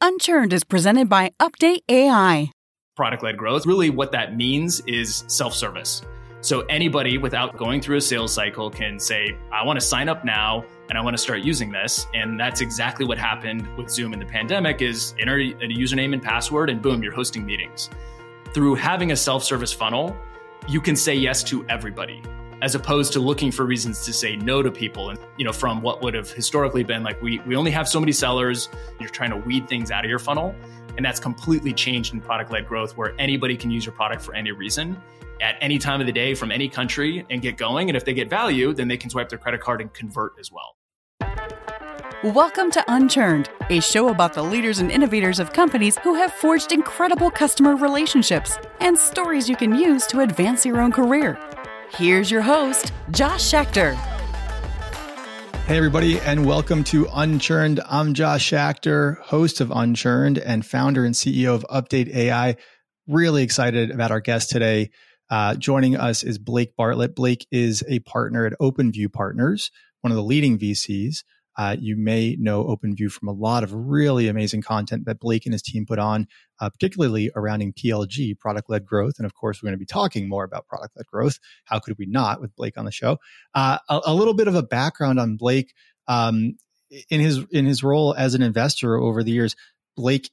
Unchurned 0.00 0.52
is 0.52 0.62
presented 0.62 1.08
by 1.08 1.32
Update 1.40 1.80
AI. 1.88 2.52
Product 2.94 3.24
led 3.24 3.36
growth, 3.36 3.66
really 3.66 3.90
what 3.90 4.12
that 4.12 4.36
means 4.36 4.80
is 4.86 5.24
self 5.26 5.54
service. 5.54 6.02
So 6.40 6.60
anybody 6.66 7.18
without 7.18 7.56
going 7.56 7.80
through 7.80 7.96
a 7.96 8.00
sales 8.00 8.32
cycle 8.32 8.70
can 8.70 9.00
say, 9.00 9.36
I 9.52 9.64
want 9.66 9.80
to 9.80 9.84
sign 9.84 10.08
up 10.08 10.24
now 10.24 10.64
and 10.88 10.96
I 10.96 11.00
want 11.00 11.16
to 11.16 11.22
start 11.22 11.40
using 11.40 11.72
this. 11.72 12.06
And 12.14 12.38
that's 12.38 12.60
exactly 12.60 13.04
what 13.06 13.18
happened 13.18 13.66
with 13.76 13.90
Zoom 13.90 14.12
in 14.12 14.20
the 14.20 14.26
pandemic 14.26 14.82
is 14.82 15.16
enter 15.18 15.38
a 15.38 15.68
username 15.68 16.12
and 16.12 16.22
password 16.22 16.70
and 16.70 16.80
boom, 16.80 17.02
you're 17.02 17.12
hosting 17.12 17.44
meetings. 17.44 17.90
Through 18.54 18.76
having 18.76 19.10
a 19.10 19.16
self-service 19.16 19.72
funnel, 19.72 20.16
you 20.68 20.80
can 20.80 20.94
say 20.94 21.16
yes 21.16 21.42
to 21.44 21.66
everybody 21.68 22.22
as 22.60 22.74
opposed 22.74 23.12
to 23.12 23.20
looking 23.20 23.52
for 23.52 23.64
reasons 23.64 24.04
to 24.04 24.12
say 24.12 24.36
no 24.36 24.62
to 24.62 24.70
people. 24.70 25.10
And 25.10 25.18
you 25.36 25.44
know 25.44 25.52
from 25.52 25.82
what 25.82 26.02
would 26.02 26.14
have 26.14 26.30
historically 26.30 26.82
been 26.82 27.02
like 27.02 27.20
we 27.22 27.38
we 27.40 27.56
only 27.56 27.70
have 27.70 27.88
so 27.88 28.00
many 28.00 28.12
sellers 28.12 28.68
you're 28.98 29.08
trying 29.08 29.30
to 29.30 29.36
weed 29.36 29.68
things 29.68 29.90
out 29.90 30.04
of 30.04 30.10
your 30.10 30.18
funnel. 30.18 30.54
And 30.96 31.04
that's 31.04 31.20
completely 31.20 31.72
changed 31.72 32.12
in 32.12 32.20
product 32.20 32.50
led 32.50 32.66
growth 32.66 32.96
where 32.96 33.14
anybody 33.18 33.56
can 33.56 33.70
use 33.70 33.86
your 33.86 33.94
product 33.94 34.20
for 34.22 34.34
any 34.34 34.50
reason 34.50 35.00
at 35.40 35.56
any 35.60 35.78
time 35.78 36.00
of 36.00 36.06
the 36.06 36.12
day 36.12 36.34
from 36.34 36.50
any 36.50 36.68
country 36.68 37.24
and 37.30 37.40
get 37.40 37.56
going. 37.56 37.88
And 37.88 37.96
if 37.96 38.04
they 38.04 38.14
get 38.14 38.28
value 38.28 38.72
then 38.72 38.88
they 38.88 38.96
can 38.96 39.10
swipe 39.10 39.28
their 39.28 39.38
credit 39.38 39.60
card 39.60 39.80
and 39.80 39.92
convert 39.94 40.32
as 40.40 40.50
well. 40.50 40.74
Welcome 42.24 42.72
to 42.72 42.84
Unchurned, 42.88 43.48
a 43.70 43.78
show 43.78 44.08
about 44.08 44.34
the 44.34 44.42
leaders 44.42 44.80
and 44.80 44.90
innovators 44.90 45.38
of 45.38 45.52
companies 45.52 45.96
who 45.98 46.16
have 46.16 46.32
forged 46.32 46.72
incredible 46.72 47.30
customer 47.30 47.76
relationships 47.76 48.58
and 48.80 48.98
stories 48.98 49.48
you 49.48 49.54
can 49.54 49.72
use 49.72 50.04
to 50.08 50.20
advance 50.22 50.66
your 50.66 50.80
own 50.80 50.90
career. 50.90 51.38
Here's 51.94 52.30
your 52.30 52.42
host, 52.42 52.92
Josh 53.10 53.50
Schachter. 53.50 53.94
Hey, 55.64 55.76
everybody, 55.76 56.20
and 56.20 56.46
welcome 56.46 56.84
to 56.84 57.08
Unchurned. 57.12 57.80
I'm 57.88 58.14
Josh 58.14 58.50
Schachter, 58.50 59.18
host 59.20 59.60
of 59.60 59.70
Unchurned 59.70 60.38
and 60.38 60.64
founder 60.64 61.04
and 61.04 61.14
CEO 61.14 61.54
of 61.54 61.66
Update 61.70 62.14
AI. 62.14 62.56
Really 63.06 63.42
excited 63.42 63.90
about 63.90 64.10
our 64.10 64.20
guest 64.20 64.50
today. 64.50 64.90
Uh, 65.30 65.54
joining 65.54 65.96
us 65.96 66.22
is 66.22 66.38
Blake 66.38 66.76
Bartlett. 66.76 67.16
Blake 67.16 67.46
is 67.50 67.82
a 67.88 68.00
partner 68.00 68.46
at 68.46 68.58
OpenView 68.60 69.12
Partners, 69.12 69.70
one 70.02 70.12
of 70.12 70.16
the 70.16 70.22
leading 70.22 70.58
VCs. 70.58 71.24
Uh, 71.58 71.74
you 71.78 71.96
may 71.96 72.36
know 72.38 72.64
OpenView 72.64 73.10
from 73.10 73.26
a 73.26 73.32
lot 73.32 73.64
of 73.64 73.74
really 73.74 74.28
amazing 74.28 74.62
content 74.62 75.04
that 75.06 75.18
Blake 75.18 75.44
and 75.44 75.52
his 75.52 75.60
team 75.60 75.84
put 75.84 75.98
on, 75.98 76.28
uh, 76.60 76.70
particularly 76.70 77.32
around 77.34 77.58
PLG, 77.74 78.38
product 78.38 78.70
led 78.70 78.86
growth. 78.86 79.14
And 79.18 79.26
of 79.26 79.34
course, 79.34 79.60
we're 79.60 79.66
going 79.66 79.78
to 79.78 79.78
be 79.78 79.84
talking 79.84 80.28
more 80.28 80.44
about 80.44 80.68
product 80.68 80.96
led 80.96 81.06
growth. 81.06 81.40
How 81.64 81.80
could 81.80 81.96
we 81.98 82.06
not 82.06 82.40
with 82.40 82.54
Blake 82.54 82.78
on 82.78 82.84
the 82.84 82.92
show? 82.92 83.18
Uh, 83.54 83.78
a, 83.88 84.00
a, 84.06 84.14
little 84.14 84.34
bit 84.34 84.46
of 84.46 84.54
a 84.54 84.62
background 84.62 85.18
on 85.18 85.36
Blake. 85.36 85.74
Um, 86.06 86.54
in 87.10 87.20
his 87.20 87.44
in 87.50 87.66
his 87.66 87.82
role 87.82 88.14
as 88.14 88.34
an 88.34 88.42
investor 88.42 88.96
over 88.96 89.22
the 89.22 89.32
years, 89.32 89.56
Blake 89.96 90.30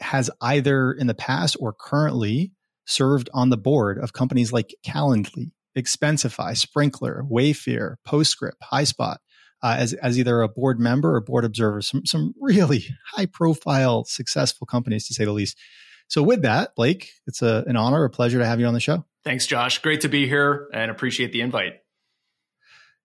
has 0.00 0.30
either 0.40 0.92
in 0.92 1.06
the 1.06 1.14
past 1.14 1.56
or 1.60 1.72
currently 1.72 2.52
served 2.86 3.30
on 3.32 3.50
the 3.50 3.56
board 3.56 3.98
of 3.98 4.12
companies 4.12 4.52
like 4.52 4.74
Calendly, 4.84 5.52
Expensify, 5.76 6.52
Sprinklr, 6.52 7.28
Wayfair, 7.30 7.96
Postscript, 8.04 8.60
Highspot, 8.72 9.18
uh, 9.64 9.76
as 9.78 9.94
as 9.94 10.18
either 10.18 10.42
a 10.42 10.48
board 10.48 10.78
member 10.78 11.16
or 11.16 11.20
board 11.22 11.44
observer. 11.44 11.80
Some 11.80 12.04
some 12.04 12.34
really 12.38 12.84
high 13.06 13.26
profile, 13.26 14.04
successful 14.04 14.66
companies 14.66 15.08
to 15.08 15.14
say 15.14 15.24
the 15.24 15.32
least. 15.32 15.58
So 16.06 16.22
with 16.22 16.42
that, 16.42 16.74
Blake, 16.76 17.12
it's 17.26 17.40
a, 17.40 17.64
an 17.66 17.76
honor, 17.76 18.04
a 18.04 18.10
pleasure 18.10 18.38
to 18.38 18.46
have 18.46 18.60
you 18.60 18.66
on 18.66 18.74
the 18.74 18.80
show. 18.80 19.06
Thanks, 19.24 19.46
Josh. 19.46 19.78
Great 19.78 20.02
to 20.02 20.08
be 20.08 20.28
here 20.28 20.68
and 20.74 20.90
appreciate 20.90 21.32
the 21.32 21.40
invite. 21.40 21.80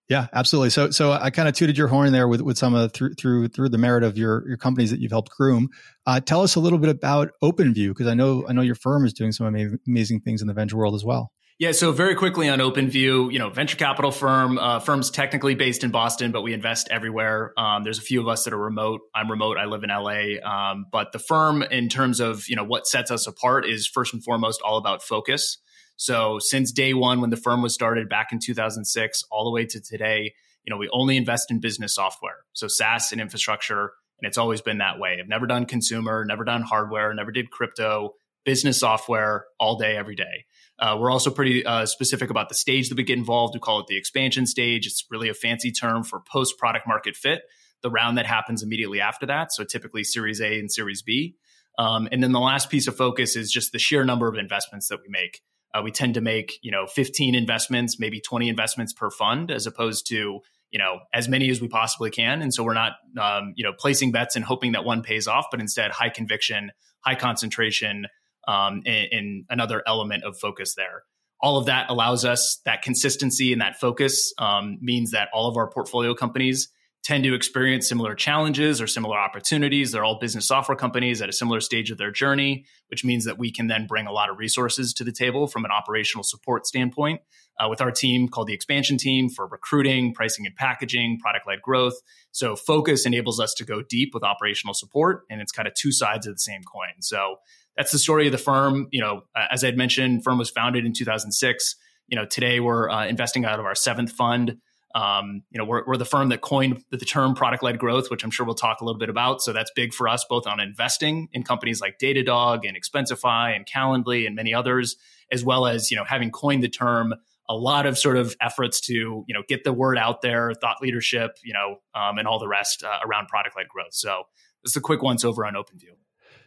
Yeah, 0.10 0.28
absolutely. 0.34 0.72
So, 0.72 0.90
so 0.90 1.12
I 1.12 1.30
kind 1.30 1.48
of 1.48 1.54
tooted 1.54 1.78
your 1.78 1.88
horn 1.88 2.12
there 2.12 2.28
with, 2.28 2.42
with 2.42 2.58
some 2.58 2.74
of 2.74 2.82
the, 2.82 2.90
through 2.90 3.14
through 3.14 3.48
through 3.50 3.70
the 3.70 3.78
merit 3.78 4.04
of 4.04 4.18
your 4.18 4.46
your 4.46 4.58
companies 4.58 4.92
that 4.92 5.00
you've 5.00 5.12
helped 5.12 5.30
groom. 5.30 5.70
Uh, 6.06 6.20
tell 6.20 6.42
us 6.42 6.56
a 6.56 6.60
little 6.60 6.80
bit 6.80 6.90
about 6.90 7.32
OpenView 7.42 7.90
because 7.90 8.08
I 8.08 8.16
know 8.16 8.46
I 8.50 8.52
know 8.52 8.62
your 8.62 8.76
firm 8.76 9.06
is 9.06 9.14
doing 9.14 9.32
some 9.32 9.48
amazing, 9.48 9.80
amazing 9.88 10.22
things 10.22 10.42
in 10.42 10.48
the 10.48 10.54
venture 10.54 10.76
world 10.76 10.96
as 10.96 11.06
well. 11.06 11.32
Yeah, 11.60 11.74
so 11.74 11.92
very 11.92 12.16
quickly 12.16 12.48
on 12.48 12.60
OpenView, 12.60 13.34
you 13.34 13.38
know, 13.38 13.50
venture 13.50 13.76
capital 13.76 14.12
firm, 14.12 14.58
uh, 14.58 14.80
firm's 14.80 15.12
technically 15.12 15.56
based 15.56 15.84
in 15.84 15.92
Boston, 15.92 16.32
but 16.32 16.42
we 16.42 16.54
invest 16.54 16.88
everywhere. 16.90 17.52
Um, 17.58 17.84
there's 17.84 18.00
a 18.00 18.02
few 18.02 18.22
of 18.22 18.30
us 18.30 18.46
that 18.46 18.54
are 18.54 18.58
remote. 18.58 19.02
I'm 19.14 19.30
remote. 19.30 19.58
I 19.58 19.66
live 19.66 19.84
in 19.84 19.90
LA. 19.90 20.40
Um, 20.42 20.86
but 20.90 21.12
the 21.12 21.20
firm, 21.20 21.62
in 21.64 21.90
terms 21.90 22.22
of 22.22 22.48
you 22.48 22.56
know 22.56 22.64
what 22.64 22.88
sets 22.88 23.12
us 23.12 23.28
apart, 23.28 23.66
is 23.66 23.86
first 23.86 24.14
and 24.14 24.24
foremost 24.24 24.62
all 24.62 24.78
about 24.78 25.04
focus. 25.04 25.58
So 25.98 26.40
since 26.40 26.72
day 26.72 26.94
one, 26.94 27.20
when 27.20 27.30
the 27.30 27.36
firm 27.36 27.62
was 27.62 27.74
started 27.74 28.08
back 28.08 28.32
in 28.32 28.40
2006, 28.40 29.26
all 29.30 29.44
the 29.44 29.52
way 29.52 29.66
to 29.66 29.82
today, 29.82 30.34
you 30.64 30.72
know, 30.72 30.78
we 30.78 30.88
only 30.94 31.18
invest 31.18 31.52
in 31.52 31.60
business 31.60 31.94
software, 31.94 32.38
so 32.54 32.70
SaaS 32.70 33.12
and 33.12 33.20
infrastructure, 33.20 33.92
and 34.22 34.30
it's 34.30 34.38
always 34.38 34.62
been 34.62 34.78
that 34.78 34.98
way. 34.98 35.18
I've 35.20 35.28
never 35.28 35.46
done 35.46 35.66
consumer, 35.66 36.24
never 36.24 36.46
done 36.46 36.62
hardware, 36.62 37.14
never 37.14 37.34
did 37.34 37.52
crypto, 37.52 38.14
business 38.46 38.80
software 38.80 39.46
all 39.60 39.78
day, 39.78 39.96
every 39.96 40.16
day. 40.16 40.46
Uh, 40.80 40.98
we're 41.00 41.12
also 41.12 41.30
pretty 41.30 41.66
uh, 41.66 41.86
specific 41.86 42.30
about 42.30 42.50
the 42.50 42.56
stage 42.56 42.90
that 42.90 42.98
we 42.98 43.04
get 43.04 43.18
involved. 43.18 43.54
We 43.54 43.60
call 43.60 43.80
it 43.82 43.88
the 43.88 43.98
expansion 43.98 44.46
stage. 44.48 44.88
It's 44.88 45.06
really 45.12 45.30
a 45.30 45.34
fancy 45.34 45.72
term 45.72 46.04
for 46.04 46.22
post 46.22 46.58
product 46.58 46.88
market 46.88 47.16
fit, 47.16 47.42
the 47.84 47.92
round 47.92 48.18
that 48.18 48.26
happens 48.26 48.64
immediately 48.64 49.02
after 49.02 49.26
that. 49.26 49.52
So 49.52 49.64
typically 49.66 50.04
Series 50.04 50.40
A 50.40 50.60
and 50.60 50.72
Series 50.72 51.02
B. 51.02 51.36
Um, 51.78 52.08
and 52.12 52.24
then 52.24 52.32
the 52.32 52.40
last 52.40 52.70
piece 52.70 52.88
of 52.88 52.96
focus 52.96 53.36
is 53.36 53.52
just 53.52 53.72
the 53.72 53.80
sheer 53.80 54.04
number 54.04 54.28
of 54.28 54.38
investments 54.38 54.88
that 54.88 55.00
we 55.02 55.10
make. 55.10 55.42
Uh, 55.74 55.82
we 55.84 55.92
tend 55.92 56.16
to 56.16 56.22
make 56.22 56.60
you 56.62 56.72
know 56.72 56.88
15 56.88 57.36
investments, 57.36 58.00
maybe 58.00 58.20
20 58.20 58.50
investments 58.50 58.94
per 58.94 59.10
fund, 59.10 59.52
as 59.52 59.68
opposed 59.68 60.08
to 60.08 60.40
you 60.72 60.80
know 60.80 61.00
as 61.14 61.30
many 61.30 61.50
as 61.50 61.62
we 61.62 61.68
possibly 61.68 62.10
can. 62.10 62.42
And 62.42 62.54
so 62.54 62.64
we're 62.64 62.74
not 62.74 62.94
um, 63.20 63.54
you 63.56 63.64
know 63.64 63.74
placing 63.78 64.12
bets 64.12 64.36
and 64.36 64.44
hoping 64.44 64.72
that 64.72 64.84
one 64.84 65.04
pays 65.04 65.28
off, 65.28 65.48
but 65.52 65.60
instead 65.60 65.92
high 65.92 66.10
conviction, 66.10 66.72
high 67.02 67.16
concentration, 67.16 68.08
um, 68.48 68.82
in, 68.86 69.46
another 69.50 69.84
element 69.88 70.24
of 70.24 70.38
focus 70.40 70.76
there. 70.76 71.04
All 71.42 71.58
of 71.58 71.68
that 71.68 71.90
allows 71.90 72.26
us 72.26 72.60
that 72.66 72.82
consistency 72.82 73.54
and 73.54 73.62
that 73.62 73.80
focus 73.80 74.34
um, 74.38 74.78
means 74.82 75.12
that 75.12 75.30
all 75.34 75.48
of 75.48 75.56
our 75.56 75.70
portfolio 75.70 76.14
companies 76.14 76.70
tend 77.04 77.24
to 77.24 77.34
experience 77.34 77.88
similar 77.88 78.14
challenges 78.14 78.82
or 78.82 78.88
similar 78.88 79.18
opportunities. 79.18 79.92
They're 79.92 80.04
all 80.04 80.20
business 80.20 80.48
software 80.48 80.76
companies 80.76 81.22
at 81.22 81.30
a 81.30 81.34
similar 81.34 81.62
stage 81.62 81.92
of 81.92 81.98
their 81.98 82.12
journey, 82.12 82.66
which 82.90 83.06
means 83.06 83.24
that 83.26 83.38
we 83.38 83.52
can 83.52 83.68
then 83.68 83.88
bring 83.88 84.06
a 84.06 84.12
lot 84.12 84.30
of 84.30 84.38
resources 84.38 84.94
to 84.94 85.06
the 85.06 85.12
table 85.12 85.48
from 85.48 85.64
an 85.64 85.72
operational 85.72 86.24
support 86.24 86.68
standpoint. 86.68 87.22
Uh, 87.60 87.68
with 87.68 87.82
our 87.82 87.92
team 87.92 88.30
called 88.30 88.48
the 88.48 88.54
expansion 88.54 88.98
team 88.98 89.28
for 89.28 89.46
recruiting, 89.46 90.14
pricing 90.14 90.46
and 90.46 90.56
packaging, 90.56 91.20
product 91.20 91.46
led 91.46 91.62
growth. 91.62 91.96
So 92.32 92.56
focus 92.56 93.06
enables 93.06 93.38
us 93.38 93.54
to 93.56 93.66
go 93.66 93.82
deep 93.82 94.14
with 94.14 94.24
operational 94.24 94.74
support, 94.74 95.24
and 95.30 95.42
it's 95.42 95.52
kind 95.52 95.68
of 95.68 95.74
two 95.74 95.92
sides 95.92 96.26
of 96.26 96.36
the 96.36 96.40
same 96.40 96.62
coin. 96.64 97.02
So 97.02 97.36
that's 97.80 97.94
the 97.94 97.98
story 97.98 98.26
of 98.26 98.34
the 98.34 98.38
firm. 98.38 98.90
You 98.92 99.00
know, 99.00 99.22
uh, 99.34 99.46
as 99.50 99.64
I 99.64 99.68
had 99.68 99.78
mentioned, 99.78 100.26
firm 100.26 100.38
was 100.38 100.50
founded 100.50 100.86
in 100.86 100.92
2006. 100.92 101.76
You 102.10 102.18
know, 102.18 102.26
today 102.26 102.60
we're 102.60 102.90
uh, 102.90 103.08
investing 103.08 103.46
out 103.46 103.58
of 103.58 103.66
our 103.66 103.74
seventh 103.74 104.12
fund. 104.12 104.58
Um, 104.94 105.44
you 105.50 105.58
know, 105.58 105.64
we're, 105.64 105.86
we're 105.88 105.96
the 105.96 106.04
firm 106.04 106.28
that 106.30 106.42
coined 106.42 106.84
the 106.92 106.98
term 106.98 107.36
product 107.36 107.64
led 107.64 107.80
growth, 107.80 108.12
which 108.12 108.26
I'm 108.26 108.32
sure 108.32 108.46
we'll 108.46 108.56
talk 108.56 108.82
a 108.82 108.86
little 108.86 109.00
bit 109.00 109.08
about. 109.08 109.42
So 109.42 109.54
that's 109.54 109.72
big 109.78 109.94
for 109.94 110.10
us, 110.10 110.26
both 110.30 110.46
on 110.46 110.60
investing 110.60 111.30
in 111.32 111.44
companies 111.44 111.80
like 111.80 112.00
Datadog 112.00 112.68
and 112.68 112.76
Expensify 112.76 113.56
and 113.56 113.66
Calendly 113.66 114.28
and 114.28 114.36
many 114.36 114.54
others, 114.54 114.98
as 115.32 115.46
well 115.46 115.66
as, 115.66 115.90
you 115.90 115.96
know, 115.96 116.04
having 116.04 116.32
coined 116.32 116.62
the 116.62 116.70
term, 116.70 117.14
a 117.48 117.56
lot 117.56 117.86
of 117.86 117.98
sort 117.98 118.18
of 118.18 118.36
efforts 118.42 118.82
to, 118.82 118.94
you 118.94 119.34
know, 119.34 119.44
get 119.48 119.64
the 119.64 119.72
word 119.72 119.98
out 119.98 120.22
there, 120.22 120.54
thought 120.54 120.78
leadership, 120.82 121.38
you 121.46 121.54
know, 121.54 121.78
um, 121.96 122.18
and 122.18 122.28
all 122.28 122.40
the 122.40 122.48
rest 122.48 122.84
uh, 122.84 123.00
around 123.06 123.30
product 123.30 123.56
led 123.56 123.70
growth. 123.70 123.94
So 123.94 124.24
this 124.66 124.74
is 124.74 124.76
a 124.76 124.82
quick 124.82 125.02
once 125.02 125.24
over 125.24 125.46
on 125.46 125.54
OpenView. 125.54 125.96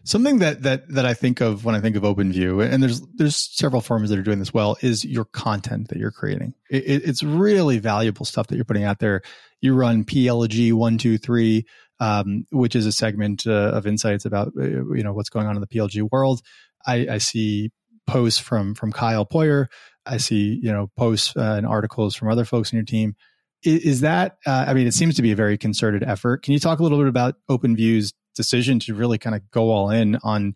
Something 0.04 0.40
that 0.40 0.62
that 0.62 0.88
that 0.88 1.06
I 1.06 1.14
think 1.14 1.40
of 1.40 1.64
when 1.64 1.76
I 1.76 1.80
think 1.80 1.94
of 1.94 2.02
OpenView, 2.02 2.68
and 2.68 2.82
there's 2.82 3.00
there's 3.14 3.36
several 3.36 3.80
firms 3.80 4.10
that 4.10 4.18
are 4.18 4.22
doing 4.22 4.40
this 4.40 4.52
well, 4.52 4.76
is 4.80 5.04
your 5.04 5.24
content 5.24 5.88
that 5.88 5.98
you're 5.98 6.10
creating. 6.10 6.54
It, 6.68 7.04
it's 7.04 7.22
really 7.22 7.78
valuable 7.78 8.24
stuff 8.24 8.48
that 8.48 8.56
you're 8.56 8.64
putting 8.64 8.82
out 8.82 8.98
there. 8.98 9.22
You 9.60 9.74
run 9.74 10.04
PLG 10.04 10.72
one 10.72 10.98
two 10.98 11.18
three, 11.18 11.66
um, 12.00 12.46
which 12.50 12.74
is 12.74 12.84
a 12.84 12.90
segment 12.90 13.46
uh, 13.46 13.70
of 13.72 13.86
insights 13.86 14.24
about 14.24 14.52
uh, 14.58 14.64
you 14.64 15.04
know 15.04 15.12
what's 15.12 15.30
going 15.30 15.46
on 15.46 15.54
in 15.54 15.60
the 15.60 15.68
PLG 15.68 16.08
world. 16.10 16.42
I, 16.84 17.06
I 17.08 17.18
see 17.18 17.70
posts 18.08 18.40
from 18.40 18.74
from 18.74 18.90
Kyle 18.90 19.24
Poyar. 19.24 19.66
I 20.04 20.16
see 20.16 20.58
you 20.60 20.72
know 20.72 20.90
posts 20.96 21.36
uh, 21.36 21.54
and 21.56 21.64
articles 21.64 22.16
from 22.16 22.28
other 22.28 22.44
folks 22.44 22.72
in 22.72 22.76
your 22.76 22.84
team. 22.84 23.14
Is, 23.62 23.82
is 23.82 24.00
that? 24.00 24.38
Uh, 24.44 24.64
I 24.66 24.74
mean, 24.74 24.88
it 24.88 24.94
seems 24.94 25.14
to 25.14 25.22
be 25.22 25.30
a 25.30 25.36
very 25.36 25.56
concerted 25.56 26.02
effort. 26.02 26.42
Can 26.42 26.54
you 26.54 26.58
talk 26.58 26.80
a 26.80 26.82
little 26.82 26.98
bit 26.98 27.06
about 27.06 27.36
OpenView's 27.48 28.12
decision 28.34 28.78
to 28.80 28.94
really 28.94 29.18
kind 29.18 29.36
of 29.36 29.50
go 29.50 29.70
all 29.70 29.90
in 29.90 30.18
on 30.22 30.54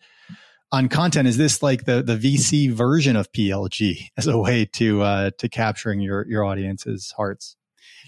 on 0.72 0.88
content 0.88 1.28
is 1.28 1.36
this 1.36 1.62
like 1.62 1.84
the 1.84 2.02
the 2.02 2.16
VC 2.16 2.70
version 2.70 3.16
of 3.16 3.30
PLG 3.32 4.08
as 4.16 4.26
a 4.26 4.38
way 4.38 4.64
to 4.74 5.02
uh, 5.02 5.30
to 5.38 5.48
capturing 5.48 6.00
your 6.00 6.26
your 6.26 6.44
audience's 6.44 7.12
hearts? 7.16 7.56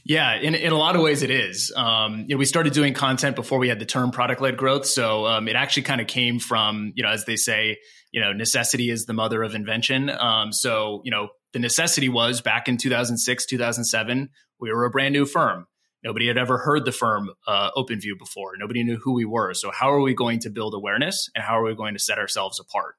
Yeah, 0.04 0.36
in, 0.36 0.54
in 0.54 0.72
a 0.72 0.76
lot 0.76 0.96
of 0.96 1.02
ways 1.02 1.22
it 1.22 1.30
is. 1.30 1.72
Um, 1.76 2.20
you 2.28 2.34
know, 2.34 2.38
we 2.38 2.46
started 2.46 2.72
doing 2.72 2.94
content 2.94 3.36
before 3.36 3.58
we 3.58 3.68
had 3.68 3.78
the 3.78 3.84
term 3.84 4.10
product 4.10 4.40
led 4.40 4.56
growth, 4.56 4.86
so 4.86 5.26
um, 5.26 5.48
it 5.48 5.56
actually 5.56 5.82
kind 5.82 6.00
of 6.00 6.06
came 6.06 6.38
from 6.38 6.92
you 6.96 7.02
know, 7.02 7.10
as 7.10 7.24
they 7.24 7.36
say, 7.36 7.78
you 8.10 8.20
know, 8.20 8.32
necessity 8.32 8.90
is 8.90 9.06
the 9.06 9.12
mother 9.12 9.42
of 9.42 9.54
invention. 9.54 10.10
Um, 10.10 10.52
so 10.52 11.02
you 11.04 11.10
know, 11.10 11.28
the 11.52 11.58
necessity 11.58 12.08
was 12.08 12.40
back 12.40 12.68
in 12.68 12.76
2006, 12.76 13.46
2007, 13.46 14.30
we 14.60 14.72
were 14.72 14.84
a 14.84 14.90
brand 14.90 15.12
new 15.12 15.26
firm 15.26 15.66
Nobody 16.04 16.28
had 16.28 16.38
ever 16.38 16.58
heard 16.58 16.84
the 16.84 16.92
firm 16.92 17.30
uh, 17.46 17.70
OpenView 17.76 18.18
before. 18.18 18.52
Nobody 18.56 18.84
knew 18.84 18.96
who 18.96 19.12
we 19.14 19.24
were. 19.24 19.52
So 19.54 19.70
how 19.70 19.92
are 19.92 20.00
we 20.00 20.14
going 20.14 20.38
to 20.40 20.50
build 20.50 20.74
awareness 20.74 21.28
and 21.34 21.42
how 21.42 21.58
are 21.58 21.64
we 21.64 21.74
going 21.74 21.94
to 21.94 22.00
set 22.00 22.18
ourselves 22.18 22.60
apart? 22.60 22.94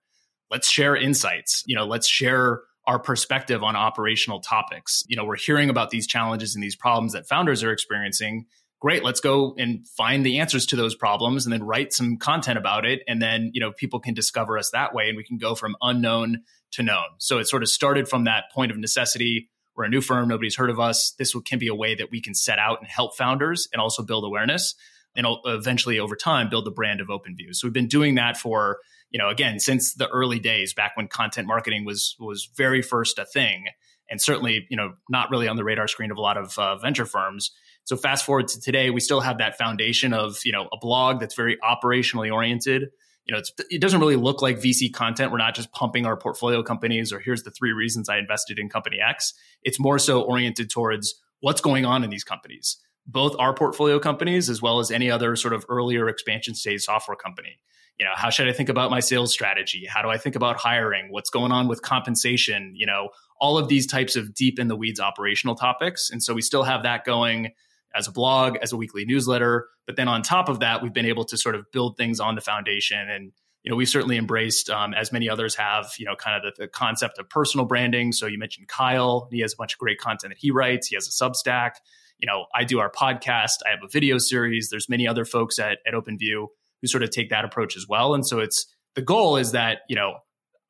Let's 0.51 0.69
share 0.69 0.95
insights. 0.95 1.63
You 1.65 1.75
know, 1.75 1.85
let's 1.85 2.07
share 2.07 2.61
our 2.85 2.99
perspective 2.99 3.63
on 3.63 3.75
operational 3.75 4.41
topics. 4.41 5.03
You 5.07 5.15
know, 5.15 5.23
we're 5.23 5.37
hearing 5.37 5.69
about 5.69 5.91
these 5.91 6.07
challenges 6.07 6.55
and 6.55 6.63
these 6.63 6.75
problems 6.75 7.13
that 7.13 7.27
founders 7.27 7.63
are 7.63 7.71
experiencing. 7.71 8.45
Great, 8.81 9.03
let's 9.03 9.19
go 9.19 9.53
and 9.57 9.87
find 9.89 10.25
the 10.25 10.39
answers 10.39 10.65
to 10.67 10.75
those 10.75 10.95
problems 10.95 11.45
and 11.45 11.53
then 11.53 11.63
write 11.63 11.93
some 11.93 12.17
content 12.17 12.57
about 12.57 12.85
it 12.85 13.01
and 13.07 13.21
then, 13.21 13.51
you 13.53 13.59
know, 13.59 13.71
people 13.71 13.99
can 13.99 14.13
discover 14.13 14.57
us 14.57 14.71
that 14.71 14.93
way 14.93 15.09
and 15.09 15.17
we 15.17 15.23
can 15.23 15.37
go 15.37 15.53
from 15.53 15.75
unknown 15.81 16.41
to 16.71 16.81
known. 16.81 17.05
So 17.17 17.37
it 17.39 17.47
sort 17.47 17.61
of 17.61 17.69
started 17.69 18.07
from 18.07 18.23
that 18.23 18.45
point 18.53 18.71
of 18.71 18.77
necessity 18.77 19.49
we're 19.79 19.85
a 19.85 19.89
new 19.89 20.01
firm. 20.01 20.27
Nobody's 20.27 20.57
heard 20.57 20.69
of 20.69 20.77
us. 20.77 21.11
This 21.17 21.33
can 21.45 21.57
be 21.57 21.69
a 21.69 21.73
way 21.73 21.95
that 21.95 22.11
we 22.11 22.21
can 22.21 22.35
set 22.35 22.59
out 22.59 22.79
and 22.81 22.87
help 22.89 23.15
founders 23.15 23.69
and 23.71 23.81
also 23.81 24.03
build 24.03 24.25
awareness 24.25 24.75
and 25.15 25.25
eventually 25.45 25.99
over 25.99 26.17
time 26.17 26.49
build 26.49 26.65
the 26.65 26.71
brand 26.71 26.99
of 26.99 27.07
OpenView. 27.07 27.55
So 27.55 27.65
we've 27.65 27.73
been 27.73 27.87
doing 27.87 28.15
that 28.15 28.35
for, 28.35 28.79
you 29.09 29.17
know, 29.17 29.29
again, 29.29 29.57
since 29.57 29.93
the 29.93 30.09
early 30.09 30.37
days 30.37 30.73
back 30.73 30.97
when 30.97 31.07
content 31.07 31.47
marketing 31.47 31.85
was 31.85 32.17
was 32.19 32.49
very 32.57 32.81
first 32.81 33.17
a 33.19 33.25
thing 33.25 33.67
and 34.09 34.21
certainly, 34.21 34.67
you 34.69 34.75
know, 34.75 34.95
not 35.09 35.31
really 35.31 35.47
on 35.47 35.55
the 35.55 35.63
radar 35.63 35.87
screen 35.87 36.11
of 36.11 36.17
a 36.17 36.21
lot 36.21 36.35
of 36.35 36.59
uh, 36.59 36.75
venture 36.75 37.05
firms. 37.05 37.51
So 37.85 37.95
fast 37.95 38.25
forward 38.25 38.49
to 38.49 38.59
today, 38.59 38.89
we 38.89 38.99
still 38.99 39.21
have 39.21 39.37
that 39.37 39.57
foundation 39.57 40.13
of, 40.13 40.41
you 40.43 40.51
know, 40.51 40.67
a 40.73 40.77
blog 40.77 41.21
that's 41.21 41.35
very 41.35 41.57
operationally 41.63 42.31
oriented 42.33 42.89
you 43.29 43.35
know, 43.35 43.43
it 43.69 43.79
doesn't 43.79 43.99
really 43.99 44.15
look 44.15 44.41
like 44.41 44.57
VC 44.57 44.91
content. 44.91 45.31
We're 45.31 45.37
not 45.37 45.53
just 45.53 45.71
pumping 45.71 46.07
our 46.07 46.17
portfolio 46.17 46.63
companies 46.63 47.13
or 47.13 47.19
here's 47.19 47.43
the 47.43 47.51
three 47.51 47.73
reasons 47.73 48.09
I 48.09 48.17
invested 48.17 48.57
in 48.57 48.69
company 48.69 48.97
X. 49.07 49.35
It's 49.61 49.79
more 49.79 49.99
so 49.99 50.23
oriented 50.23 50.71
towards 50.71 51.13
what's 51.39 51.61
going 51.61 51.85
on 51.85 52.03
in 52.03 52.09
these 52.09 52.23
companies, 52.23 52.77
both 53.05 53.35
our 53.37 53.53
portfolio 53.53 53.99
companies 53.99 54.49
as 54.49 54.63
well 54.63 54.79
as 54.79 54.89
any 54.89 55.11
other 55.11 55.35
sort 55.35 55.53
of 55.53 55.63
earlier 55.69 56.09
expansion 56.09 56.55
stage 56.55 56.81
software 56.81 57.15
company. 57.15 57.59
You 57.99 58.05
know, 58.07 58.13
how 58.15 58.31
should 58.31 58.47
I 58.47 58.51
think 58.51 58.67
about 58.67 58.89
my 58.89 58.99
sales 58.99 59.31
strategy? 59.31 59.85
How 59.85 60.01
do 60.01 60.09
I 60.09 60.17
think 60.17 60.35
about 60.35 60.57
hiring? 60.57 61.11
What's 61.11 61.29
going 61.29 61.51
on 61.51 61.67
with 61.67 61.83
compensation? 61.83 62.73
You 62.75 62.87
know, 62.87 63.09
all 63.39 63.59
of 63.59 63.67
these 63.67 63.85
types 63.85 64.15
of 64.15 64.33
deep 64.33 64.57
in 64.57 64.69
the 64.69 64.75
weeds 64.75 64.99
operational 64.99 65.53
topics. 65.53 66.09
And 66.09 66.23
so 66.23 66.33
we 66.33 66.41
still 66.41 66.63
have 66.63 66.81
that 66.81 67.05
going 67.05 67.51
as 67.95 68.07
a 68.07 68.11
blog, 68.11 68.57
as 68.61 68.71
a 68.71 68.77
weekly 68.77 69.05
newsletter. 69.05 69.67
But 69.85 69.95
then 69.95 70.07
on 70.07 70.21
top 70.21 70.49
of 70.49 70.59
that, 70.59 70.83
we've 70.83 70.93
been 70.93 71.05
able 71.05 71.25
to 71.25 71.37
sort 71.37 71.55
of 71.55 71.71
build 71.71 71.97
things 71.97 72.19
on 72.19 72.35
the 72.35 72.41
foundation. 72.41 73.09
And, 73.09 73.31
you 73.63 73.71
know, 73.71 73.75
we've 73.75 73.89
certainly 73.89 74.17
embraced, 74.17 74.69
um, 74.69 74.93
as 74.93 75.11
many 75.11 75.29
others 75.29 75.55
have, 75.55 75.91
you 75.97 76.05
know, 76.05 76.15
kind 76.15 76.37
of 76.37 76.55
the, 76.55 76.63
the, 76.63 76.67
concept 76.67 77.17
of 77.17 77.29
personal 77.29 77.65
branding. 77.65 78.11
So 78.11 78.27
you 78.27 78.37
mentioned 78.37 78.67
Kyle. 78.67 79.27
He 79.31 79.39
has 79.41 79.53
a 79.53 79.57
bunch 79.57 79.73
of 79.73 79.79
great 79.79 79.99
content 79.99 80.31
that 80.31 80.37
he 80.39 80.51
writes. 80.51 80.87
He 80.87 80.95
has 80.95 81.07
a 81.07 81.11
Substack. 81.11 81.71
You 82.19 82.27
know, 82.27 82.45
I 82.53 82.63
do 82.63 82.79
our 82.79 82.91
podcast. 82.91 83.59
I 83.65 83.71
have 83.71 83.79
a 83.83 83.89
video 83.89 84.17
series. 84.17 84.69
There's 84.69 84.89
many 84.89 85.07
other 85.07 85.25
folks 85.25 85.57
at, 85.57 85.79
at 85.87 85.93
OpenView 85.93 86.47
who 86.81 86.87
sort 86.87 87.03
of 87.03 87.09
take 87.09 87.29
that 87.29 87.45
approach 87.45 87.75
as 87.75 87.87
well. 87.87 88.13
And 88.13 88.25
so 88.25 88.39
it's 88.39 88.67
the 88.95 89.01
goal 89.01 89.37
is 89.37 89.53
that, 89.53 89.79
you 89.89 89.95
know, 89.95 90.19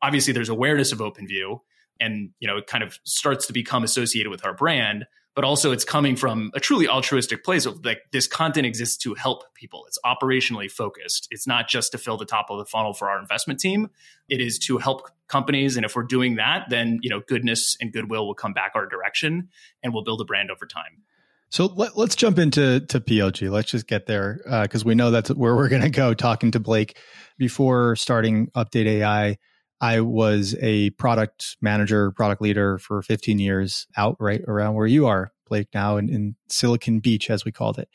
obviously 0.02 0.34
there's 0.34 0.50
awareness 0.50 0.92
of 0.92 1.00
OpenView 1.00 1.60
and, 2.00 2.32
you 2.40 2.48
know, 2.48 2.58
it 2.58 2.68
kind 2.68 2.84
of 2.84 2.98
starts 3.04 3.48
to 3.48 3.54
become 3.54 3.84
associated 3.84 4.30
with 4.30 4.46
our 4.46 4.54
brand 4.54 5.06
but 5.40 5.46
also 5.46 5.72
it's 5.72 5.86
coming 5.86 6.18
from 6.18 6.52
a 6.54 6.60
truly 6.60 6.86
altruistic 6.86 7.46
place 7.46 7.66
of 7.66 7.86
like 7.86 8.02
this 8.12 8.28
content 8.28 8.68
exists 8.68 8.98
to 8.98 9.14
help 9.14 9.54
people. 9.54 9.86
It's 9.88 9.98
operationally 10.06 10.70
focused. 10.70 11.30
It's 11.32 11.48
not 11.48 11.70
just 11.70 11.94
to 11.94 11.98
fill 11.98 12.18
the 12.18 12.26
top 12.26 12.48
of 12.50 12.58
the 12.58 12.66
funnel 12.66 12.92
for 12.92 13.10
our 13.10 13.18
investment 13.18 13.58
team. 13.58 13.90
It 14.28 14.42
is 14.42 14.60
to 14.66 14.80
help 14.80 15.10
companies. 15.30 15.78
And 15.78 15.86
if 15.86 15.96
we're 15.96 16.04
doing 16.04 16.36
that, 16.36 16.66
then 16.70 17.00
you 17.02 17.10
know 17.10 17.22
goodness 17.26 17.78
and 17.80 17.94
goodwill 17.94 18.28
will 18.28 18.36
come 18.36 18.52
back 18.52 18.74
our 18.76 18.86
direction 18.86 19.48
and 19.82 19.94
we'll 19.94 20.04
build 20.04 20.20
a 20.20 20.26
brand 20.26 20.52
over 20.52 20.66
time. 20.66 21.04
So 21.52 21.68
let, 21.68 21.98
us 21.98 22.18
jump 22.18 22.38
into 22.38 22.82
to 22.82 23.00
PLG. 23.00 23.50
Let's 23.50 23.72
just 23.72 23.88
get 23.88 24.08
there 24.08 24.42
because 24.64 24.84
uh, 24.84 24.88
we 24.88 24.94
know 24.94 25.10
that's 25.10 25.30
where 25.30 25.56
we're 25.56 25.70
going 25.70 25.84
to 25.84 25.90
go. 25.90 26.14
Talking 26.14 26.52
to 26.52 26.60
Blake 26.60 26.98
before 27.38 27.96
starting 27.96 28.48
Update 28.58 28.88
AI, 28.88 29.38
I 29.82 30.02
was 30.02 30.56
a 30.62 30.90
product 30.92 31.58
manager, 31.62 32.12
product 32.12 32.42
leader 32.42 32.78
for 32.80 33.02
15 33.02 33.40
years 33.40 33.88
out 33.96 34.18
right 34.20 34.42
around 34.48 34.76
where 34.76 34.88
you 34.88 35.08
are, 35.08 35.32
Blake, 35.48 35.70
now 35.74 35.98
in, 35.98 36.10
in 36.10 36.36
Silicon 36.50 37.00
Beach, 37.00 37.30
as 37.30 37.46
we 37.46 37.52
called 37.52 37.80
it. 37.80 37.88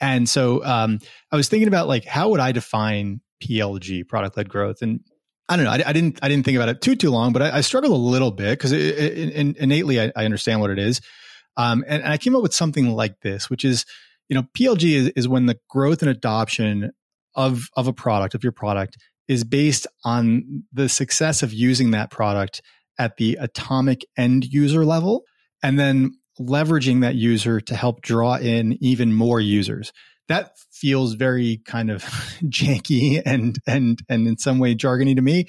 And 0.00 0.28
so 0.28 0.64
um, 0.64 0.98
I 1.32 1.36
was 1.36 1.48
thinking 1.48 1.68
about 1.68 1.88
like, 1.88 2.04
how 2.04 2.28
would 2.30 2.40
I 2.40 2.52
define 2.52 3.20
PLG, 3.42 4.06
product 4.06 4.36
led 4.36 4.48
growth? 4.48 4.82
And 4.82 5.00
I 5.48 5.56
don't 5.56 5.64
know. 5.64 5.72
I, 5.72 5.82
I, 5.86 5.92
didn't. 5.92 6.20
I 6.22 6.28
didn't 6.28 6.44
think 6.44 6.56
about 6.56 6.70
it 6.70 6.80
too 6.80 6.96
too 6.96 7.10
long, 7.10 7.32
but 7.32 7.42
I, 7.42 7.58
I 7.58 7.60
struggled 7.60 7.92
a 7.92 7.96
little 7.96 8.30
bit 8.30 8.58
because 8.58 8.72
innately 8.72 10.00
I, 10.00 10.10
I, 10.16 10.24
understand 10.24 10.60
what 10.60 10.70
it 10.70 10.78
is, 10.78 11.02
um, 11.58 11.84
and, 11.86 12.02
and, 12.02 12.10
I 12.10 12.16
came 12.16 12.34
up 12.34 12.42
with 12.42 12.54
something 12.54 12.90
like 12.92 13.20
this, 13.20 13.50
which 13.50 13.62
is, 13.62 13.84
you 14.28 14.34
know, 14.34 14.44
PLG 14.56 14.94
is, 14.94 15.08
is 15.08 15.28
when 15.28 15.44
the 15.44 15.58
growth 15.68 16.00
and 16.00 16.10
adoption 16.10 16.92
of 17.34 17.68
of 17.76 17.88
a 17.88 17.92
product 17.92 18.34
of 18.34 18.42
your 18.42 18.52
product 18.52 18.96
is 19.28 19.44
based 19.44 19.86
on 20.04 20.64
the 20.72 20.88
success 20.88 21.42
of 21.42 21.52
using 21.52 21.90
that 21.92 22.10
product 22.10 22.62
at 22.98 23.16
the 23.16 23.36
atomic 23.40 24.04
end 24.16 24.44
user 24.44 24.84
level 24.84 25.24
and 25.62 25.78
then 25.78 26.12
leveraging 26.40 27.00
that 27.00 27.14
user 27.14 27.60
to 27.60 27.74
help 27.74 28.02
draw 28.02 28.36
in 28.36 28.76
even 28.80 29.12
more 29.12 29.40
users. 29.40 29.92
That 30.28 30.52
feels 30.72 31.14
very 31.14 31.60
kind 31.64 31.90
of 31.90 32.02
janky 32.44 33.22
and 33.24 33.58
and 33.66 34.00
and 34.08 34.26
in 34.26 34.38
some 34.38 34.58
way 34.58 34.74
jargony 34.74 35.14
to 35.16 35.22
me. 35.22 35.46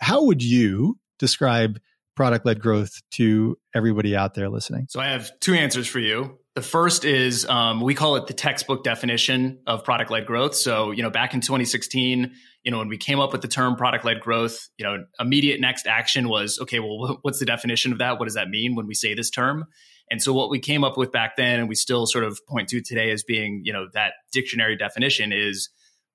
How 0.00 0.24
would 0.24 0.42
you 0.42 0.98
describe 1.18 1.78
product 2.16 2.44
led 2.44 2.60
growth 2.60 3.00
to 3.12 3.56
everybody 3.74 4.16
out 4.16 4.34
there 4.34 4.48
listening? 4.48 4.86
So 4.88 5.00
i 5.00 5.08
have 5.08 5.30
two 5.40 5.54
answers 5.54 5.86
for 5.86 5.98
you 5.98 6.38
the 6.54 6.62
first 6.62 7.04
is 7.04 7.46
um, 7.46 7.80
we 7.80 7.94
call 7.94 8.16
it 8.16 8.26
the 8.26 8.34
textbook 8.34 8.84
definition 8.84 9.60
of 9.66 9.84
product 9.84 10.10
led 10.10 10.26
growth. 10.26 10.54
So, 10.54 10.90
you 10.90 11.02
know, 11.02 11.10
back 11.10 11.32
in 11.32 11.40
2016, 11.40 12.32
you 12.62 12.70
know, 12.70 12.78
when 12.78 12.88
we 12.88 12.98
came 12.98 13.20
up 13.20 13.32
with 13.32 13.40
the 13.40 13.48
term 13.48 13.76
product 13.76 14.04
led 14.04 14.20
growth, 14.20 14.68
you 14.76 14.84
know, 14.84 15.04
immediate 15.18 15.60
next 15.60 15.86
action 15.86 16.28
was, 16.28 16.58
okay, 16.60 16.78
well, 16.78 17.18
what's 17.22 17.38
the 17.38 17.46
definition 17.46 17.92
of 17.92 17.98
that? 17.98 18.18
What 18.18 18.26
does 18.26 18.34
that 18.34 18.48
mean 18.48 18.74
when 18.74 18.86
we 18.86 18.94
say 18.94 19.14
this 19.14 19.30
term? 19.30 19.64
And 20.10 20.20
so 20.20 20.34
what 20.34 20.50
we 20.50 20.58
came 20.58 20.84
up 20.84 20.98
with 20.98 21.10
back 21.10 21.36
then, 21.36 21.58
and 21.58 21.68
we 21.70 21.74
still 21.74 22.04
sort 22.04 22.24
of 22.24 22.38
point 22.46 22.68
to 22.68 22.82
today 22.82 23.10
as 23.10 23.22
being, 23.22 23.62
you 23.64 23.72
know, 23.72 23.86
that 23.94 24.12
dictionary 24.30 24.76
definition 24.76 25.32
is 25.32 25.70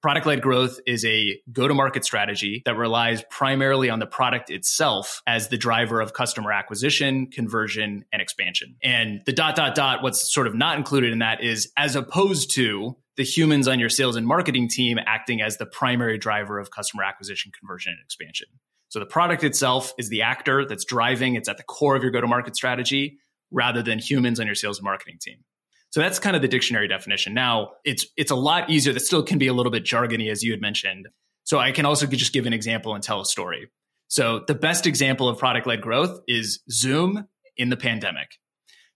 Product 0.07 0.25
led 0.25 0.41
growth 0.41 0.79
is 0.87 1.03
a 1.03 1.37
go 1.51 1.67
to 1.67 1.73
market 1.73 2.05
strategy 2.05 2.61
that 2.63 2.77
relies 2.77 3.25
primarily 3.29 3.89
on 3.89 3.99
the 3.99 4.05
product 4.05 4.49
itself 4.49 5.21
as 5.27 5.49
the 5.49 5.57
driver 5.57 5.99
of 5.99 6.13
customer 6.13 6.53
acquisition, 6.53 7.27
conversion, 7.27 8.05
and 8.13 8.21
expansion. 8.21 8.77
And 8.81 9.21
the 9.25 9.33
dot, 9.33 9.57
dot, 9.57 9.75
dot, 9.75 10.03
what's 10.03 10.33
sort 10.33 10.47
of 10.47 10.55
not 10.55 10.77
included 10.77 11.11
in 11.11 11.19
that 11.19 11.43
is 11.43 11.73
as 11.75 11.97
opposed 11.97 12.55
to 12.55 12.95
the 13.17 13.23
humans 13.23 13.67
on 13.67 13.79
your 13.79 13.89
sales 13.89 14.15
and 14.15 14.25
marketing 14.25 14.69
team 14.69 14.97
acting 15.05 15.41
as 15.41 15.57
the 15.57 15.65
primary 15.65 16.17
driver 16.17 16.57
of 16.57 16.71
customer 16.71 17.03
acquisition, 17.03 17.51
conversion, 17.59 17.91
and 17.91 17.99
expansion. 18.01 18.47
So 18.87 18.99
the 18.99 19.05
product 19.05 19.43
itself 19.43 19.91
is 19.97 20.07
the 20.07 20.21
actor 20.21 20.65
that's 20.65 20.85
driving, 20.85 21.35
it's 21.35 21.49
at 21.49 21.57
the 21.57 21.63
core 21.63 21.97
of 21.97 22.01
your 22.01 22.13
go 22.13 22.21
to 22.21 22.27
market 22.27 22.55
strategy 22.55 23.17
rather 23.51 23.83
than 23.83 23.99
humans 23.99 24.39
on 24.39 24.45
your 24.45 24.55
sales 24.55 24.77
and 24.77 24.85
marketing 24.85 25.17
team. 25.19 25.43
So 25.91 26.01
that's 26.01 26.19
kind 26.19 26.35
of 26.35 26.41
the 26.41 26.47
dictionary 26.47 26.87
definition. 26.87 27.33
Now, 27.33 27.71
it's 27.83 28.05
it's 28.17 28.31
a 28.31 28.35
lot 28.35 28.69
easier. 28.69 28.93
That 28.93 28.99
still 29.01 29.23
can 29.23 29.37
be 29.37 29.47
a 29.47 29.53
little 29.53 29.71
bit 29.71 29.83
jargony, 29.83 30.29
as 30.29 30.43
you 30.43 30.51
had 30.51 30.61
mentioned. 30.61 31.07
So 31.43 31.59
I 31.59 31.71
can 31.71 31.85
also 31.85 32.05
just 32.07 32.33
give 32.33 32.45
an 32.45 32.53
example 32.53 32.93
and 32.93 33.03
tell 33.03 33.21
a 33.21 33.25
story. 33.25 33.69
So 34.09 34.43
the 34.47 34.55
best 34.55 34.85
example 34.85 35.29
of 35.29 35.37
product 35.37 35.65
led 35.65 35.81
growth 35.81 36.19
is 36.27 36.61
Zoom 36.69 37.27
in 37.55 37.69
the 37.69 37.77
pandemic. 37.77 38.37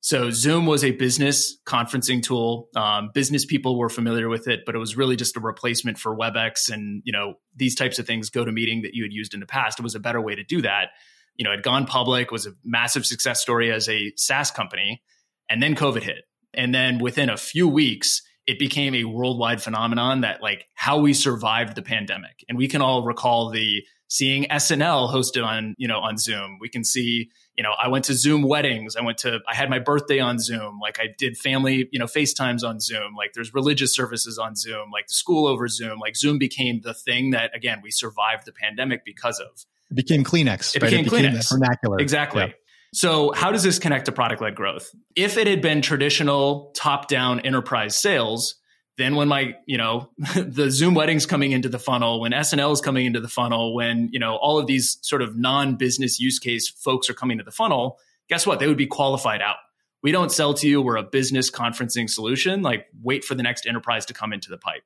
So 0.01 0.31
Zoom 0.31 0.65
was 0.65 0.83
a 0.83 0.91
business 0.91 1.59
conferencing 1.65 2.23
tool. 2.23 2.69
Um, 2.75 3.11
business 3.13 3.45
people 3.45 3.77
were 3.77 3.89
familiar 3.89 4.29
with 4.29 4.47
it, 4.47 4.61
but 4.65 4.73
it 4.73 4.79
was 4.79 4.97
really 4.97 5.15
just 5.15 5.37
a 5.37 5.39
replacement 5.39 5.99
for 5.99 6.17
WebEx 6.17 6.71
and 6.71 7.03
you 7.05 7.13
know 7.13 7.35
these 7.55 7.75
types 7.75 7.99
of 7.99 8.07
things. 8.07 8.29
Go 8.29 8.43
to 8.43 8.51
meeting 8.51 8.81
that 8.81 8.95
you 8.95 9.03
had 9.03 9.13
used 9.13 9.33
in 9.33 9.39
the 9.39 9.45
past. 9.45 9.79
It 9.79 9.83
was 9.83 9.95
a 9.95 9.99
better 9.99 10.19
way 10.19 10.35
to 10.35 10.43
do 10.43 10.61
that. 10.63 10.89
You 11.35 11.45
know, 11.45 11.51
it 11.51 11.57
had 11.57 11.63
gone 11.63 11.85
public, 11.85 12.31
was 12.31 12.47
a 12.47 12.51
massive 12.63 13.05
success 13.05 13.41
story 13.41 13.71
as 13.71 13.87
a 13.87 14.11
SaaS 14.17 14.51
company, 14.51 15.03
and 15.49 15.61
then 15.61 15.75
COVID 15.75 16.01
hit. 16.01 16.23
And 16.53 16.73
then 16.73 16.99
within 16.99 17.29
a 17.29 17.37
few 17.37 17.67
weeks, 17.67 18.21
it 18.47 18.59
became 18.59 18.95
a 18.95 19.05
worldwide 19.05 19.61
phenomenon 19.61 20.21
that 20.21 20.41
like 20.41 20.67
how 20.73 20.99
we 20.99 21.13
survived 21.13 21.75
the 21.75 21.81
pandemic. 21.81 22.43
And 22.49 22.57
we 22.57 22.67
can 22.67 22.81
all 22.81 23.03
recall 23.03 23.49
the 23.49 23.83
seeing 24.07 24.43
SNL 24.43 25.09
hosted 25.09 25.45
on, 25.45 25.73
you 25.77 25.87
know, 25.87 25.99
on 25.99 26.17
Zoom. 26.17 26.57
We 26.59 26.67
can 26.67 26.83
see, 26.83 27.29
you 27.55 27.63
know, 27.63 27.71
I 27.81 27.87
went 27.87 28.03
to 28.05 28.13
Zoom 28.13 28.41
weddings. 28.41 28.97
I 28.97 29.03
went 29.03 29.19
to, 29.19 29.39
I 29.47 29.55
had 29.55 29.69
my 29.69 29.79
birthday 29.79 30.19
on 30.19 30.37
Zoom. 30.37 30.79
Like 30.81 30.99
I 30.99 31.05
did 31.17 31.37
family, 31.37 31.87
you 31.93 31.99
know, 31.99 32.07
FaceTimes 32.07 32.61
on 32.61 32.81
Zoom. 32.81 33.15
Like 33.15 33.31
there's 33.33 33.53
religious 33.53 33.95
services 33.95 34.37
on 34.37 34.57
Zoom, 34.57 34.91
like 34.91 35.07
the 35.07 35.13
school 35.13 35.47
over 35.47 35.69
Zoom. 35.69 35.99
Like 35.99 36.17
Zoom 36.17 36.39
became 36.39 36.81
the 36.81 36.93
thing 36.93 37.29
that, 37.29 37.55
again, 37.55 37.79
we 37.81 37.89
survived 37.89 38.45
the 38.45 38.51
pandemic 38.51 39.05
because 39.05 39.39
of. 39.39 39.65
It 39.89 39.95
became 39.95 40.25
Kleenex. 40.25 40.75
It 40.75 40.81
right? 40.81 40.89
became 40.89 41.05
it 41.05 41.09
became 41.09 41.31
Kleenex. 41.33 41.49
vernacular. 41.49 41.99
Exactly. 41.99 42.43
Yeah. 42.43 42.53
So, 42.93 43.31
how 43.31 43.51
does 43.51 43.63
this 43.63 43.79
connect 43.79 44.05
to 44.05 44.11
product 44.11 44.41
led 44.41 44.55
growth? 44.55 44.93
If 45.15 45.37
it 45.37 45.47
had 45.47 45.61
been 45.61 45.81
traditional 45.81 46.71
top 46.75 47.07
down 47.07 47.39
enterprise 47.41 47.97
sales, 47.97 48.55
then 48.97 49.15
when 49.15 49.29
my, 49.29 49.55
you 49.65 49.77
know, 49.77 50.09
the 50.35 50.69
Zoom 50.69 50.93
weddings 50.93 51.25
coming 51.25 51.51
into 51.51 51.69
the 51.69 51.79
funnel, 51.79 52.19
when 52.19 52.33
SNL 52.33 52.73
is 52.73 52.81
coming 52.81 53.05
into 53.05 53.21
the 53.21 53.29
funnel, 53.29 53.73
when, 53.73 54.09
you 54.11 54.19
know, 54.19 54.35
all 54.35 54.59
of 54.59 54.67
these 54.67 54.97
sort 55.01 55.21
of 55.21 55.37
non 55.37 55.75
business 55.75 56.19
use 56.19 56.37
case 56.37 56.67
folks 56.67 57.09
are 57.09 57.13
coming 57.13 57.37
to 57.37 57.43
the 57.43 57.51
funnel, 57.51 57.97
guess 58.29 58.45
what? 58.45 58.59
They 58.59 58.67
would 58.67 58.77
be 58.77 58.87
qualified 58.87 59.41
out. 59.41 59.57
We 60.03 60.11
don't 60.11 60.31
sell 60.31 60.53
to 60.55 60.67
you, 60.67 60.81
we're 60.81 60.97
a 60.97 61.03
business 61.03 61.49
conferencing 61.51 62.09
solution. 62.09 62.61
Like, 62.61 62.87
wait 63.01 63.23
for 63.23 63.35
the 63.35 63.43
next 63.43 63.67
enterprise 63.67 64.05
to 64.07 64.13
come 64.13 64.33
into 64.33 64.49
the 64.49 64.57
pipe. 64.57 64.83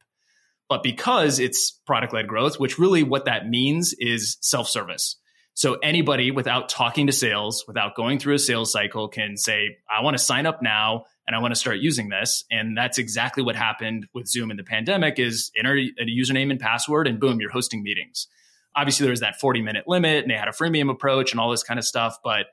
But 0.67 0.83
because 0.83 1.39
it's 1.39 1.71
product 1.71 2.13
led 2.13 2.27
growth, 2.27 2.59
which 2.59 2.77
really 2.77 3.03
what 3.03 3.25
that 3.25 3.47
means 3.47 3.93
is 3.97 4.37
self 4.41 4.67
service. 4.67 5.15
So 5.55 5.75
anybody 5.75 6.31
without 6.31 6.67
talking 6.67 7.07
to 7.07 7.13
sales, 7.13 7.63
without 7.65 7.95
going 7.95 8.19
through 8.19 8.35
a 8.35 8.39
sales 8.39 8.73
cycle 8.73 9.07
can 9.07 9.37
say, 9.37 9.77
I 9.89 10.03
want 10.03 10.17
to 10.17 10.23
sign 10.23 10.45
up 10.45 10.61
now 10.61 11.05
and 11.25 11.33
I 11.35 11.39
want 11.39 11.53
to 11.53 11.59
start 11.59 11.77
using 11.77 12.09
this. 12.09 12.43
And 12.51 12.77
that's 12.77 12.97
exactly 12.97 13.41
what 13.41 13.55
happened 13.55 14.05
with 14.13 14.27
Zoom 14.27 14.51
in 14.51 14.57
the 14.57 14.65
pandemic 14.65 15.17
is 15.17 15.51
enter 15.57 15.75
a 15.77 16.05
username 16.05 16.51
and 16.51 16.59
password 16.59 17.07
and 17.07 17.21
boom, 17.21 17.39
you're 17.39 17.51
hosting 17.51 17.83
meetings. 17.83 18.27
Obviously 18.75 19.05
there 19.05 19.11
was 19.11 19.21
that 19.21 19.39
40 19.39 19.61
minute 19.61 19.85
limit 19.87 20.23
and 20.23 20.29
they 20.29 20.35
had 20.35 20.49
a 20.49 20.51
freemium 20.51 20.91
approach 20.91 21.31
and 21.31 21.39
all 21.39 21.49
this 21.49 21.63
kind 21.63 21.79
of 21.79 21.85
stuff. 21.85 22.17
But 22.21 22.47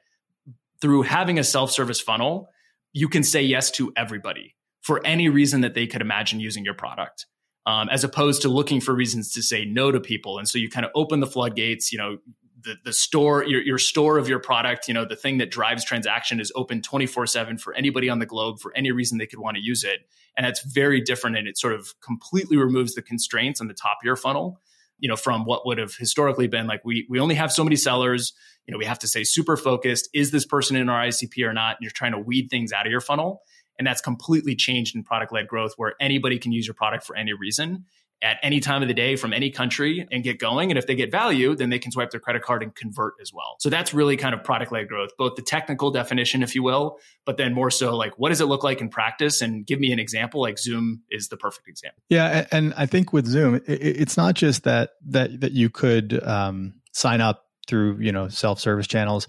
through 0.81 1.03
having 1.03 1.41
a 1.41 1.45
self-service 1.45 2.01
funnel, 2.01 2.51
you 2.93 3.09
can 3.09 3.25
say 3.25 3.43
yes 3.43 3.73
to 3.73 3.93
everybody 3.97 4.55
for 4.81 5.05
any 5.05 5.29
reason 5.29 5.63
that 5.63 5.75
they 5.75 5.89
could 5.89 6.03
imagine 6.03 6.39
using 6.39 6.65
your 6.65 6.75
product. 6.75 7.27
Um, 7.65 7.89
as 7.91 8.03
opposed 8.03 8.43
to 8.43 8.49
looking 8.49 8.81
for 8.81 8.93
reasons 8.93 9.33
to 9.35 9.43
say 9.43 9.65
no 9.65 9.93
to 9.93 10.01
people. 10.01 10.39
And 10.39 10.49
so 10.49 10.59
you 10.59 10.69
kind 10.69 10.85
of 10.85 10.91
open 10.97 11.21
the 11.21 11.29
floodgates, 11.29 11.93
you 11.93 11.99
know, 11.99 12.19
the, 12.65 12.77
the 12.85 12.93
store 12.93 13.45
your, 13.45 13.63
your 13.63 13.79
store 13.79 14.19
of 14.19 14.29
your 14.29 14.39
product 14.39 14.89
you 14.89 14.95
know 14.95 15.05
the 15.05 15.17
thing 15.17 15.39
that 15.39 15.51
drives 15.51 15.85
transaction 15.85 16.41
is 16.41 16.53
open 16.55 16.83
24 16.83 17.27
7 17.27 17.59
for 17.59 17.75
anybody 17.75 18.09
on 18.09 18.19
the 18.19 18.27
globe 18.27 18.61
for 18.61 18.73
any 18.77 18.91
reason 18.91 19.19
they 19.19 19.27
could 19.27 19.39
want 19.39 19.57
to 19.57 19.63
use 19.63 19.85
it. 19.85 20.01
And 20.37 20.47
that's 20.47 20.63
very 20.65 21.01
different 21.01 21.37
and 21.37 21.47
it 21.47 21.59
sort 21.59 21.75
of 21.75 21.95
completely 22.01 22.57
removes 22.57 22.95
the 22.95 23.03
constraints 23.03 23.61
on 23.61 23.69
the 23.69 23.75
top 23.75 23.99
of 24.01 24.05
your 24.05 24.17
funnel 24.17 24.61
you 25.03 25.09
know 25.09 25.17
from 25.17 25.45
what 25.45 25.67
would 25.67 25.79
have 25.79 25.95
historically 25.97 26.47
been 26.47 26.67
like 26.67 26.83
we 26.85 27.07
we 27.11 27.21
only 27.21 27.35
have 27.35 27.53
so 27.53 27.63
many 27.65 27.77
sellers. 27.77 28.33
You 28.67 28.73
know 28.73 28.79
we 28.79 28.87
have 28.87 29.01
to 29.01 29.09
stay 29.09 29.25
super 29.25 29.57
focused. 29.57 30.09
Is 30.15 30.31
this 30.31 30.47
person 30.47 30.77
in 30.77 30.89
our 30.89 31.05
icp 31.05 31.45
or 31.45 31.53
not? 31.53 31.77
And 31.77 31.83
you're 31.83 31.91
trying 31.91 32.13
to 32.13 32.19
weed 32.19 32.49
things 32.49 32.73
out 32.73 32.87
of 32.87 32.91
your 32.91 33.01
funnel. 33.01 33.43
And 33.79 33.87
that's 33.87 34.01
completely 34.01 34.55
changed 34.55 34.95
in 34.95 35.03
product 35.03 35.33
led 35.33 35.49
growth 35.49 35.73
where 35.77 35.95
anybody 36.01 36.39
can 36.39 36.53
use 36.53 36.67
your 36.67 36.75
product 36.75 37.05
for 37.05 37.17
any 37.17 37.33
reason 37.33 37.87
at 38.23 38.39
any 38.43 38.61
time 38.61 38.83
of 38.83 38.89
the 38.89 38.95
day 38.95 39.17
from 39.17 39.33
any 39.33 39.51
country 39.51 40.07
and 40.13 40.23
get 40.23 40.39
going. 40.39 40.71
And 40.71 40.79
if 40.79 40.87
they 40.87 40.95
get 40.95 41.11
value, 41.11 41.57
then 41.57 41.71
they 41.71 41.81
can 41.81 41.91
swipe 41.91 42.11
their 42.11 42.21
credit 42.21 42.43
card 42.43 42.63
and 42.63 42.75
convert 42.75 43.15
as 43.21 43.33
well. 43.33 43.57
So 43.59 43.69
that's 43.69 43.93
really 43.93 44.17
kind 44.17 44.33
of 44.33 44.45
product 44.45 44.71
led 44.71 44.89
growth, 44.89 45.11
both 45.19 45.35
the 45.35 45.43
technical 45.43 45.91
definition, 45.91 46.43
if 46.45 46.55
you 46.55 46.63
will, 46.63 46.99
but 47.27 47.37
then 47.37 47.53
more 47.53 47.71
so 47.71 47.97
like 47.97 48.17
what 48.19 48.29
does 48.29 48.41
it 48.41 48.47
look 48.47 48.63
like 48.63 48.81
in 48.81 48.89
practice? 48.89 49.43
And 49.43 49.67
give 49.67 49.81
me 49.81 49.93
an 49.93 49.99
example. 49.99 50.41
Like 50.41 50.59
Zoom 50.59 51.03
is 51.11 51.29
the 51.29 51.37
perfect 51.37 51.69
example. 51.69 52.01
Yeah, 52.09 52.47
and 52.53 52.73
I 52.77 52.87
think 52.87 53.13
with 53.13 53.27
Zoom, 53.27 53.61
it's 53.67 54.17
not 54.17 54.35
just 54.35 54.65
that 54.65 54.91
that 55.09 55.41
that 55.41 55.53
you 55.53 55.69
could 55.69 56.23
um, 56.23 56.75
sign 56.93 57.21
up 57.21 57.45
through 57.67 57.99
you 57.99 58.13
know 58.13 58.29
self 58.29 58.61
service 58.61 58.87
channels. 58.87 59.27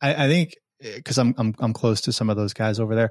I, 0.00 0.24
I 0.24 0.28
think 0.28 0.54
because 0.80 1.18
I'm, 1.18 1.34
I'm 1.36 1.54
I'm 1.58 1.72
close 1.74 2.00
to 2.02 2.12
some 2.12 2.30
of 2.30 2.36
those 2.36 2.54
guys 2.54 2.80
over 2.80 2.94
there. 2.94 3.10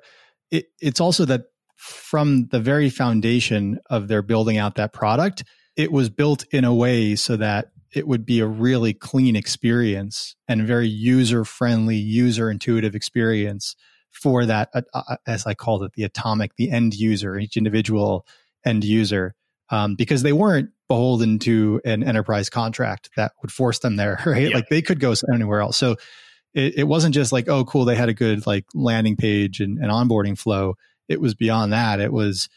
It, 0.50 0.66
it's 0.82 1.00
also 1.00 1.26
that 1.26 1.44
from 1.80 2.48
the 2.48 2.60
very 2.60 2.90
foundation 2.90 3.80
of 3.90 4.10
their 4.10 4.22
building 4.22 4.58
out 4.58 4.76
that 4.76 4.92
product, 4.92 5.46
it 5.78 5.94
was 5.94 6.10
built 6.10 6.44
in 6.52 6.66
a 6.66 6.74
way 6.74 7.16
so 7.16 7.38
that 7.38 7.72
it 7.96 8.06
would 8.06 8.26
be 8.26 8.42
a 8.42 8.46
really 8.46 8.94
clean 8.94 9.38
experience 9.38 10.36
and 10.50 10.68
very 10.68 10.90
user 10.90 11.46
friendly, 11.46 11.96
user 11.96 12.52
intuitive 12.52 12.96
experience 12.96 13.78
for 14.12 14.46
that, 14.46 14.70
uh, 14.74 14.82
uh, 14.94 15.16
as 15.26 15.46
I 15.46 15.54
called 15.54 15.84
it, 15.84 15.94
the 15.94 16.04
atomic, 16.04 16.52
the 16.58 16.70
end 16.70 16.96
user, 16.96 17.40
each 17.40 17.56
individual 17.56 18.28
end 18.66 18.84
user, 18.84 19.34
um, 19.70 19.96
because 19.96 20.22
they 20.22 20.34
weren't 20.34 20.72
beholden 20.90 21.40
to 21.40 21.80
an 21.86 22.04
enterprise 22.04 22.50
contract 22.50 23.10
that 23.16 23.32
would 23.42 23.54
force 23.54 23.80
them 23.80 23.96
there, 23.96 24.20
right? 24.26 24.50
Yeah. 24.50 24.56
Like 24.56 24.68
they 24.70 24.82
could 24.82 25.00
go 25.00 25.14
anywhere 25.34 25.62
else. 25.62 25.78
So 25.78 25.96
it, 26.54 26.80
it, 26.80 26.84
wasn't 26.84 27.16
just 27.16 27.32
like, 27.32 27.48
oh, 27.48 27.64
cool, 27.64 27.86
they 27.86 27.96
had 27.96 28.10
a 28.10 28.14
good 28.14 28.46
like 28.46 28.66
landing 28.74 29.16
page 29.16 29.62
and, 29.62 29.78
and 29.78 29.90
onboarding 29.92 30.38
flow 30.38 30.76
it 31.10 31.20
was 31.20 31.34
beyond 31.34 31.74
that. 31.74 32.00
It 32.00 32.14
was 32.14 32.48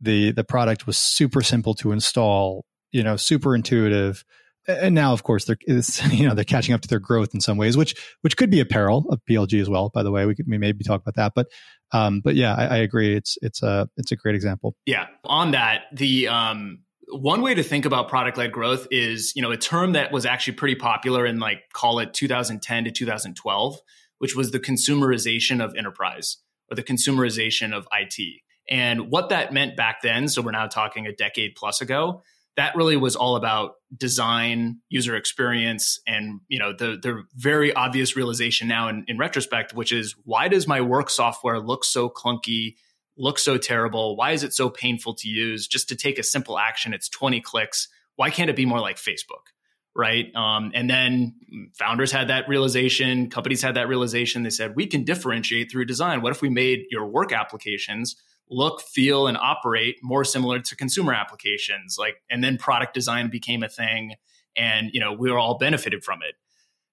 the 0.00 0.32
the 0.32 0.44
product 0.44 0.86
was 0.86 0.98
super 0.98 1.40
simple 1.40 1.74
to 1.74 1.92
install, 1.92 2.66
you 2.90 3.02
know, 3.02 3.16
super 3.16 3.54
intuitive. 3.54 4.24
And 4.68 4.94
now, 4.94 5.12
of 5.12 5.22
course, 5.22 5.44
they're 5.44 5.56
you 5.66 6.28
know 6.28 6.34
they're 6.34 6.44
catching 6.44 6.74
up 6.74 6.82
to 6.82 6.88
their 6.88 6.98
growth 6.98 7.32
in 7.32 7.40
some 7.40 7.56
ways, 7.56 7.76
which 7.76 7.94
which 8.20 8.36
could 8.36 8.50
be 8.50 8.60
a 8.60 8.66
peril 8.66 9.06
of 9.10 9.20
PLG 9.28 9.60
as 9.60 9.70
well. 9.70 9.90
By 9.94 10.02
the 10.02 10.10
way, 10.10 10.26
we 10.26 10.34
could 10.34 10.48
maybe 10.48 10.84
talk 10.84 11.00
about 11.00 11.14
that, 11.14 11.32
but 11.34 11.46
um, 11.92 12.20
but 12.22 12.34
yeah, 12.34 12.54
I, 12.54 12.66
I 12.66 12.76
agree. 12.78 13.16
It's 13.16 13.38
it's 13.40 13.62
a 13.62 13.88
it's 13.96 14.12
a 14.12 14.16
great 14.16 14.34
example. 14.34 14.74
Yeah, 14.84 15.06
on 15.24 15.52
that, 15.52 15.82
the 15.92 16.28
um, 16.28 16.80
one 17.08 17.42
way 17.42 17.54
to 17.54 17.62
think 17.62 17.84
about 17.84 18.08
product 18.08 18.38
led 18.38 18.52
growth 18.52 18.88
is 18.90 19.32
you 19.36 19.42
know 19.42 19.52
a 19.52 19.56
term 19.56 19.92
that 19.92 20.12
was 20.12 20.26
actually 20.26 20.54
pretty 20.54 20.76
popular 20.76 21.24
in 21.24 21.38
like 21.38 21.60
call 21.72 21.98
it 22.00 22.14
2010 22.14 22.84
to 22.84 22.90
2012, 22.90 23.80
which 24.18 24.34
was 24.34 24.50
the 24.50 24.60
consumerization 24.60 25.62
of 25.62 25.74
enterprise 25.76 26.38
or 26.72 26.74
the 26.74 26.82
consumerization 26.82 27.74
of 27.76 27.86
IT. 27.92 28.40
And 28.68 29.10
what 29.10 29.28
that 29.28 29.52
meant 29.52 29.76
back 29.76 30.00
then, 30.02 30.26
so 30.26 30.40
we're 30.40 30.52
now 30.52 30.66
talking 30.66 31.06
a 31.06 31.12
decade 31.12 31.54
plus 31.54 31.82
ago, 31.82 32.22
that 32.56 32.74
really 32.74 32.96
was 32.96 33.14
all 33.14 33.36
about 33.36 33.74
design, 33.94 34.80
user 34.88 35.16
experience, 35.16 36.00
and 36.06 36.40
you 36.48 36.58
know 36.58 36.72
the 36.72 36.98
the 37.02 37.24
very 37.34 37.72
obvious 37.72 38.16
realization 38.16 38.68
now 38.68 38.88
in, 38.88 39.04
in 39.08 39.18
retrospect, 39.18 39.74
which 39.74 39.92
is 39.92 40.14
why 40.24 40.48
does 40.48 40.66
my 40.66 40.80
work 40.80 41.08
software 41.10 41.58
look 41.60 41.84
so 41.84 42.10
clunky, 42.10 42.76
look 43.16 43.38
so 43.38 43.56
terrible? 43.56 44.16
Why 44.16 44.32
is 44.32 44.42
it 44.42 44.52
so 44.52 44.68
painful 44.68 45.14
to 45.16 45.28
use? 45.28 45.66
Just 45.66 45.88
to 45.88 45.96
take 45.96 46.18
a 46.18 46.22
simple 46.22 46.58
action, 46.58 46.92
it's 46.92 47.08
20 47.08 47.40
clicks. 47.40 47.88
Why 48.16 48.30
can't 48.30 48.50
it 48.50 48.56
be 48.56 48.66
more 48.66 48.80
like 48.80 48.96
Facebook? 48.96 49.51
Right? 49.94 50.34
Um, 50.34 50.72
and 50.74 50.88
then 50.88 51.34
founders 51.74 52.10
had 52.10 52.28
that 52.28 52.48
realization, 52.48 53.28
companies 53.28 53.62
had 53.62 53.76
that 53.76 53.88
realization. 53.88 54.42
They 54.42 54.50
said, 54.50 54.74
we 54.74 54.86
can 54.86 55.04
differentiate 55.04 55.70
through 55.70 55.84
design. 55.84 56.22
What 56.22 56.32
if 56.32 56.40
we 56.40 56.48
made 56.48 56.84
your 56.90 57.06
work 57.06 57.32
applications 57.32 58.16
look, 58.48 58.80
feel, 58.80 59.26
and 59.26 59.36
operate 59.36 59.96
more 60.02 60.24
similar 60.24 60.60
to 60.60 60.76
consumer 60.76 61.12
applications? 61.12 61.96
Like, 61.98 62.16
and 62.30 62.42
then 62.42 62.58
product 62.58 62.94
design 62.94 63.28
became 63.30 63.62
a 63.62 63.68
thing, 63.68 64.14
and 64.56 64.90
you 64.92 65.00
know 65.00 65.12
we 65.12 65.30
were 65.30 65.38
all 65.38 65.58
benefited 65.58 66.04
from 66.04 66.20
it. 66.22 66.34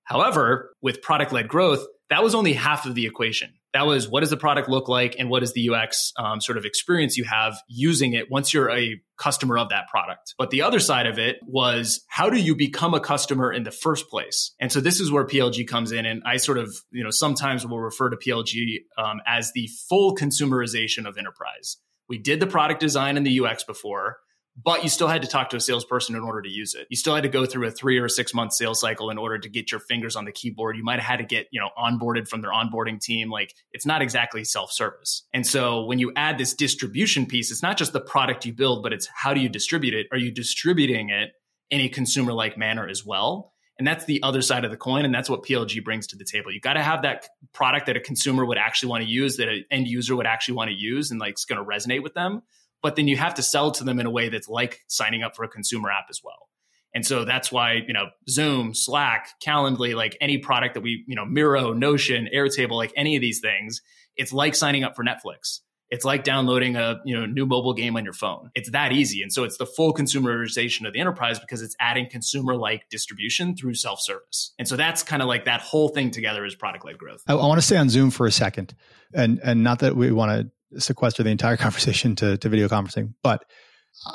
However, 0.04 0.76
with 0.82 1.02
product 1.02 1.32
led 1.32 1.48
growth, 1.48 1.86
that 2.10 2.24
was 2.24 2.36
only 2.36 2.54
half 2.54 2.86
of 2.86 2.96
the 2.96 3.06
equation 3.06 3.54
that 3.74 3.86
was 3.86 4.10
what 4.10 4.22
does 4.22 4.30
the 4.30 4.38
product 4.38 4.68
look 4.68 4.88
like 4.88 5.16
and 5.20 5.30
what 5.30 5.44
is 5.44 5.54
the 5.54 5.70
UX 5.70 6.12
um, 6.18 6.42
sort 6.42 6.58
of 6.58 6.66
experience 6.66 7.18
you 7.18 7.24
have 7.24 7.62
using 7.68 8.14
it 8.14 8.32
once 8.32 8.54
you're 8.54 8.72
a 8.72 9.00
customer 9.18 9.58
of 9.58 9.70
that 9.70 9.88
product. 9.90 10.34
But 10.38 10.50
the 10.50 10.64
other 10.64 10.80
side 10.80 11.06
of 11.06 11.20
it 11.20 11.38
was 11.46 12.04
how 12.08 12.30
do 12.30 12.40
you 12.40 12.56
become 12.56 12.94
a 12.94 13.00
customer 13.00 13.52
in 13.52 13.64
the 13.64 13.72
first 13.72 14.10
place? 14.10 14.56
And 14.60 14.72
so 14.72 14.82
this 14.82 15.00
is 15.00 15.12
where 15.12 15.26
PLG 15.26 15.68
comes 15.68 15.92
in. 15.92 16.06
And 16.06 16.24
I 16.26 16.38
sort 16.38 16.58
of, 16.58 16.76
you 16.92 17.04
know, 17.04 17.12
sometimes 17.12 17.66
will 17.66 17.80
refer 17.80 18.10
to 18.10 18.18
PLG 18.18 18.80
um, 18.98 19.22
as 19.28 19.52
the 19.54 19.70
full 19.88 20.16
consumerization 20.16 21.08
of 21.08 21.18
enterprise. 21.18 21.78
We 22.08 22.18
did 22.18 22.40
the 22.40 22.48
product 22.48 22.80
design 22.80 23.18
and 23.18 23.26
the 23.26 23.40
UX 23.46 23.64
before 23.64 24.18
but 24.62 24.84
you 24.84 24.90
still 24.90 25.08
had 25.08 25.22
to 25.22 25.28
talk 25.28 25.50
to 25.50 25.58
a 25.58 25.62
salesperson 25.62 26.16
in 26.16 26.22
order 26.22 26.42
to 26.42 26.50
use 26.50 26.74
it. 26.74 26.88
You 26.90 26.98
still 26.98 27.16
had 27.16 27.24
to 27.24 27.30
go 27.30 27.46
through 27.46 27.68
a 27.68 27.72
three 27.72 27.98
or 27.98 28.10
six 28.10 28.34
month 28.34 28.54
sales 28.54 28.80
cycle 28.80 29.10
in 29.10 29.18
order 29.18 29.38
to 29.38 29.50
get 29.50 29.72
your 29.72 29.80
fingers 29.80 30.16
on 30.16 30.26
the 30.26 30.32
keyboard. 30.32 30.76
You 30.76 30.84
might 30.84 31.00
have 31.00 31.08
had 31.08 31.18
to 31.18 31.26
get, 31.26 31.48
you 31.52 31.60
know, 31.60 31.70
onboarded 31.78 32.28
from 32.28 32.42
their 32.42 32.52
onboarding 32.52 33.00
team. 33.00 33.30
Like 33.30 33.54
it's 33.72 33.86
not 33.86 34.02
exactly 34.02 34.44
self 34.44 34.72
service. 34.72 35.24
And 35.34 35.46
so 35.46 35.86
when 35.86 36.00
you 36.00 36.12
add 36.16 36.38
this 36.38 36.54
distribution 36.54 37.26
piece, 37.26 37.52
it's 37.52 37.64
not 37.64 37.78
just 37.78 37.94
the 37.94 38.02
product 38.02 38.46
you 38.46 38.54
build, 38.54 38.84
but 38.84 38.92
it's 38.92 39.08
how 39.14 39.34
do 39.34 39.40
you 39.40 39.50
distribute 39.50 39.94
it? 39.94 40.08
Are 40.12 40.18
you 40.18 40.32
distributing 40.32 41.10
it 41.10 41.32
in 41.70 41.82
a 41.82 41.90
consumer 41.90 42.34
like 42.34 42.58
manner 42.58 42.88
as 42.88 43.06
well? 43.06 43.54
And 43.78 43.88
that's 43.88 44.04
the 44.04 44.22
other 44.24 44.42
side 44.42 44.66
of 44.66 44.72
the 44.72 44.78
coin. 44.78 45.06
And 45.06 45.16
that's 45.16 45.30
what 45.30 45.44
PLG 45.44 45.82
brings 45.86 46.08
to 46.08 46.18
the 46.18 46.26
table. 46.26 46.52
You 46.52 46.60
got 46.60 46.74
to 46.74 46.84
have 46.84 47.04
that 47.04 47.30
product 47.54 47.86
that 47.86 47.96
a 47.96 48.02
consumer 48.02 48.44
would 48.44 48.58
actually 48.58 48.90
want 48.90 49.06
to 49.06 49.10
use, 49.10 49.38
that 49.38 49.48
an 49.48 49.64
end 49.72 49.88
user 49.88 50.18
would 50.18 50.26
actually 50.26 50.56
want 50.56 50.70
to 50.70 50.76
use 50.76 51.12
and 51.12 51.20
like 51.20 51.32
it's 51.32 51.46
going 51.46 51.64
to 51.64 51.66
resonate 51.66 52.04
with 52.04 52.14
them 52.14 52.42
but 52.82 52.96
then 52.96 53.08
you 53.08 53.18
have 53.18 53.36
to 53.36 53.44
sell 53.44 53.72
to 53.72 53.84
them 53.84 54.00
in 54.00 54.06
a 54.06 54.12
way 54.12 54.30
that's 54.30 54.48
like 54.48 54.82
signing 54.88 55.24
up 55.24 55.36
for 55.36 55.44
a 55.44 55.50
consumer 55.50 55.90
app 55.90 56.06
as 56.10 56.22
well. 56.24 56.48
And 56.94 57.06
so 57.06 57.24
that's 57.24 57.52
why, 57.52 57.84
you 57.88 57.94
know, 57.94 58.08
Zoom, 58.28 58.74
Slack, 58.74 59.30
Calendly, 59.46 59.96
like 59.96 60.18
any 60.20 60.40
product 60.40 60.74
that 60.74 60.82
we, 60.82 61.04
you 61.08 61.16
know, 61.16 61.26
Miro, 61.26 61.74
Notion, 61.74 62.28
Airtable, 62.34 62.78
like 62.78 62.92
any 62.96 63.16
of 63.16 63.22
these 63.22 63.40
things, 63.42 63.82
it's 64.16 64.34
like 64.34 64.56
signing 64.56 64.84
up 64.84 64.96
for 64.96 65.04
Netflix. 65.04 65.60
It's 65.92 66.06
like 66.06 66.24
downloading 66.24 66.76
a, 66.76 67.00
you 67.04 67.20
know, 67.20 67.26
new 67.26 67.48
mobile 67.48 67.74
game 67.74 67.96
on 67.96 68.04
your 68.04 68.14
phone. 68.14 68.52
It's 68.54 68.70
that 68.72 68.92
easy. 68.92 69.24
And 69.24 69.34
so 69.34 69.44
it's 69.44 69.58
the 69.58 69.66
full 69.66 69.94
consumerization 69.94 70.86
of 70.86 70.94
the 70.94 71.00
enterprise 71.00 71.40
because 71.40 71.64
it's 71.64 71.76
adding 71.80 72.08
consumer 72.08 72.56
like 72.56 72.88
distribution 72.90 73.56
through 73.56 73.74
self-service. 73.74 74.54
And 74.60 74.68
so 74.68 74.76
that's 74.76 75.02
kind 75.02 75.24
of 75.24 75.28
like 75.28 75.46
that 75.46 75.62
whole 75.62 75.90
thing 75.90 76.12
together 76.12 76.46
is 76.46 76.54
product 76.54 76.86
led 76.86 77.00
growth. 77.00 77.24
I, 77.28 77.34
I 77.34 77.46
want 77.48 77.60
to 77.60 77.66
stay 77.66 77.78
on 77.78 77.90
Zoom 77.90 78.12
for 78.12 78.28
a 78.28 78.32
second. 78.32 78.76
And 79.14 79.40
and 79.44 79.64
not 79.64 79.80
that 79.80 79.96
we 79.96 80.12
want 80.12 80.32
to 80.32 80.52
sequester 80.78 81.24
the 81.24 81.30
entire 81.30 81.58
conversation 81.66 82.16
to, 82.18 82.38
to 82.38 82.50
video 82.50 82.68
conferencing. 82.68 83.14
But 83.24 83.46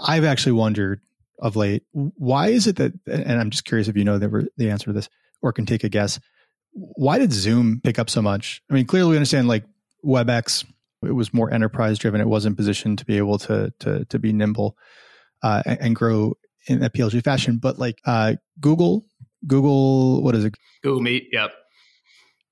I've 0.06 0.24
actually 0.24 0.52
wondered 0.52 1.00
of 1.40 1.56
late, 1.56 1.82
why 1.92 2.48
is 2.48 2.66
it 2.66 2.76
that, 2.76 2.92
and 3.06 3.40
I'm 3.40 3.50
just 3.50 3.64
curious 3.64 3.88
if 3.88 3.96
you 3.96 4.04
know 4.04 4.18
the, 4.18 4.48
the 4.56 4.70
answer 4.70 4.86
to 4.86 4.92
this 4.92 5.08
or 5.42 5.52
can 5.52 5.66
take 5.66 5.84
a 5.84 5.88
guess. 5.88 6.20
Why 6.72 7.18
did 7.18 7.32
Zoom 7.32 7.80
pick 7.82 7.98
up 7.98 8.08
so 8.08 8.22
much? 8.22 8.62
I 8.70 8.74
mean, 8.74 8.86
clearly 8.86 9.10
we 9.10 9.16
understand 9.16 9.48
like 9.48 9.64
WebEx, 10.04 10.64
it 11.04 11.12
was 11.12 11.34
more 11.34 11.52
enterprise 11.52 11.98
driven. 11.98 12.20
It 12.20 12.28
wasn't 12.28 12.56
positioned 12.56 12.98
to 12.98 13.04
be 13.04 13.18
able 13.18 13.38
to, 13.38 13.72
to, 13.80 14.04
to 14.06 14.18
be 14.18 14.32
nimble 14.32 14.76
uh, 15.42 15.62
and, 15.66 15.80
and, 15.80 15.96
grow 15.96 16.34
in 16.66 16.82
a 16.82 16.88
PLG 16.88 17.22
fashion. 17.22 17.58
But 17.58 17.78
like 17.78 18.00
uh, 18.06 18.34
Google, 18.60 19.04
Google, 19.46 20.22
what 20.22 20.34
is 20.34 20.44
it? 20.44 20.54
Google 20.82 21.02
Meet. 21.02 21.28
Yep 21.32 21.52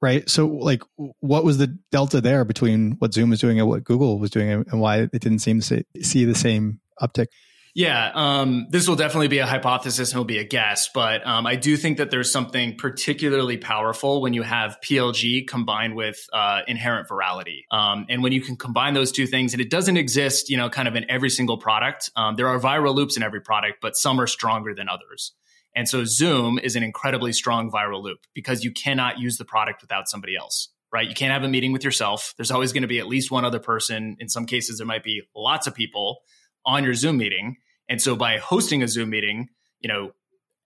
right? 0.03 0.29
So, 0.29 0.47
like, 0.49 0.83
what 0.97 1.45
was 1.45 1.57
the 1.57 1.69
delta 1.91 2.21
there 2.21 2.45
between 2.45 2.97
what 2.99 3.15
Zoom 3.15 3.31
was 3.31 3.41
doing 3.41 3.59
and 3.59 3.69
what 3.69 3.85
Google 3.85 4.19
was 4.19 4.31
doing, 4.31 4.51
and 4.51 4.81
why 4.81 4.99
it 4.99 5.13
didn't 5.13 5.39
seem 5.39 5.61
to 5.61 5.85
see 6.03 6.25
the 6.25 6.35
same 6.35 6.81
uptick? 7.01 7.29
Yeah, 7.75 8.11
um, 8.15 8.67
this 8.69 8.87
will 8.87 8.97
definitely 8.97 9.29
be 9.29 9.39
a 9.39 9.47
hypothesis 9.47 10.11
and 10.11 10.19
will 10.19 10.27
be 10.27 10.37
a 10.37 10.45
guess, 10.45 10.91
but 10.93 11.27
um, 11.27 11.47
I 11.47 11.57
do 11.57 11.79
think 11.79 11.97
that 11.97 12.11
there's 12.11 12.31
something 12.31 12.77
particularly 12.77 13.57
powerful 13.57 14.21
when 14.21 14.35
you 14.35 14.43
have 14.43 14.77
PLG 14.85 15.49
combined 15.49 15.97
with 15.97 16.27
uh, 16.35 16.61
inherent 16.69 17.09
virality. 17.09 17.63
Um, 17.71 18.05
and 18.11 18.23
when 18.23 18.33
you 18.33 18.43
can 18.43 18.57
combine 18.57 18.93
those 18.93 19.11
two 19.11 19.27
things, 19.27 19.55
and 19.55 19.63
it 19.63 19.71
doesn't 19.71 19.97
exist, 19.97 20.51
you 20.51 20.59
know, 20.59 20.69
kind 20.69 20.87
of 20.87 20.97
in 20.97 21.11
every 21.11 21.31
single 21.31 21.57
product. 21.57 22.11
Um, 22.15 22.37
there 22.37 22.49
are 22.49 22.61
viral 22.61 22.95
loops 22.95 23.17
in 23.17 23.23
every 23.23 23.41
product, 23.41 23.79
but 23.81 23.97
some 23.97 24.21
are 24.21 24.27
stronger 24.27 24.75
than 24.75 24.91
others. 24.91 25.33
And 25.75 25.89
so 25.89 26.05
Zoom 26.05 26.59
is 26.59 26.77
an 26.77 26.83
incredibly 26.83 27.33
strong 27.33 27.71
viral 27.71 28.03
loop 28.03 28.19
because 28.35 28.63
you 28.63 28.73
cannot 28.73 29.19
use 29.19 29.39
the 29.39 29.45
product 29.45 29.83
without 29.83 30.09
somebody 30.09 30.37
else, 30.37 30.69
right? 30.93 31.09
You 31.09 31.15
can't 31.15 31.33
have 31.33 31.45
a 31.45 31.49
meeting 31.49 31.73
with 31.73 31.85
yourself. 31.85 32.35
There's 32.37 32.51
always 32.51 32.73
going 32.73 32.83
to 32.83 32.89
be 32.89 32.99
at 32.99 33.07
least 33.07 33.31
one 33.31 33.45
other 33.45 33.59
person. 33.59 34.17
In 34.21 34.29
some 34.29 34.47
cases, 34.47 34.79
there 34.79 34.87
might 34.87 35.05
be 35.05 35.23
lots 35.35 35.67
of 35.67 35.75
people 35.75 36.19
on 36.67 36.85
your 36.85 36.95
Zoom 36.95 37.17
meeting. 37.17 37.57
And 37.89 38.01
so 38.01 38.17
by 38.17 38.39
hosting 38.39 38.83
a 38.83 38.89
Zoom 38.89 39.11
meeting, 39.11 39.49
you 39.81 39.89
know, 39.89 40.13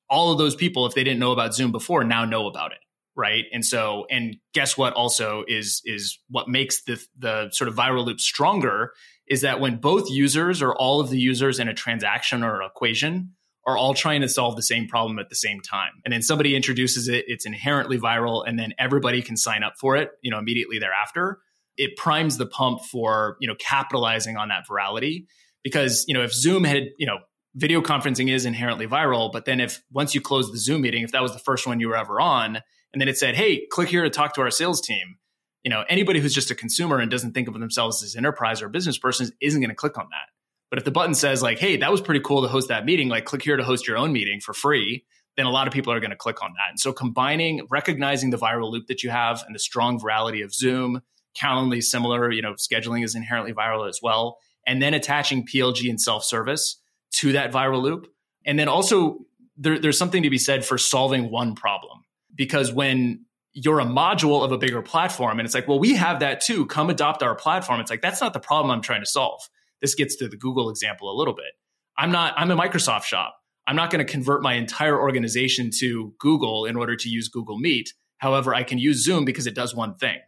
all 0.08 0.32
of 0.32 0.38
those 0.38 0.54
people, 0.54 0.86
if 0.86 0.94
they 0.94 1.04
didn't 1.04 1.20
know 1.20 1.32
about 1.32 1.54
Zoom 1.54 1.72
before, 1.72 2.04
now 2.04 2.24
know 2.24 2.46
about 2.46 2.72
it. 2.72 2.78
Right. 3.18 3.44
And 3.50 3.64
so, 3.64 4.04
and 4.10 4.36
guess 4.52 4.76
what 4.76 4.92
also 4.92 5.42
is 5.48 5.80
is 5.86 6.18
what 6.28 6.48
makes 6.48 6.82
the 6.82 7.02
the 7.18 7.48
sort 7.50 7.68
of 7.68 7.74
viral 7.74 8.04
loop 8.04 8.20
stronger 8.20 8.92
is 9.26 9.40
that 9.40 9.58
when 9.58 9.78
both 9.78 10.10
users 10.10 10.60
or 10.60 10.74
all 10.74 11.00
of 11.00 11.08
the 11.08 11.18
users 11.18 11.58
in 11.58 11.66
a 11.66 11.72
transaction 11.72 12.42
or 12.42 12.62
equation 12.62 13.34
are 13.66 13.76
all 13.76 13.94
trying 13.94 14.20
to 14.20 14.28
solve 14.28 14.54
the 14.54 14.62
same 14.62 14.86
problem 14.86 15.18
at 15.18 15.28
the 15.28 15.34
same 15.34 15.60
time. 15.60 15.92
And 16.04 16.12
then 16.12 16.22
somebody 16.22 16.54
introduces 16.54 17.08
it, 17.08 17.24
it's 17.26 17.46
inherently 17.46 17.98
viral, 17.98 18.44
and 18.46 18.58
then 18.58 18.72
everybody 18.78 19.22
can 19.22 19.36
sign 19.36 19.64
up 19.64 19.74
for 19.80 19.96
it, 19.96 20.10
you 20.22 20.30
know, 20.30 20.38
immediately 20.38 20.78
thereafter. 20.78 21.40
It 21.76 21.96
primes 21.96 22.38
the 22.38 22.46
pump 22.46 22.80
for, 22.90 23.36
you 23.40 23.48
know, 23.48 23.56
capitalizing 23.58 24.36
on 24.36 24.48
that 24.48 24.64
virality. 24.70 25.26
Because, 25.64 26.04
you 26.06 26.14
know, 26.14 26.22
if 26.22 26.32
Zoom 26.32 26.62
had, 26.62 26.84
you 26.96 27.08
know, 27.08 27.18
video 27.56 27.80
conferencing 27.80 28.32
is 28.32 28.46
inherently 28.46 28.86
viral, 28.86 29.32
but 29.32 29.46
then 29.46 29.58
if 29.58 29.82
once 29.90 30.14
you 30.14 30.20
close 30.20 30.52
the 30.52 30.58
Zoom 30.58 30.82
meeting, 30.82 31.02
if 31.02 31.10
that 31.10 31.22
was 31.22 31.32
the 31.32 31.40
first 31.40 31.66
one 31.66 31.80
you 31.80 31.88
were 31.88 31.96
ever 31.96 32.20
on, 32.20 32.60
and 32.92 33.00
then 33.00 33.08
it 33.08 33.18
said, 33.18 33.34
hey, 33.34 33.66
click 33.72 33.88
here 33.88 34.04
to 34.04 34.10
talk 34.10 34.34
to 34.34 34.42
our 34.42 34.50
sales 34.50 34.80
team, 34.80 35.16
you 35.64 35.70
know, 35.70 35.82
anybody 35.88 36.20
who's 36.20 36.32
just 36.32 36.52
a 36.52 36.54
consumer 36.54 37.00
and 37.00 37.10
doesn't 37.10 37.32
think 37.32 37.48
of 37.48 37.54
themselves 37.54 38.00
as 38.04 38.14
enterprise 38.14 38.62
or 38.62 38.68
business 38.68 38.96
person 38.96 39.28
isn't 39.40 39.60
going 39.60 39.70
to 39.70 39.74
click 39.74 39.98
on 39.98 40.06
that. 40.10 40.28
But 40.70 40.78
if 40.78 40.84
the 40.84 40.90
button 40.90 41.14
says 41.14 41.42
like, 41.42 41.58
"Hey, 41.58 41.76
that 41.76 41.90
was 41.90 42.00
pretty 42.00 42.20
cool 42.20 42.42
to 42.42 42.48
host 42.48 42.68
that 42.68 42.84
meeting," 42.84 43.08
like 43.08 43.24
click 43.24 43.42
here 43.42 43.56
to 43.56 43.64
host 43.64 43.86
your 43.86 43.96
own 43.96 44.12
meeting 44.12 44.40
for 44.40 44.52
free, 44.52 45.04
then 45.36 45.46
a 45.46 45.50
lot 45.50 45.66
of 45.66 45.72
people 45.72 45.92
are 45.92 46.00
going 46.00 46.10
to 46.10 46.16
click 46.16 46.42
on 46.42 46.52
that. 46.54 46.70
And 46.70 46.80
so 46.80 46.92
combining 46.92 47.66
recognizing 47.70 48.30
the 48.30 48.38
viral 48.38 48.70
loop 48.70 48.86
that 48.88 49.02
you 49.02 49.10
have 49.10 49.42
and 49.46 49.54
the 49.54 49.58
strong 49.58 50.00
virality 50.00 50.44
of 50.44 50.52
Zoom, 50.52 51.02
Calendly 51.40 51.82
similar, 51.82 52.32
you 52.32 52.40
know, 52.40 52.54
scheduling 52.54 53.04
is 53.04 53.14
inherently 53.14 53.52
viral 53.52 53.88
as 53.88 54.00
well, 54.02 54.38
and 54.66 54.80
then 54.80 54.94
attaching 54.94 55.46
PLG 55.46 55.90
and 55.90 56.00
self-service 56.00 56.80
to 57.12 57.32
that 57.32 57.52
viral 57.52 57.82
loop. 57.82 58.06
And 58.46 58.58
then 58.58 58.68
also 58.68 59.18
there, 59.56 59.78
there's 59.78 59.98
something 59.98 60.22
to 60.22 60.30
be 60.30 60.38
said 60.38 60.64
for 60.64 60.78
solving 60.78 61.30
one 61.30 61.54
problem 61.54 62.04
because 62.34 62.72
when 62.72 63.24
you're 63.52 63.80
a 63.80 63.86
module 63.86 64.44
of 64.44 64.52
a 64.52 64.58
bigger 64.58 64.82
platform 64.82 65.38
and 65.38 65.46
it's 65.46 65.54
like, 65.54 65.66
well, 65.66 65.78
we 65.78 65.94
have 65.94 66.20
that 66.20 66.40
too. 66.42 66.66
Come 66.66 66.90
adopt 66.90 67.22
our 67.22 67.34
platform. 67.34 67.80
It's 67.80 67.90
like, 67.90 68.02
that's 68.02 68.20
not 68.20 68.32
the 68.32 68.40
problem 68.40 68.70
I'm 68.70 68.82
trying 68.82 69.00
to 69.00 69.06
solve 69.06 69.40
this 69.86 69.94
gets 69.94 70.16
to 70.16 70.26
the 70.26 70.36
Google 70.36 70.68
example 70.68 71.08
a 71.08 71.14
little 71.16 71.32
bit. 71.32 71.52
I'm 71.96 72.10
not, 72.10 72.34
I'm 72.36 72.50
a 72.50 72.56
Microsoft 72.56 73.04
shop. 73.04 73.36
I'm 73.68 73.76
not 73.76 73.92
going 73.92 74.04
to 74.04 74.12
convert 74.12 74.42
my 74.42 74.54
entire 74.54 75.00
organization 75.00 75.70
to 75.78 76.12
Google 76.18 76.64
in 76.64 76.74
order 76.74 76.96
to 76.96 77.08
use 77.08 77.28
Google 77.28 77.56
Meet. 77.56 77.94
However, 78.18 78.52
I 78.52 78.64
can 78.64 78.78
use 78.78 79.04
Zoom 79.04 79.24
because 79.24 79.46
it 79.46 79.54
does 79.54 79.76
one 79.76 79.94
thing. 79.94 80.18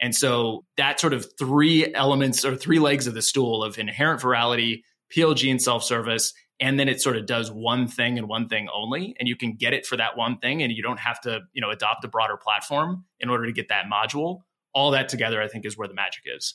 And 0.00 0.14
so 0.14 0.64
that 0.76 1.00
sort 1.00 1.12
of 1.12 1.26
three 1.36 1.92
elements 1.92 2.44
or 2.44 2.54
three 2.54 2.78
legs 2.78 3.08
of 3.08 3.14
the 3.14 3.20
stool 3.20 3.64
of 3.64 3.78
inherent 3.80 4.22
virality, 4.22 4.82
PLG 5.12 5.50
and 5.50 5.60
self 5.60 5.82
service, 5.82 6.32
and 6.60 6.78
then 6.78 6.88
it 6.88 7.00
sort 7.00 7.16
of 7.16 7.26
does 7.26 7.50
one 7.50 7.88
thing 7.88 8.16
and 8.16 8.28
one 8.28 8.48
thing 8.48 8.68
only. 8.72 9.16
And 9.18 9.28
you 9.28 9.34
can 9.34 9.54
get 9.54 9.72
it 9.72 9.86
for 9.86 9.96
that 9.96 10.16
one 10.16 10.38
thing 10.38 10.62
and 10.62 10.70
you 10.70 10.84
don't 10.84 11.00
have 11.00 11.20
to, 11.22 11.40
you 11.52 11.60
know, 11.60 11.70
adopt 11.70 12.04
a 12.04 12.08
broader 12.08 12.36
platform 12.36 13.06
in 13.18 13.28
order 13.28 13.46
to 13.46 13.52
get 13.52 13.70
that 13.70 13.86
module. 13.92 14.42
All 14.72 14.92
that 14.92 15.08
together, 15.08 15.42
I 15.42 15.48
think, 15.48 15.66
is 15.66 15.76
where 15.76 15.88
the 15.88 15.94
magic 15.94 16.22
is. 16.26 16.54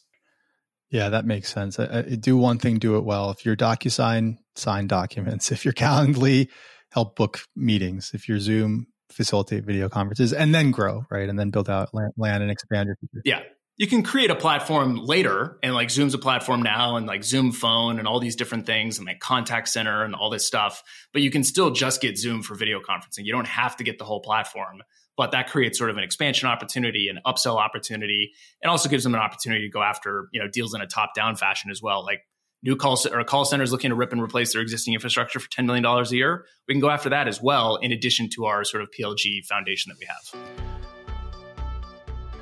Yeah, 0.90 1.10
that 1.10 1.26
makes 1.26 1.54
sense. 1.54 1.80
I, 1.80 2.00
I 2.00 2.02
do 2.02 2.38
one 2.38 2.60
thing, 2.60 2.78
do 2.78 2.98
it 2.98 3.04
well. 3.04 3.32
If 3.32 3.46
you're 3.46 3.56
DocuSign, 3.56 4.38
sign 4.56 4.88
documents. 4.88 5.52
If 5.56 5.66
you're 5.66 5.74
Calendly, 5.74 6.50
help 6.92 7.16
book 7.16 7.42
meetings. 7.56 8.12
If 8.14 8.30
you're 8.30 8.40
Zoom, 8.40 8.88
facilitate 9.12 9.66
video 9.66 9.90
conferences, 9.90 10.34
and 10.34 10.54
then 10.54 10.72
grow, 10.72 11.04
right? 11.10 11.28
And 11.28 11.38
then 11.38 11.50
build 11.50 11.70
out, 11.70 11.90
land, 11.94 12.44
and 12.44 12.52
expand 12.52 12.88
your 12.88 12.98
future. 12.98 13.22
Yeah. 13.26 13.42
You 13.78 13.88
can 13.88 14.04
create 14.04 14.32
a 14.32 14.36
platform 14.36 14.96
later, 14.96 15.60
and 15.62 15.74
like 15.74 15.90
Zoom's 15.90 16.14
a 16.14 16.18
platform 16.18 16.62
now, 16.62 16.96
and 16.96 17.06
like 17.06 17.26
Zoom 17.26 17.52
Phone 17.52 18.00
and 18.00 18.08
all 18.08 18.22
these 18.22 18.38
different 18.38 18.66
things, 18.66 18.98
and 18.98 19.06
like 19.06 19.20
contact 19.20 19.68
center 19.68 20.04
and 20.04 20.16
all 20.16 20.30
this 20.30 20.48
stuff. 20.48 20.82
But 21.12 21.24
you 21.24 21.30
can 21.30 21.44
still 21.44 21.72
just 21.72 22.00
get 22.00 22.18
Zoom 22.18 22.42
for 22.42 22.56
video 22.56 22.80
conferencing. 22.80 23.26
You 23.26 23.34
don't 23.34 23.48
have 23.48 23.76
to 23.78 23.84
get 23.84 23.98
the 23.98 24.06
whole 24.06 24.22
platform 24.22 24.82
but 25.18 25.32
that 25.32 25.50
creates 25.50 25.78
sort 25.78 25.90
of 25.90 25.98
an 25.98 26.04
expansion 26.04 26.48
opportunity, 26.48 27.10
an 27.10 27.20
upsell 27.26 27.58
opportunity, 27.58 28.34
and 28.62 28.70
also 28.70 28.90
gives 28.90 29.04
them 29.04 29.14
an 29.14 29.22
opportunity 29.22 29.64
to 29.64 29.70
go 29.70 29.82
after 29.82 30.28
you 30.32 30.42
know 30.42 30.48
deals 30.48 30.74
in 30.74 30.82
a 30.82 30.88
top 30.88 31.14
down 31.16 31.36
fashion 31.36 31.72
as 31.72 31.82
well. 31.82 32.04
Like 32.04 32.22
new 32.64 32.76
call 32.76 32.98
or 33.12 33.24
call 33.24 33.46
centers 33.46 33.72
looking 33.72 33.90
to 33.90 33.96
rip 33.96 34.12
and 34.12 34.22
replace 34.22 34.54
their 34.54 34.62
existing 34.62 34.94
infrastructure 34.94 35.40
for 35.40 35.50
ten 35.50 35.66
million 35.66 35.84
dollars 35.84 36.12
a 36.12 36.16
year, 36.16 36.46
we 36.68 36.74
can 36.74 36.82
go 36.82 36.90
after 36.90 37.10
that 37.10 37.28
as 37.28 37.42
well, 37.42 37.78
in 37.78 37.92
addition 37.92 38.30
to 38.30 38.46
our 38.46 38.64
sort 38.64 38.84
of 38.84 38.90
PLG 38.92 39.46
foundation 39.46 39.92
that 39.92 39.98
we 40.00 40.06
have. 40.06 40.66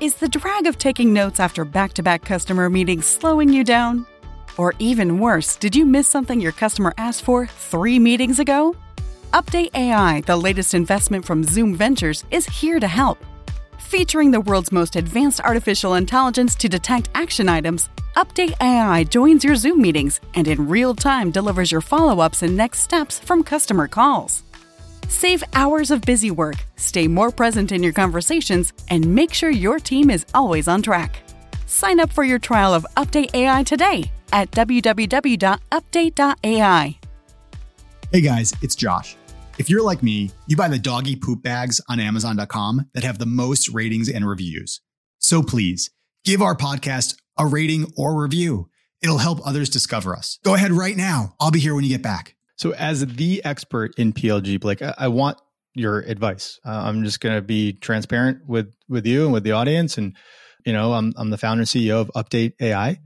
Is 0.00 0.16
the 0.16 0.28
drag 0.28 0.66
of 0.66 0.76
taking 0.76 1.12
notes 1.12 1.38
after 1.38 1.64
back 1.64 1.92
to 1.94 2.02
back 2.02 2.24
customer 2.24 2.68
meetings 2.68 3.06
slowing 3.06 3.48
you 3.50 3.62
down? 3.62 4.06
Or 4.56 4.74
even 4.78 5.18
worse, 5.18 5.56
did 5.56 5.74
you 5.74 5.84
miss 5.84 6.06
something 6.06 6.40
your 6.40 6.52
customer 6.52 6.94
asked 6.96 7.22
for 7.22 7.46
three 7.46 7.98
meetings 7.98 8.38
ago? 8.38 8.76
Update 9.34 9.74
AI, 9.74 10.20
the 10.20 10.36
latest 10.36 10.74
investment 10.74 11.24
from 11.24 11.42
Zoom 11.42 11.74
Ventures, 11.74 12.24
is 12.30 12.46
here 12.46 12.78
to 12.78 12.86
help. 12.86 13.18
Featuring 13.80 14.30
the 14.30 14.40
world's 14.40 14.70
most 14.70 14.94
advanced 14.94 15.40
artificial 15.40 15.94
intelligence 15.94 16.54
to 16.54 16.68
detect 16.68 17.08
action 17.16 17.48
items, 17.48 17.88
Update 18.14 18.54
AI 18.60 19.02
joins 19.02 19.42
your 19.42 19.56
Zoom 19.56 19.82
meetings 19.82 20.20
and 20.34 20.46
in 20.46 20.68
real 20.68 20.94
time 20.94 21.32
delivers 21.32 21.72
your 21.72 21.80
follow 21.80 22.20
ups 22.20 22.42
and 22.42 22.56
next 22.56 22.78
steps 22.78 23.18
from 23.18 23.42
customer 23.42 23.88
calls. 23.88 24.44
Save 25.08 25.42
hours 25.54 25.90
of 25.90 26.00
busy 26.02 26.30
work, 26.30 26.64
stay 26.76 27.08
more 27.08 27.32
present 27.32 27.72
in 27.72 27.82
your 27.82 27.92
conversations, 27.92 28.72
and 28.88 29.04
make 29.04 29.34
sure 29.34 29.50
your 29.50 29.80
team 29.80 30.10
is 30.10 30.24
always 30.32 30.68
on 30.68 30.80
track. 30.80 31.24
Sign 31.66 31.98
up 31.98 32.12
for 32.12 32.22
your 32.22 32.38
trial 32.38 32.72
of 32.72 32.86
Update 32.96 33.34
AI 33.34 33.64
today 33.64 34.12
at 34.32 34.52
www.update.ai. 34.52 35.68
Hey 38.12 38.20
guys, 38.20 38.52
it's 38.62 38.76
Josh. 38.76 39.16
If 39.56 39.70
you're 39.70 39.82
like 39.82 40.02
me, 40.02 40.32
you 40.48 40.56
buy 40.56 40.68
the 40.68 40.78
doggy 40.78 41.14
poop 41.14 41.42
bags 41.42 41.80
on 41.88 42.00
Amazon.com 42.00 42.90
that 42.92 43.04
have 43.04 43.18
the 43.18 43.26
most 43.26 43.68
ratings 43.68 44.08
and 44.08 44.26
reviews. 44.26 44.80
So 45.18 45.42
please 45.42 45.90
give 46.24 46.42
our 46.42 46.56
podcast 46.56 47.16
a 47.38 47.46
rating 47.46 47.92
or 47.96 48.20
review. 48.20 48.68
It'll 49.00 49.18
help 49.18 49.46
others 49.46 49.68
discover 49.68 50.16
us. 50.16 50.38
Go 50.42 50.54
ahead 50.54 50.72
right 50.72 50.96
now. 50.96 51.34
I'll 51.38 51.52
be 51.52 51.60
here 51.60 51.74
when 51.74 51.84
you 51.84 51.90
get 51.90 52.02
back. 52.02 52.34
So, 52.56 52.72
as 52.72 53.04
the 53.04 53.44
expert 53.44 53.98
in 53.98 54.12
PLG, 54.12 54.60
Blake, 54.60 54.80
I, 54.80 54.94
I 54.96 55.08
want 55.08 55.38
your 55.74 56.00
advice. 56.00 56.58
Uh, 56.64 56.70
I'm 56.70 57.02
just 57.02 57.20
going 57.20 57.34
to 57.34 57.42
be 57.42 57.72
transparent 57.72 58.46
with 58.46 58.72
with 58.88 59.06
you 59.06 59.24
and 59.24 59.32
with 59.32 59.42
the 59.42 59.52
audience. 59.52 59.98
And 59.98 60.16
you 60.64 60.72
know, 60.72 60.92
I'm 60.94 61.12
I'm 61.16 61.30
the 61.30 61.38
founder 61.38 61.62
and 61.62 61.68
CEO 61.68 62.00
of 62.00 62.10
Update 62.16 62.52
AI. 62.60 63.00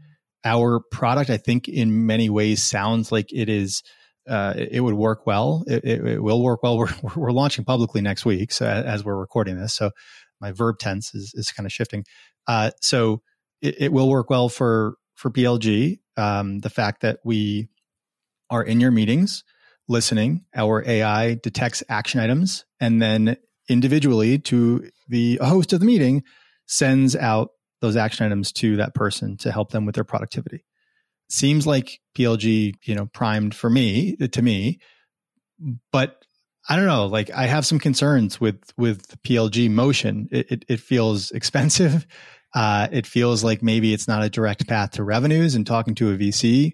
Our 0.45 0.81
product, 0.93 1.31
I 1.31 1.37
think, 1.37 1.67
in 1.67 2.07
many 2.07 2.31
ways, 2.31 2.63
sounds 2.63 3.11
like 3.11 3.33
it 3.33 3.49
is 3.49 3.83
uh, 4.29 4.55
it, 4.57 4.81
would 4.81 4.95
work 4.95 5.27
well. 5.27 5.65
It, 5.67 5.85
it, 5.85 6.07
it, 6.07 6.23
will 6.23 6.43
work 6.43 6.63
well. 6.63 6.79
We're, 6.79 6.93
we're 7.17 7.33
launching 7.33 7.65
publicly 7.65 8.01
next 8.01 8.25
week, 8.25 8.53
so 8.53 8.67
as 8.67 9.05
we're 9.05 9.17
recording 9.17 9.59
this, 9.59 9.75
so 9.75 9.91
my 10.41 10.53
verb 10.53 10.79
tense 10.79 11.15
is, 11.15 11.33
is 11.35 11.51
kind 11.51 11.67
of 11.67 11.73
shifting. 11.73 12.05
Uh, 12.47 12.71
so 12.81 13.23
it, 13.61 13.93
will 13.93 14.09
work 14.09 14.31
well 14.31 14.49
for 14.49 14.95
for 15.15 15.31
PLG. 15.31 15.99
Um, 16.17 16.61
the 16.61 16.71
fact 16.71 17.03
that 17.03 17.19
we 17.25 17.69
are 18.51 18.63
in 18.63 18.81
your 18.81 18.91
meetings, 18.91 19.45
listening, 19.89 20.45
our 20.55 20.85
AI 20.87 21.35
detects 21.35 21.83
action 21.89 22.21
items, 22.21 22.65
and 22.81 23.03
then 23.03 23.37
individually 23.69 24.39
to 24.39 24.91
the 25.09 25.39
host 25.43 25.73
of 25.73 25.81
the 25.81 25.87
meeting 25.87 26.23
sends 26.67 27.17
out 27.17 27.51
those 27.81 27.97
action 27.97 28.27
items 28.27 28.53
to 28.53 28.77
that 28.77 28.95
person 28.95 29.37
to 29.39 29.53
help 29.53 29.71
them 29.71 29.87
with 29.87 29.95
their 29.95 30.05
productivity 30.05 30.65
seems 31.29 31.67
like 31.67 32.01
PLG, 32.17 32.75
you 32.85 32.95
know, 32.95 33.07
primed 33.07 33.55
for 33.55 33.71
me 33.71 34.17
to 34.17 34.43
me, 34.43 34.81
but 35.93 36.25
I 36.69 36.77
don't 36.77 36.87
know. 36.87 37.07
Like 37.07 37.31
I 37.31 37.47
have 37.47 37.65
some 37.65 37.79
concerns 37.79 38.41
with 38.41 38.73
with 38.77 39.21
PLG 39.23 39.71
motion. 39.71 40.29
It 40.31 40.51
it, 40.51 40.65
it 40.69 40.81
feels 40.81 41.31
expensive. 41.33 42.07
Uh, 42.55 42.89
it 42.91 43.07
feels 43.07 43.45
like 43.45 43.63
maybe 43.63 43.93
it's 43.93 44.09
not 44.09 44.25
a 44.25 44.31
direct 44.31 44.67
path 44.67 44.93
to 44.93 45.05
revenues. 45.05 45.55
And 45.55 45.67
talking 45.67 45.95
to 45.97 46.13
a 46.13 46.17
VC, 46.17 46.73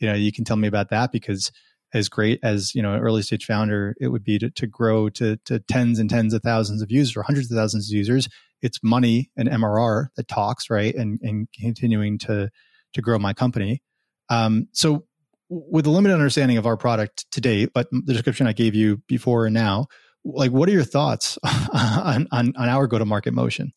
you 0.00 0.08
know, 0.08 0.14
you 0.14 0.32
can 0.32 0.44
tell 0.44 0.56
me 0.56 0.66
about 0.66 0.90
that 0.90 1.12
because 1.12 1.52
as 1.94 2.08
great 2.08 2.40
as 2.42 2.74
you 2.74 2.82
know, 2.82 2.94
an 2.94 3.00
early 3.00 3.22
stage 3.22 3.44
founder, 3.44 3.94
it 4.00 4.08
would 4.08 4.24
be 4.24 4.38
to, 4.38 4.50
to 4.50 4.66
grow 4.66 5.08
to 5.10 5.36
to 5.44 5.60
tens 5.60 5.98
and 5.98 6.10
tens 6.10 6.34
of 6.34 6.42
thousands 6.42 6.82
of 6.82 6.90
users 6.90 7.16
or 7.16 7.22
hundreds 7.22 7.50
of 7.50 7.56
thousands 7.56 7.90
of 7.90 7.96
users. 7.96 8.28
it's 8.62 8.78
money 8.82 9.30
and 9.36 9.48
MRR 9.48 10.06
that 10.16 10.28
talks, 10.28 10.70
right? 10.70 10.94
And 10.94 11.18
and 11.22 11.48
continuing 11.60 12.18
to 12.18 12.48
to 12.94 13.02
grow 13.02 13.18
my 13.18 13.32
company. 13.32 13.82
Um, 14.28 14.68
so 14.72 15.04
with 15.48 15.86
a 15.86 15.90
limited 15.90 16.14
understanding 16.14 16.56
of 16.56 16.66
our 16.66 16.76
product 16.76 17.30
to 17.32 17.40
date, 17.40 17.70
but 17.74 17.88
the 17.90 18.12
description 18.12 18.46
I 18.46 18.52
gave 18.52 18.74
you 18.74 19.02
before 19.06 19.46
and 19.46 19.54
now, 19.54 19.86
like 20.24 20.50
what 20.50 20.68
are 20.68 20.72
your 20.72 20.84
thoughts 20.84 21.38
on, 21.74 22.26
on, 22.32 22.52
on 22.56 22.68
our 22.68 22.86
go 22.86 22.98
to 22.98 23.04
market 23.04 23.34
motion? 23.34 23.72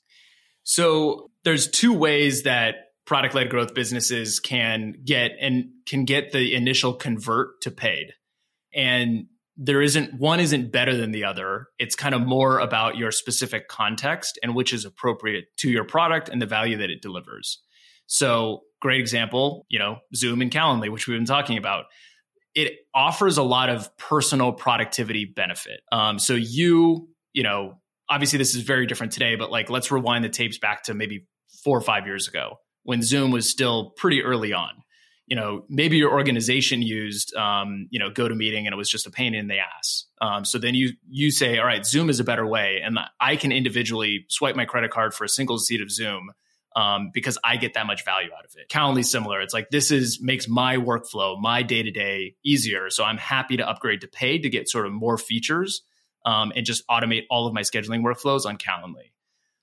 So 0.63 1.31
there's 1.43 1.69
two 1.69 1.93
ways 1.93 2.43
that 2.43 2.75
product 3.05 3.35
led 3.35 3.49
growth 3.49 3.73
businesses 3.73 4.39
can 4.39 4.95
get 5.03 5.31
and 5.39 5.65
can 5.85 6.05
get 6.05 6.31
the 6.31 6.55
initial 6.55 6.93
convert 6.93 7.61
to 7.61 7.71
paid. 7.71 8.13
And 8.73 9.27
there 9.57 9.81
isn't 9.81 10.13
one 10.19 10.39
isn't 10.39 10.71
better 10.71 10.97
than 10.97 11.11
the 11.11 11.23
other. 11.23 11.67
It's 11.79 11.95
kind 11.95 12.15
of 12.15 12.21
more 12.21 12.59
about 12.59 12.97
your 12.97 13.11
specific 13.11 13.67
context 13.67 14.39
and 14.43 14.55
which 14.55 14.73
is 14.73 14.85
appropriate 14.85 15.45
to 15.57 15.69
your 15.69 15.85
product 15.85 16.29
and 16.29 16.41
the 16.41 16.45
value 16.45 16.77
that 16.77 16.89
it 16.89 17.01
delivers. 17.01 17.61
So, 18.07 18.61
great 18.81 18.99
example, 18.99 19.65
you 19.69 19.79
know, 19.79 19.97
Zoom 20.15 20.41
and 20.41 20.51
Calendly, 20.51 20.91
which 20.91 21.07
we've 21.07 21.17
been 21.17 21.25
talking 21.25 21.57
about. 21.57 21.85
It 22.53 22.73
offers 22.93 23.37
a 23.37 23.43
lot 23.43 23.69
of 23.69 23.95
personal 23.97 24.53
productivity 24.53 25.25
benefit. 25.25 25.81
Um, 25.91 26.19
so 26.19 26.35
you, 26.35 27.09
you 27.33 27.43
know, 27.43 27.81
obviously 28.09 28.37
this 28.37 28.55
is 28.55 28.61
very 28.61 28.85
different 28.85 29.11
today, 29.11 29.35
but 29.35 29.51
like 29.51 29.69
let's 29.69 29.91
rewind 29.91 30.23
the 30.23 30.29
tapes 30.29 30.57
back 30.57 30.83
to 30.83 30.93
maybe 30.93 31.27
four 31.63 31.77
or 31.77 31.81
five 31.81 32.05
years 32.05 32.27
ago 32.27 32.59
when 32.83 33.01
Zoom 33.01 33.31
was 33.31 33.49
still 33.49 33.91
pretty 33.97 34.21
early 34.21 34.53
on. 34.53 34.69
You 35.27 35.35
know, 35.35 35.65
maybe 35.67 35.97
your 35.97 36.11
organization 36.11 36.83
used, 36.83 37.35
um, 37.35 37.87
you 37.89 37.97
know, 37.97 38.11
GoToMeeting 38.11 38.65
and 38.65 38.67
it 38.67 38.77
was 38.77 38.89
just 38.89 39.07
a 39.07 39.11
pain 39.11 39.33
in 39.33 39.47
the 39.47 39.57
ass. 39.57 40.05
Um, 40.21 40.45
so 40.45 40.59
then 40.59 40.75
you 40.75 40.91
you 41.09 41.31
say, 41.31 41.57
all 41.57 41.65
right, 41.65 41.83
Zoom 41.83 42.09
is 42.09 42.19
a 42.19 42.23
better 42.23 42.45
way, 42.45 42.79
and 42.83 42.99
I 43.19 43.35
can 43.35 43.51
individually 43.51 44.25
swipe 44.29 44.55
my 44.55 44.65
credit 44.65 44.91
card 44.91 45.15
for 45.15 45.23
a 45.23 45.29
single 45.29 45.57
seat 45.57 45.81
of 45.81 45.89
Zoom 45.91 46.29
um, 46.75 47.11
because 47.13 47.37
I 47.43 47.57
get 47.57 47.73
that 47.75 47.87
much 47.87 48.03
value 48.03 48.29
out 48.37 48.45
of 48.45 48.51
it. 48.55 48.69
Calendly 48.69 49.05
similar. 49.05 49.41
It's 49.41 49.53
like 49.53 49.69
this 49.69 49.91
is 49.91 50.19
makes 50.21 50.47
my 50.47 50.77
workflow, 50.77 51.39
my 51.39 51.63
day 51.63 51.83
to 51.83 51.91
day 51.91 52.35
easier. 52.43 52.89
So 52.89 53.03
I'm 53.03 53.17
happy 53.17 53.57
to 53.57 53.67
upgrade 53.67 54.01
to 54.01 54.07
paid 54.07 54.43
to 54.43 54.49
get 54.49 54.69
sort 54.69 54.85
of 54.85 54.93
more 54.93 55.17
features 55.17 55.81
um, 56.25 56.51
and 56.55 56.65
just 56.65 56.85
automate 56.87 57.23
all 57.29 57.47
of 57.47 57.53
my 57.53 57.61
scheduling 57.61 58.01
workflows 58.01 58.45
on 58.45 58.57
Calendly 58.57 59.11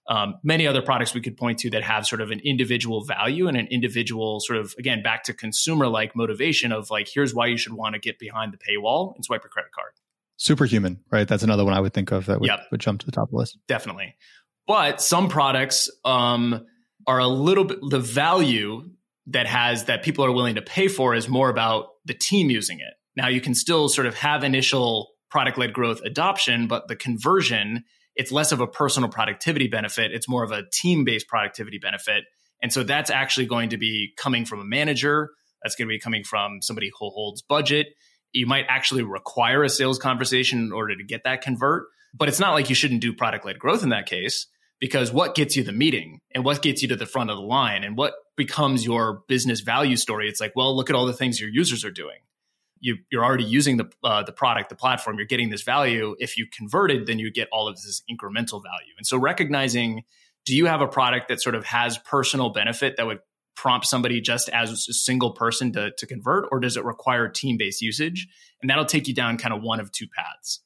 um, 0.08 0.34
many 0.42 0.66
other 0.66 0.82
products 0.82 1.14
we 1.14 1.20
could 1.20 1.36
point 1.36 1.58
to 1.60 1.70
that 1.70 1.82
have 1.82 2.06
sort 2.06 2.20
of 2.20 2.30
an 2.30 2.40
individual 2.40 3.04
value 3.04 3.46
and 3.46 3.56
an 3.56 3.68
individual 3.68 4.40
sort 4.40 4.58
of 4.58 4.74
again 4.78 5.02
back 5.02 5.24
to 5.24 5.32
consumer 5.32 5.86
like 5.86 6.16
motivation 6.16 6.72
of 6.72 6.90
like 6.90 7.08
here's 7.12 7.34
why 7.34 7.46
you 7.46 7.56
should 7.56 7.72
want 7.72 7.94
to 7.94 8.00
get 8.00 8.18
behind 8.18 8.52
the 8.52 8.58
paywall 8.58 9.14
and 9.14 9.24
swipe 9.24 9.42
your 9.42 9.50
credit 9.50 9.70
card 9.72 9.92
superhuman 10.36 11.00
right 11.10 11.28
that's 11.28 11.42
another 11.42 11.64
one 11.64 11.74
i 11.74 11.80
would 11.80 11.94
think 11.94 12.10
of 12.10 12.26
that 12.26 12.40
would, 12.40 12.48
yep. 12.48 12.60
would 12.70 12.80
jump 12.80 13.00
to 13.00 13.06
the 13.06 13.12
top 13.12 13.24
of 13.24 13.30
the 13.30 13.36
list 13.36 13.58
definitely 13.68 14.16
but 14.66 15.00
some 15.00 15.28
products 15.28 15.90
um, 16.04 16.66
are 17.06 17.18
a 17.18 17.28
little 17.28 17.64
bit 17.64 17.78
the 17.88 18.00
value 18.00 18.90
that 19.26 19.46
has 19.46 19.84
that 19.84 20.02
people 20.02 20.24
are 20.24 20.32
willing 20.32 20.56
to 20.56 20.62
pay 20.62 20.88
for 20.88 21.14
is 21.14 21.28
more 21.28 21.48
about 21.48 21.86
the 22.04 22.14
team 22.14 22.50
using 22.50 22.80
it 22.80 22.94
now 23.16 23.28
you 23.28 23.40
can 23.40 23.54
still 23.54 23.88
sort 23.88 24.06
of 24.06 24.14
have 24.14 24.44
initial 24.44 25.08
product 25.30 25.58
led 25.58 25.72
growth 25.72 26.00
adoption 26.04 26.66
but 26.66 26.88
the 26.88 26.96
conversion 26.96 27.84
it's 28.14 28.32
less 28.32 28.52
of 28.52 28.60
a 28.60 28.66
personal 28.66 29.08
productivity 29.08 29.68
benefit. 29.68 30.12
It's 30.12 30.28
more 30.28 30.44
of 30.44 30.52
a 30.52 30.62
team 30.70 31.04
based 31.04 31.28
productivity 31.28 31.78
benefit. 31.78 32.24
And 32.62 32.72
so 32.72 32.82
that's 32.82 33.10
actually 33.10 33.46
going 33.46 33.70
to 33.70 33.78
be 33.78 34.12
coming 34.16 34.44
from 34.44 34.60
a 34.60 34.64
manager. 34.64 35.30
That's 35.62 35.74
going 35.74 35.88
to 35.88 35.92
be 35.92 35.98
coming 35.98 36.24
from 36.24 36.60
somebody 36.60 36.90
who 36.98 37.10
holds 37.10 37.42
budget. 37.42 37.88
You 38.32 38.46
might 38.46 38.66
actually 38.68 39.02
require 39.02 39.62
a 39.62 39.68
sales 39.68 39.98
conversation 39.98 40.58
in 40.60 40.72
order 40.72 40.96
to 40.96 41.04
get 41.04 41.24
that 41.24 41.42
convert. 41.42 41.86
But 42.14 42.28
it's 42.28 42.40
not 42.40 42.52
like 42.52 42.68
you 42.68 42.74
shouldn't 42.74 43.00
do 43.00 43.12
product 43.12 43.44
led 43.44 43.58
growth 43.58 43.82
in 43.82 43.88
that 43.88 44.06
case, 44.06 44.46
because 44.82 45.12
what 45.12 45.34
gets 45.34 45.56
you 45.56 45.62
the 45.62 45.72
meeting 45.72 46.20
and 46.34 46.44
what 46.44 46.60
gets 46.60 46.82
you 46.82 46.88
to 46.88 46.96
the 46.96 47.06
front 47.06 47.30
of 47.30 47.36
the 47.36 47.42
line 47.42 47.84
and 47.84 47.96
what 47.96 48.14
becomes 48.36 48.84
your 48.84 49.22
business 49.28 49.60
value 49.60 49.96
story? 49.96 50.28
It's 50.28 50.40
like, 50.40 50.52
well, 50.54 50.76
look 50.76 50.90
at 50.90 50.96
all 50.96 51.06
the 51.06 51.12
things 51.14 51.40
your 51.40 51.48
users 51.48 51.84
are 51.84 51.90
doing 51.90 52.18
you, 52.82 52.98
are 53.14 53.24
already 53.24 53.44
using 53.44 53.76
the 53.78 53.88
uh, 54.04 54.22
the 54.24 54.32
product, 54.32 54.68
the 54.68 54.74
platform. 54.74 55.16
You're 55.16 55.26
getting 55.26 55.50
this 55.50 55.62
value. 55.62 56.14
If 56.18 56.36
you 56.36 56.46
converted, 56.46 57.06
then 57.06 57.18
you 57.18 57.30
get 57.30 57.48
all 57.52 57.68
of 57.68 57.76
this 57.76 58.02
incremental 58.10 58.62
value. 58.62 58.92
And 58.98 59.06
so 59.06 59.16
recognizing, 59.16 60.02
do 60.44 60.54
you 60.54 60.66
have 60.66 60.80
a 60.80 60.88
product 60.88 61.28
that 61.28 61.40
sort 61.40 61.54
of 61.54 61.64
has 61.64 61.96
personal 61.98 62.50
benefit 62.50 62.96
that 62.96 63.06
would 63.06 63.20
prompt 63.54 63.86
somebody 63.86 64.20
just 64.20 64.48
as 64.48 64.70
a 64.88 64.92
single 64.92 65.30
person 65.30 65.72
to, 65.72 65.92
to 65.96 66.06
convert, 66.06 66.48
or 66.50 66.58
does 66.58 66.76
it 66.76 66.84
require 66.84 67.28
team 67.28 67.56
based 67.56 67.80
usage? 67.80 68.26
And 68.60 68.68
that'll 68.68 68.84
take 68.84 69.06
you 69.06 69.14
down 69.14 69.38
kind 69.38 69.54
of 69.54 69.62
one 69.62 69.78
of 69.78 69.92
two 69.92 70.08
paths. 70.08 70.60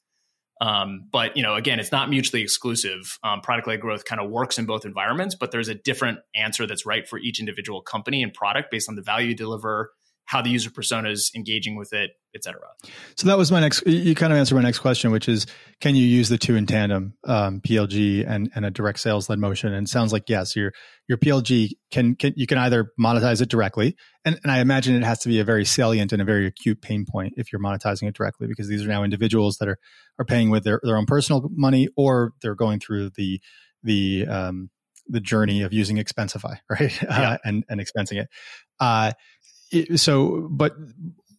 Um, 0.59 1.07
but 1.11 1.37
you 1.37 1.43
know, 1.43 1.55
again, 1.55 1.79
it's 1.79 1.91
not 1.91 2.09
mutually 2.09 2.41
exclusive. 2.41 3.19
Um, 3.23 3.41
product 3.41 3.67
led 3.67 3.81
growth 3.81 4.05
kind 4.05 4.19
of 4.21 4.29
works 4.29 4.57
in 4.57 4.65
both 4.65 4.85
environments, 4.85 5.35
but 5.35 5.51
there's 5.51 5.67
a 5.67 5.75
different 5.75 6.19
answer 6.35 6.65
that's 6.65 6.85
right 6.85 7.07
for 7.07 7.19
each 7.19 7.39
individual 7.39 7.81
company 7.81 8.23
and 8.23 8.33
product 8.33 8.71
based 8.71 8.89
on 8.89 8.95
the 8.95 9.01
value 9.01 9.29
you 9.29 9.35
deliver, 9.35 9.91
how 10.27 10.41
the 10.41 10.49
user 10.49 10.69
persona 10.69 11.09
is 11.09 11.31
engaging 11.35 11.77
with 11.77 11.93
it, 11.93 12.11
et 12.35 12.43
cetera. 12.43 12.67
So 13.15 13.27
that 13.27 13.37
was 13.37 13.49
my 13.49 13.61
next. 13.61 13.87
You 13.87 14.13
kind 14.13 14.33
of 14.33 14.37
answered 14.37 14.55
my 14.55 14.61
next 14.61 14.79
question, 14.79 15.09
which 15.09 15.29
is, 15.29 15.47
can 15.79 15.95
you 15.95 16.05
use 16.05 16.27
the 16.27 16.37
two 16.37 16.57
in 16.57 16.65
tandem, 16.65 17.13
um, 17.25 17.61
PLG 17.61 18.25
and 18.27 18.51
and 18.53 18.65
a 18.65 18.69
direct 18.69 18.99
sales 18.99 19.29
led 19.29 19.39
motion? 19.39 19.73
And 19.73 19.87
it 19.87 19.89
sounds 19.89 20.11
like 20.11 20.23
yes, 20.27 20.53
your 20.53 20.73
your 21.07 21.17
PLG 21.17 21.71
can 21.91 22.15
can 22.15 22.33
you 22.35 22.45
can 22.45 22.57
either 22.57 22.91
monetize 22.99 23.41
it 23.41 23.49
directly, 23.49 23.95
and 24.25 24.37
and 24.43 24.51
I 24.51 24.59
imagine 24.59 24.95
it 24.95 25.03
has 25.03 25.19
to 25.19 25.29
be 25.29 25.39
a 25.39 25.45
very 25.45 25.63
salient 25.63 26.11
and 26.11 26.21
a 26.21 26.25
very 26.25 26.45
acute 26.45 26.81
pain 26.81 27.05
point 27.09 27.33
if 27.37 27.51
you're 27.51 27.61
monetizing 27.61 28.07
it 28.09 28.15
directly, 28.15 28.47
because 28.47 28.67
these 28.67 28.83
are 28.83 28.89
now 28.89 29.03
individuals 29.03 29.57
that 29.59 29.69
are 29.69 29.77
are 30.19 30.25
paying 30.25 30.49
with 30.49 30.65
their 30.65 30.81
their 30.83 30.97
own 30.97 31.05
personal 31.05 31.49
money, 31.53 31.87
or 31.95 32.33
they're 32.41 32.53
going 32.53 32.81
through 32.81 33.11
the 33.15 33.39
the 33.81 34.27
um, 34.27 34.69
the 35.07 35.19
journey 35.19 35.61
of 35.61 35.73
using 35.73 35.97
Expensify, 35.97 36.57
right? 36.69 37.01
Yeah. 37.01 37.31
Uh, 37.31 37.37
and 37.45 37.63
and 37.69 37.79
expensing 37.79 38.19
it. 38.21 38.27
Uh, 38.79 39.11
so, 39.95 40.47
but, 40.51 40.75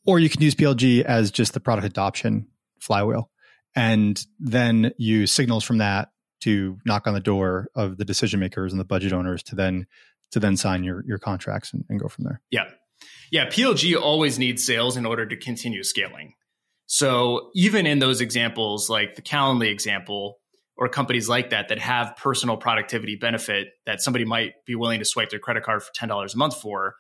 or 0.07 0.19
you 0.19 0.29
can 0.29 0.43
use 0.43 0.55
PLG 0.55 1.03
as 1.03 1.31
just 1.31 1.55
the 1.55 1.61
product 1.61 1.87
adoption 1.87 2.49
flywheel 2.81 3.31
and 3.75 4.25
then 4.39 4.93
use 4.99 5.33
signals 5.33 5.65
from 5.65 5.79
that 5.79 6.11
to 6.41 6.79
knock 6.85 7.07
on 7.07 7.15
the 7.15 7.21
door 7.21 7.69
of 7.75 7.97
the 7.97 8.05
decision 8.05 8.41
makers 8.41 8.73
and 8.73 8.81
the 8.81 8.85
budget 8.85 9.13
owners 9.13 9.43
to 9.43 9.55
then 9.55 9.87
to 10.31 10.39
then 10.39 10.57
sign 10.57 10.85
your 10.85 11.03
your 11.07 11.19
contracts 11.19 11.73
and, 11.73 11.85
and, 11.89 11.99
go 11.99 12.07
from 12.09 12.25
there. 12.25 12.41
Yeah. 12.51 12.65
Yeah. 13.31 13.47
PLG 13.47 13.99
always 14.01 14.39
needs 14.39 14.65
sales 14.65 14.97
in 14.97 15.07
order 15.07 15.25
to 15.27 15.37
continue 15.37 15.83
scaling. 15.83 16.35
So 16.87 17.51
even 17.55 17.87
in 17.87 17.99
those 17.99 18.21
examples, 18.21 18.91
like 18.91 19.15
the 19.15 19.23
Calendly 19.23 19.71
example, 19.71 20.39
or 20.77 20.89
companies 20.89 21.29
like 21.29 21.51
that 21.51 21.69
that 21.69 21.79
have 21.81 22.17
personal 22.17 22.57
productivity 22.57 23.17
benefit 23.17 23.69
that 23.85 24.01
somebody 24.01 24.25
might 24.25 24.53
be 24.65 24.75
willing 24.75 25.01
to 25.01 25.05
swipe 25.05 25.29
their 25.31 25.41
credit 25.41 25.65
card 25.65 25.83
for 25.83 25.91
$10 25.93 26.35
a 26.35 26.39
month 26.39 26.57
for, 26.61 26.95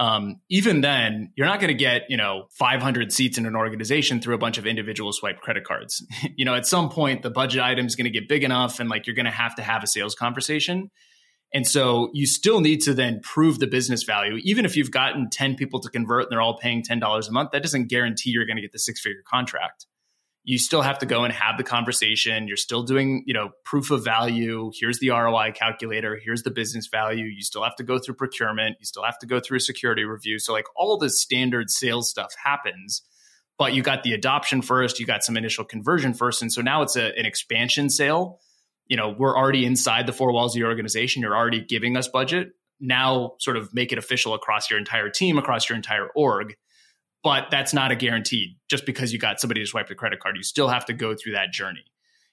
um, 0.00 0.40
even 0.48 0.80
then, 0.80 1.30
you're 1.36 1.46
not 1.46 1.60
going 1.60 1.68
to 1.68 1.74
get 1.74 2.06
you 2.08 2.16
know 2.16 2.46
500 2.58 3.12
seats 3.12 3.36
in 3.36 3.44
an 3.44 3.54
organization 3.54 4.20
through 4.20 4.34
a 4.34 4.38
bunch 4.38 4.56
of 4.56 4.66
individual 4.66 5.12
swipe 5.12 5.40
credit 5.40 5.64
cards. 5.64 6.04
you 6.36 6.46
know, 6.46 6.54
at 6.54 6.66
some 6.66 6.88
point, 6.88 7.22
the 7.22 7.30
budget 7.30 7.60
item 7.60 7.86
is 7.86 7.94
going 7.94 8.06
to 8.06 8.10
get 8.10 8.26
big 8.26 8.42
enough, 8.42 8.80
and 8.80 8.88
like 8.88 9.06
you're 9.06 9.14
going 9.14 9.26
to 9.26 9.30
have 9.30 9.54
to 9.56 9.62
have 9.62 9.84
a 9.84 9.86
sales 9.86 10.14
conversation. 10.14 10.90
And 11.52 11.66
so 11.66 12.10
you 12.14 12.26
still 12.26 12.60
need 12.60 12.80
to 12.82 12.94
then 12.94 13.20
prove 13.22 13.58
the 13.58 13.66
business 13.66 14.04
value. 14.04 14.38
Even 14.44 14.64
if 14.64 14.76
you've 14.76 14.92
gotten 14.92 15.28
10 15.28 15.56
people 15.56 15.80
to 15.80 15.90
convert 15.90 16.22
and 16.22 16.30
they're 16.30 16.40
all 16.40 16.56
paying 16.56 16.84
$10 16.84 17.28
a 17.28 17.32
month, 17.32 17.50
that 17.50 17.62
doesn't 17.62 17.88
guarantee 17.88 18.30
you're 18.30 18.46
going 18.46 18.56
to 18.56 18.62
get 18.62 18.70
the 18.70 18.78
six 18.78 19.00
figure 19.00 19.24
contract 19.28 19.86
you 20.42 20.58
still 20.58 20.80
have 20.80 20.98
to 20.98 21.06
go 21.06 21.24
and 21.24 21.32
have 21.32 21.58
the 21.58 21.64
conversation. 21.64 22.48
You're 22.48 22.56
still 22.56 22.82
doing, 22.82 23.24
you 23.26 23.34
know, 23.34 23.50
proof 23.64 23.90
of 23.90 24.02
value. 24.02 24.70
Here's 24.74 24.98
the 24.98 25.10
ROI 25.10 25.52
calculator. 25.54 26.18
Here's 26.22 26.42
the 26.42 26.50
business 26.50 26.86
value. 26.86 27.26
You 27.26 27.42
still 27.42 27.62
have 27.62 27.76
to 27.76 27.82
go 27.82 27.98
through 27.98 28.14
procurement. 28.14 28.76
You 28.80 28.86
still 28.86 29.04
have 29.04 29.18
to 29.18 29.26
go 29.26 29.38
through 29.38 29.58
security 29.58 30.04
review. 30.04 30.38
So 30.38 30.52
like 30.52 30.64
all 30.74 30.96
the 30.96 31.10
standard 31.10 31.70
sales 31.70 32.08
stuff 32.08 32.34
happens, 32.42 33.02
but 33.58 33.74
you 33.74 33.82
got 33.82 34.02
the 34.02 34.14
adoption 34.14 34.62
first. 34.62 34.98
You 34.98 35.06
got 35.06 35.22
some 35.22 35.36
initial 35.36 35.64
conversion 35.64 36.14
first, 36.14 36.40
and 36.40 36.50
so 36.50 36.62
now 36.62 36.80
it's 36.82 36.96
a, 36.96 37.16
an 37.18 37.26
expansion 37.26 37.90
sale. 37.90 38.40
You 38.86 38.96
know, 38.96 39.14
we're 39.16 39.36
already 39.36 39.66
inside 39.66 40.06
the 40.06 40.12
four 40.12 40.32
walls 40.32 40.56
of 40.56 40.58
your 40.58 40.68
organization. 40.68 41.20
You're 41.22 41.36
already 41.36 41.60
giving 41.60 41.96
us 41.96 42.08
budget. 42.08 42.48
Now, 42.80 43.34
sort 43.38 43.58
of 43.58 43.74
make 43.74 43.92
it 43.92 43.98
official 43.98 44.32
across 44.32 44.70
your 44.70 44.78
entire 44.78 45.10
team, 45.10 45.36
across 45.36 45.68
your 45.68 45.76
entire 45.76 46.08
org 46.16 46.56
but 47.22 47.48
that's 47.50 47.74
not 47.74 47.90
a 47.90 47.96
guarantee 47.96 48.56
just 48.68 48.86
because 48.86 49.12
you 49.12 49.18
got 49.18 49.40
somebody 49.40 49.60
to 49.60 49.66
swipe 49.66 49.88
the 49.88 49.94
credit 49.94 50.20
card. 50.20 50.36
You 50.36 50.42
still 50.42 50.68
have 50.68 50.86
to 50.86 50.92
go 50.92 51.14
through 51.14 51.32
that 51.32 51.52
journey. 51.52 51.84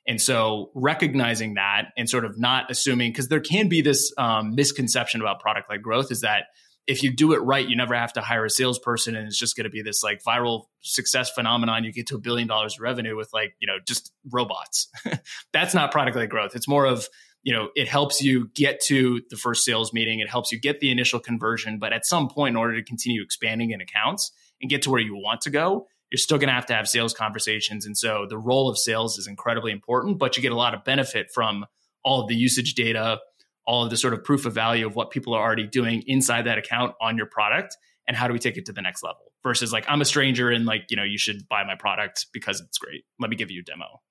And 0.08 0.22
so 0.22 0.72
recognizing 0.74 1.56
that 1.56 1.90
and 1.98 2.10
sort 2.10 2.24
of 2.24 2.40
not 2.40 2.72
assuming, 2.72 3.12
because 3.12 3.28
there 3.28 3.42
can 3.42 3.68
be 3.68 3.82
this 3.82 4.14
um, 4.18 4.56
misconception 4.56 5.20
about 5.20 5.42
product 5.42 5.70
led 5.70 5.84
growth 5.84 6.12
is 6.12 6.22
that 6.22 6.46
if 6.88 7.04
you 7.04 7.14
do 7.14 7.34
it 7.34 7.40
right, 7.40 7.68
you 7.68 7.76
never 7.76 7.94
have 7.94 8.14
to 8.14 8.22
hire 8.22 8.46
a 8.46 8.50
salesperson 8.50 9.18
and 9.18 9.28
it's 9.28 9.38
just 9.38 9.58
going 9.58 9.66
to 9.66 9.70
be 9.70 9.82
this 9.82 10.02
like 10.04 10.24
viral 10.24 10.68
success 10.80 11.30
phenomenon. 11.30 11.84
You 11.84 11.92
get 11.92 12.08
to 12.08 12.16
a 12.16 12.20
billion 12.20 12.48
dollars 12.48 12.80
revenue 12.80 13.18
with 13.18 13.30
like, 13.34 13.56
you 13.60 13.68
know, 13.68 13.80
just 13.86 14.14
robots. 14.32 14.88
That's 15.54 15.74
not 15.74 15.92
product 15.92 16.16
led 16.16 16.30
growth. 16.30 16.56
It's 16.56 16.68
more 16.68 16.86
of, 16.86 17.10
you 17.44 17.54
know, 17.54 17.70
it 17.76 17.90
helps 17.90 18.22
you 18.22 18.50
get 18.56 18.80
to 18.86 19.22
the 19.30 19.36
first 19.36 19.66
sales 19.66 19.92
meeting. 19.92 20.22
It 20.22 20.30
helps 20.30 20.54
you 20.54 20.60
get 20.60 20.80
the 20.80 20.90
initial 20.90 21.20
conversion. 21.20 21.78
But 21.78 21.92
at 21.92 22.06
some 22.06 22.30
point, 22.30 22.54
in 22.54 22.56
order 22.56 22.76
to 22.76 22.84
continue 22.84 23.22
expanding 23.22 23.72
in 23.72 23.82
accounts, 23.82 24.32
and 24.62 24.70
get 24.70 24.82
to 24.84 24.90
where 24.90 25.02
you 25.02 25.16
want 25.16 25.42
to 25.42 25.50
go, 25.50 25.88
you're 26.12 26.18
still 26.18 26.38
going 26.38 26.48
to 26.48 26.54
have 26.54 26.66
to 26.68 26.74
have 26.74 26.88
sales 26.88 27.14
conversations. 27.14 27.86
And 27.86 27.98
so 27.98 28.26
the 28.30 28.38
role 28.38 28.70
of 28.70 28.78
sales 28.78 29.18
is 29.18 29.28
incredibly 29.28 29.72
important, 29.72 30.18
but 30.18 30.38
you 30.38 30.42
get 30.42 30.52
a 30.52 30.56
lot 30.56 30.74
of 30.74 30.84
benefit 30.84 31.32
from 31.34 31.66
all 32.04 32.22
of 32.22 32.28
the 32.28 32.36
usage 32.36 32.76
data, 32.76 33.20
all 33.66 33.84
of 33.84 33.90
the 33.90 33.98
sort 33.98 34.14
of 34.14 34.24
proof 34.24 34.46
of 34.46 34.54
value 34.54 34.88
of 34.88 34.96
what 34.96 35.12
people 35.12 35.34
are 35.34 35.44
already 35.44 35.68
doing 35.68 36.04
inside 36.08 36.44
that 36.44 36.58
account 36.58 36.96
on 37.02 37.18
your 37.18 37.26
product 37.26 37.76
and 38.08 38.16
how 38.16 38.28
do 38.28 38.34
we 38.34 38.40
take 38.40 38.58
it 38.58 38.66
to 38.66 38.72
the 38.72 38.82
next 38.82 39.04
level? 39.04 39.34
Versus 39.44 39.72
like 39.72 39.86
i'm 39.88 40.02
a 40.02 40.06
stranger 40.06 40.50
and 40.50 40.66
like 40.66 40.86
you 40.90 40.98
know 40.98 41.04
you 41.04 41.18
should 41.18 41.48
buy 41.48 41.64
my 41.64 41.76
product 41.76 42.28
because 42.34 42.60
it's 42.60 42.78
great. 42.78 43.06
Let 43.20 43.30
me 43.30 43.36
give 43.36 43.52
you 43.52 43.62
a 43.62 43.64
demo 43.64 44.02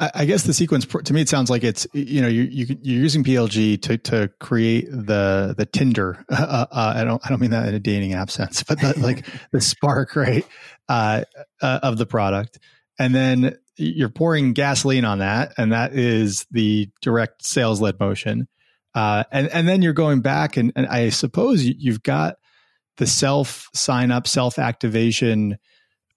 I 0.00 0.24
guess 0.24 0.44
the 0.44 0.54
sequence 0.54 0.86
to 0.86 1.12
me 1.12 1.20
it 1.20 1.28
sounds 1.28 1.50
like 1.50 1.62
it's 1.62 1.86
you 1.92 2.22
know 2.22 2.28
you, 2.28 2.44
you 2.44 2.74
are 2.74 2.78
using 2.80 3.22
PLG 3.22 3.80
to 3.82 3.98
to 3.98 4.30
create 4.40 4.90
the 4.90 5.54
the 5.56 5.66
Tinder. 5.66 6.24
Uh, 6.40 6.66
uh, 6.70 6.92
I 6.96 7.04
don't 7.04 7.20
I 7.24 7.28
don't 7.28 7.40
mean 7.40 7.50
that 7.50 7.68
in 7.68 7.74
a 7.74 7.78
dating 7.78 8.14
app 8.14 8.30
sense, 8.30 8.62
but 8.62 8.80
the, 8.80 8.94
like 9.00 9.26
the 9.52 9.60
spark 9.60 10.16
right 10.16 10.46
uh, 10.88 11.24
uh, 11.60 11.80
of 11.82 11.98
the 11.98 12.06
product, 12.06 12.58
and 12.98 13.14
then 13.14 13.58
you're 13.76 14.08
pouring 14.08 14.52
gasoline 14.54 15.04
on 15.04 15.18
that, 15.18 15.52
and 15.58 15.72
that 15.72 15.92
is 15.92 16.46
the 16.50 16.88
direct 17.02 17.44
sales 17.44 17.80
led 17.80 18.00
motion, 18.00 18.48
uh, 18.94 19.24
and 19.30 19.48
and 19.48 19.68
then 19.68 19.82
you're 19.82 19.92
going 19.92 20.20
back 20.20 20.56
and, 20.56 20.72
and 20.76 20.86
I 20.86 21.10
suppose 21.10 21.64
you've 21.64 22.02
got 22.02 22.36
the 22.96 23.06
self 23.06 23.68
sign 23.74 24.10
up 24.10 24.26
self 24.26 24.58
activation 24.58 25.58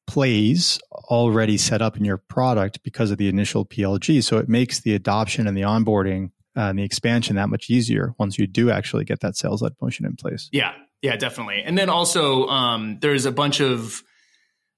plays 0.07 0.79
already 0.91 1.57
set 1.57 1.81
up 1.81 1.97
in 1.97 2.05
your 2.05 2.17
product 2.17 2.83
because 2.83 3.11
of 3.11 3.17
the 3.17 3.27
initial 3.27 3.65
PLG. 3.65 4.23
So 4.23 4.37
it 4.37 4.49
makes 4.49 4.81
the 4.81 4.93
adoption 4.93 5.47
and 5.47 5.55
the 5.55 5.61
onboarding 5.61 6.31
uh, 6.55 6.61
and 6.61 6.79
the 6.79 6.83
expansion 6.83 7.35
that 7.35 7.49
much 7.49 7.69
easier 7.69 8.13
once 8.17 8.37
you 8.37 8.47
do 8.47 8.69
actually 8.69 9.05
get 9.05 9.21
that 9.21 9.35
sales 9.35 9.61
led 9.61 9.73
motion 9.81 10.05
in 10.05 10.15
place. 10.15 10.49
Yeah, 10.51 10.73
yeah, 11.01 11.15
definitely. 11.15 11.63
And 11.63 11.77
then 11.77 11.89
also, 11.89 12.47
um, 12.47 12.99
there's 13.01 13.25
a 13.25 13.31
bunch 13.31 13.59
of, 13.59 14.03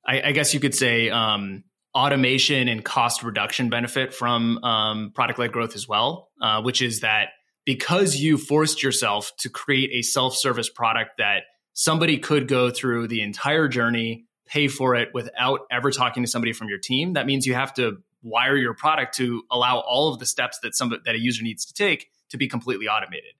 I, 0.05 0.21
I 0.21 0.31
guess 0.31 0.53
you 0.53 0.59
could 0.59 0.75
say, 0.75 1.09
um, 1.09 1.63
automation 1.93 2.67
and 2.67 2.83
cost 2.83 3.23
reduction 3.23 3.69
benefit 3.69 4.13
from 4.13 4.57
um, 4.63 5.11
product 5.15 5.39
led 5.39 5.51
growth 5.51 5.75
as 5.75 5.87
well, 5.87 6.29
uh, 6.41 6.61
which 6.61 6.81
is 6.81 7.01
that 7.01 7.29
because 7.65 8.15
you 8.15 8.37
forced 8.37 8.83
yourself 8.83 9.31
to 9.39 9.49
create 9.49 9.89
a 9.93 10.01
self 10.01 10.35
service 10.35 10.69
product 10.69 11.11
that 11.17 11.43
somebody 11.73 12.17
could 12.17 12.47
go 12.47 12.69
through 12.69 13.07
the 13.07 13.21
entire 13.21 13.67
journey 13.67 14.24
pay 14.45 14.67
for 14.67 14.95
it 14.95 15.09
without 15.13 15.61
ever 15.71 15.91
talking 15.91 16.23
to 16.23 16.29
somebody 16.29 16.53
from 16.53 16.69
your 16.69 16.77
team. 16.77 17.13
That 17.13 17.25
means 17.25 17.45
you 17.45 17.53
have 17.53 17.73
to 17.75 17.97
wire 18.21 18.55
your 18.55 18.73
product 18.73 19.15
to 19.15 19.43
allow 19.51 19.79
all 19.79 20.11
of 20.11 20.19
the 20.19 20.25
steps 20.25 20.59
that 20.63 20.75
some 20.75 20.89
that 20.89 21.15
a 21.15 21.19
user 21.19 21.43
needs 21.43 21.65
to 21.65 21.73
take 21.73 22.09
to 22.29 22.37
be 22.37 22.47
completely 22.47 22.87
automated. 22.87 23.33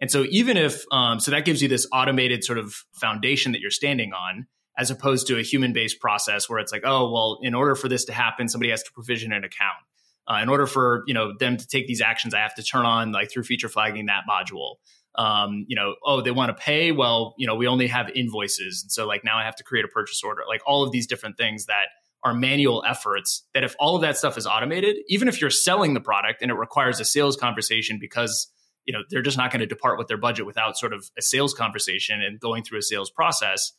And 0.00 0.10
so 0.10 0.26
even 0.28 0.56
if 0.56 0.84
um, 0.92 1.20
so 1.20 1.30
that 1.30 1.44
gives 1.44 1.62
you 1.62 1.68
this 1.68 1.86
automated 1.92 2.44
sort 2.44 2.58
of 2.58 2.84
foundation 2.92 3.52
that 3.52 3.60
you're 3.60 3.70
standing 3.70 4.12
on, 4.12 4.46
as 4.76 4.90
opposed 4.90 5.28
to 5.28 5.38
a 5.38 5.42
human 5.42 5.72
based 5.72 6.00
process 6.00 6.48
where 6.48 6.58
it's 6.58 6.72
like, 6.72 6.82
oh 6.84 7.10
well, 7.10 7.38
in 7.42 7.54
order 7.54 7.74
for 7.74 7.88
this 7.88 8.04
to 8.06 8.12
happen, 8.12 8.48
somebody 8.48 8.70
has 8.70 8.82
to 8.82 8.92
provision 8.92 9.32
an 9.32 9.44
account. 9.44 9.78
Uh, 10.26 10.40
in 10.42 10.48
order 10.48 10.66
for 10.66 11.04
you 11.06 11.14
know 11.14 11.32
them 11.38 11.56
to 11.56 11.66
take 11.66 11.86
these 11.86 12.00
actions, 12.00 12.34
I 12.34 12.40
have 12.40 12.54
to 12.56 12.62
turn 12.62 12.86
on 12.86 13.12
like 13.12 13.30
through 13.30 13.44
feature 13.44 13.68
flagging 13.68 14.06
that 14.06 14.24
module 14.28 14.76
um, 15.16 15.64
you 15.68 15.76
know, 15.76 15.94
oh, 16.04 16.20
they 16.20 16.30
want 16.30 16.56
to 16.56 16.60
pay. 16.60 16.92
Well, 16.92 17.34
you 17.38 17.46
know, 17.46 17.54
we 17.54 17.66
only 17.66 17.86
have 17.86 18.10
invoices. 18.10 18.82
And 18.82 18.90
so 18.90 19.06
like 19.06 19.22
now 19.24 19.38
I 19.38 19.44
have 19.44 19.56
to 19.56 19.64
create 19.64 19.84
a 19.84 19.88
purchase 19.88 20.22
order, 20.22 20.42
like 20.48 20.62
all 20.66 20.82
of 20.82 20.92
these 20.92 21.06
different 21.06 21.36
things 21.36 21.66
that 21.66 21.86
are 22.24 22.34
manual 22.34 22.82
efforts 22.86 23.46
that 23.52 23.62
if 23.64 23.76
all 23.78 23.94
of 23.94 24.02
that 24.02 24.16
stuff 24.16 24.38
is 24.38 24.46
automated, 24.46 24.96
even 25.08 25.28
if 25.28 25.40
you're 25.40 25.50
selling 25.50 25.94
the 25.94 26.00
product 26.00 26.42
and 26.42 26.50
it 26.50 26.54
requires 26.54 26.98
a 26.98 27.04
sales 27.04 27.36
conversation 27.36 27.98
because, 28.00 28.48
you 28.86 28.92
know, 28.92 29.00
they're 29.10 29.22
just 29.22 29.36
not 29.36 29.50
going 29.50 29.60
to 29.60 29.66
depart 29.66 29.98
with 29.98 30.08
their 30.08 30.16
budget 30.16 30.46
without 30.46 30.76
sort 30.76 30.92
of 30.92 31.08
a 31.18 31.22
sales 31.22 31.54
conversation 31.54 32.22
and 32.22 32.40
going 32.40 32.64
through 32.64 32.78
a 32.78 32.82
sales 32.82 33.10
process, 33.10 33.72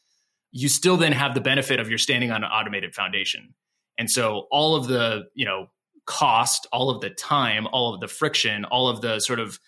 you 0.52 0.69
still 0.69 0.95
then 0.95 1.12
have 1.12 1.34
the 1.34 1.41
benefit 1.41 1.80
of 1.80 1.89
you're 1.89 1.98
standing 1.98 2.32
on 2.32 2.43
an 2.43 2.50
automated 2.50 2.93
foundation. 2.93 3.56
And 3.98 4.12
so 4.12 4.48
all 4.52 4.76
of 4.76 4.88
the, 4.88 5.24
you 5.34 5.45
know, 5.45 5.67
cost, 6.06 6.67
all 6.71 6.89
of 6.89 7.02
the 7.02 7.10
time, 7.10 7.67
all 7.74 7.93
of 7.93 8.00
the 8.00 8.08
friction, 8.08 8.63
all 8.65 8.88
of 8.88 9.02
the 9.02 9.19
sort 9.19 9.39
of 9.39 9.60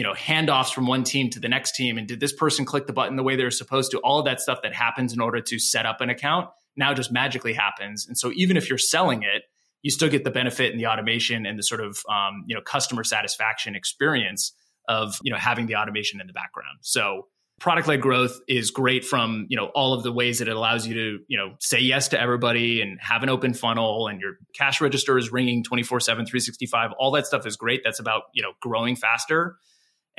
you 0.00 0.04
know 0.04 0.14
handoffs 0.14 0.72
from 0.72 0.86
one 0.86 1.04
team 1.04 1.28
to 1.28 1.38
the 1.38 1.48
next 1.48 1.74
team 1.74 1.98
and 1.98 2.08
did 2.08 2.20
this 2.20 2.32
person 2.32 2.64
click 2.64 2.86
the 2.86 2.92
button 2.94 3.16
the 3.16 3.22
way 3.22 3.36
they're 3.36 3.50
supposed 3.50 3.90
to? 3.90 3.98
All 3.98 4.18
of 4.18 4.24
that 4.24 4.40
stuff 4.40 4.62
that 4.62 4.74
happens 4.74 5.12
in 5.12 5.20
order 5.20 5.42
to 5.42 5.58
set 5.58 5.84
up 5.84 6.00
an 6.00 6.08
account 6.08 6.48
now 6.76 6.94
just 6.94 7.12
magically 7.12 7.52
happens. 7.52 8.06
And 8.06 8.16
so 8.16 8.32
even 8.34 8.56
if 8.56 8.70
you're 8.70 8.78
selling 8.78 9.22
it 9.22 9.42
you 9.82 9.90
still 9.90 10.08
get 10.08 10.24
the 10.24 10.30
benefit 10.30 10.72
and 10.72 10.80
the 10.80 10.86
automation 10.86 11.46
and 11.46 11.58
the 11.58 11.62
sort 11.62 11.80
of 11.80 12.02
um, 12.08 12.44
you 12.46 12.54
know 12.54 12.60
customer 12.60 13.04
satisfaction 13.04 13.74
experience 13.74 14.52
of 14.88 15.18
you 15.22 15.32
know 15.32 15.38
having 15.38 15.66
the 15.66 15.76
automation 15.76 16.20
in 16.20 16.26
the 16.26 16.32
background. 16.32 16.78
So 16.82 17.28
product 17.58 17.88
led 17.88 18.00
growth 18.00 18.40
is 18.48 18.70
great 18.70 19.04
from 19.04 19.46
you 19.48 19.56
know 19.56 19.66
all 19.74 19.92
of 19.92 20.02
the 20.02 20.12
ways 20.12 20.38
that 20.38 20.48
it 20.48 20.56
allows 20.56 20.86
you 20.86 20.94
to 20.94 21.18
you 21.28 21.36
know 21.36 21.54
say 21.60 21.80
yes 21.80 22.08
to 22.08 22.20
everybody 22.20 22.80
and 22.80 22.98
have 23.00 23.22
an 23.22 23.28
open 23.28 23.54
funnel 23.54 24.08
and 24.08 24.20
your 24.20 24.34
cash 24.54 24.80
register 24.80 25.18
is 25.18 25.32
ringing 25.32 25.62
24 25.62 26.00
7 26.00 26.26
365 26.26 26.92
all 26.98 27.10
that 27.12 27.26
stuff 27.26 27.46
is 27.46 27.56
great. 27.56 27.82
That's 27.84 28.00
about 28.00 28.24
you 28.34 28.42
know 28.42 28.52
growing 28.60 28.96
faster 28.96 29.56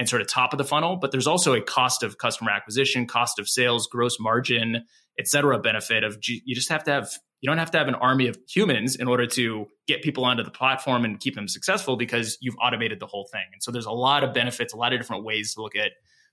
and 0.02 0.10
sort 0.10 0.20
of 0.20 0.28
top 0.28 0.52
of 0.52 0.58
the 0.58 0.66
funnel, 0.66 0.96
but 0.96 1.12
there's 1.12 1.28
also 1.28 1.54
a 1.54 1.62
cost 1.62 2.02
of 2.02 2.18
customer 2.18 2.50
acquisition, 2.50 3.06
cost 3.06 3.38
of 3.38 3.48
sales, 3.48 3.86
gross 3.86 4.20
margin, 4.20 4.84
et 5.20 5.28
cetera, 5.28 5.60
benefit 5.60 6.04
of 6.04 6.18
you 6.28 6.56
just 6.56 6.70
have 6.70 6.84
to 6.84 6.92
have 6.92 7.12
you 7.40 7.48
don't 7.48 7.60
have 7.60 7.70
to 7.70 7.78
have 7.78 7.88
an 7.88 7.94
army 7.94 8.26
of 8.28 8.36
humans 8.50 8.96
in 8.96 9.08
order 9.08 9.28
to 9.28 9.68
get 9.88 10.02
people 10.02 10.26
onto 10.26 10.42
the 10.42 10.50
platform 10.50 11.06
and 11.06 11.20
keep 11.20 11.36
them 11.36 11.48
successful 11.48 11.98
because 11.98 12.40
you've 12.42 12.56
automated 12.60 13.00
the 13.00 13.06
whole 13.06 13.28
thing. 13.32 13.46
And 13.54 13.62
so 13.62 13.70
there's 13.72 13.86
a 13.86 13.92
lot 13.92 14.24
of 14.24 14.34
benefits, 14.34 14.74
a 14.74 14.78
lot 14.78 14.92
of 14.92 15.00
different 15.00 15.24
ways 15.24 15.54
to 15.54 15.62
look 15.62 15.76
at 15.76 15.92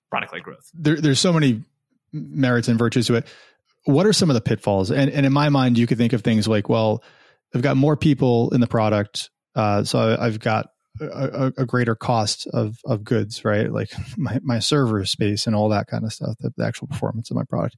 product 0.08 0.32
led 0.32 0.42
growth. 0.44 0.70
There, 0.72 0.96
there's 0.96 1.20
so 1.20 1.34
many 1.34 1.62
merits 2.12 2.68
and 2.68 2.78
virtues 2.78 3.06
to 3.08 3.16
it. 3.16 3.26
What 3.84 4.06
are 4.06 4.14
some 4.14 4.30
of 4.30 4.34
the 4.34 4.40
pitfalls? 4.40 4.90
And, 4.90 5.10
and 5.10 5.26
in 5.26 5.32
my 5.32 5.50
mind, 5.50 5.76
you 5.76 5.86
could 5.86 5.98
think 5.98 6.14
of 6.14 6.22
things 6.22 6.48
like, 6.48 6.70
well, 6.70 7.02
I've 7.54 7.62
got 7.62 7.76
more 7.76 7.96
people 7.98 8.54
in 8.54 8.62
the 8.62 8.66
product. 8.66 9.28
Uh, 9.54 9.84
so 9.84 10.16
I've 10.18 10.40
got 10.40 10.70
a, 11.00 11.52
a, 11.58 11.66
greater 11.66 11.94
cost 11.94 12.46
of 12.52 12.78
of 12.84 13.04
goods, 13.04 13.44
right? 13.44 13.72
Like 13.72 13.90
my 14.16 14.38
my 14.42 14.58
server 14.58 15.04
space 15.04 15.46
and 15.46 15.54
all 15.54 15.68
that 15.70 15.86
kind 15.86 16.04
of 16.04 16.12
stuff, 16.12 16.36
the, 16.40 16.50
the 16.56 16.64
actual 16.64 16.88
performance 16.88 17.30
of 17.30 17.36
my 17.36 17.44
product. 17.48 17.76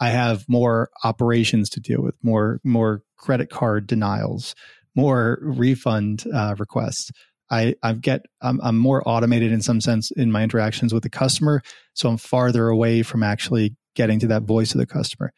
I 0.00 0.10
have 0.10 0.44
more 0.48 0.90
operations 1.02 1.68
to 1.70 1.80
deal 1.80 2.02
with, 2.02 2.16
more 2.22 2.60
more 2.64 3.02
credit 3.16 3.50
card 3.50 3.86
denials, 3.86 4.54
more 4.94 5.38
refund 5.40 6.24
uh, 6.32 6.54
requests. 6.58 7.10
I 7.50 7.74
I 7.82 7.94
get 7.94 8.22
I'm, 8.42 8.60
I'm 8.62 8.78
more 8.78 9.02
automated 9.06 9.52
in 9.52 9.62
some 9.62 9.80
sense 9.80 10.10
in 10.10 10.30
my 10.30 10.42
interactions 10.42 10.92
with 10.94 11.02
the 11.02 11.10
customer, 11.10 11.62
so 11.94 12.08
I'm 12.08 12.16
farther 12.16 12.68
away 12.68 13.02
from 13.02 13.22
actually 13.22 13.76
getting 13.94 14.20
to 14.20 14.28
that 14.28 14.42
voice 14.42 14.72
of 14.72 14.78
the 14.78 14.86
customer. 14.86 15.32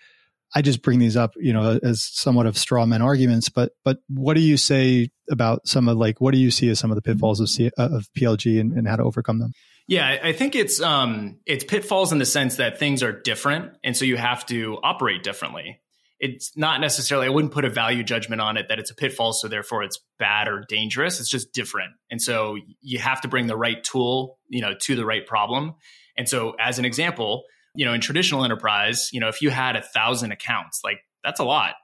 I 0.54 0.62
just 0.62 0.82
bring 0.82 0.98
these 0.98 1.16
up, 1.16 1.34
you 1.36 1.52
know, 1.52 1.78
as 1.82 2.02
somewhat 2.02 2.46
of 2.46 2.58
straw 2.58 2.84
man 2.86 3.02
arguments. 3.02 3.48
But 3.48 3.72
but 3.84 3.98
what 4.08 4.34
do 4.34 4.40
you 4.40 4.56
say 4.56 5.10
about 5.30 5.66
some 5.66 5.88
of 5.88 5.96
like 5.96 6.20
what 6.20 6.32
do 6.32 6.38
you 6.38 6.50
see 6.50 6.68
as 6.70 6.78
some 6.78 6.90
of 6.90 6.96
the 6.96 7.02
pitfalls 7.02 7.40
of 7.40 7.48
C, 7.48 7.70
uh, 7.78 7.88
of 7.92 8.08
PLG 8.18 8.60
and, 8.60 8.72
and 8.72 8.88
how 8.88 8.96
to 8.96 9.04
overcome 9.04 9.38
them? 9.38 9.52
Yeah, 9.86 10.18
I 10.22 10.32
think 10.32 10.54
it's 10.54 10.80
um, 10.80 11.40
it's 11.46 11.64
pitfalls 11.64 12.12
in 12.12 12.18
the 12.18 12.24
sense 12.24 12.56
that 12.56 12.78
things 12.78 13.02
are 13.02 13.12
different, 13.12 13.72
and 13.82 13.96
so 13.96 14.04
you 14.04 14.16
have 14.16 14.46
to 14.46 14.78
operate 14.84 15.24
differently. 15.24 15.80
It's 16.20 16.56
not 16.56 16.80
necessarily 16.80 17.26
I 17.26 17.30
wouldn't 17.30 17.52
put 17.52 17.64
a 17.64 17.70
value 17.70 18.04
judgment 18.04 18.40
on 18.40 18.56
it 18.56 18.68
that 18.68 18.78
it's 18.78 18.90
a 18.90 18.94
pitfall, 18.94 19.32
so 19.32 19.48
therefore 19.48 19.82
it's 19.82 19.98
bad 20.18 20.46
or 20.46 20.64
dangerous. 20.68 21.18
It's 21.18 21.28
just 21.28 21.52
different, 21.52 21.90
and 22.08 22.22
so 22.22 22.56
you 22.80 23.00
have 23.00 23.20
to 23.22 23.28
bring 23.28 23.48
the 23.48 23.56
right 23.56 23.82
tool, 23.82 24.38
you 24.48 24.60
know, 24.60 24.74
to 24.82 24.94
the 24.94 25.04
right 25.04 25.26
problem. 25.26 25.74
And 26.16 26.28
so, 26.28 26.54
as 26.60 26.78
an 26.78 26.84
example, 26.84 27.44
you 27.74 27.85
know, 27.85 27.92
in 27.92 28.00
traditional 28.00 28.44
enterprise, 28.44 29.11
you 29.12 29.20
know, 29.20 29.28
if 29.28 29.42
you 29.42 29.50
had 29.50 29.76
a 29.76 29.83
thousand 29.83 30.33
accounts, 30.33 30.80
like 30.85 31.00
that's 31.24 31.40
a 31.40 31.44
lot. 31.44 31.74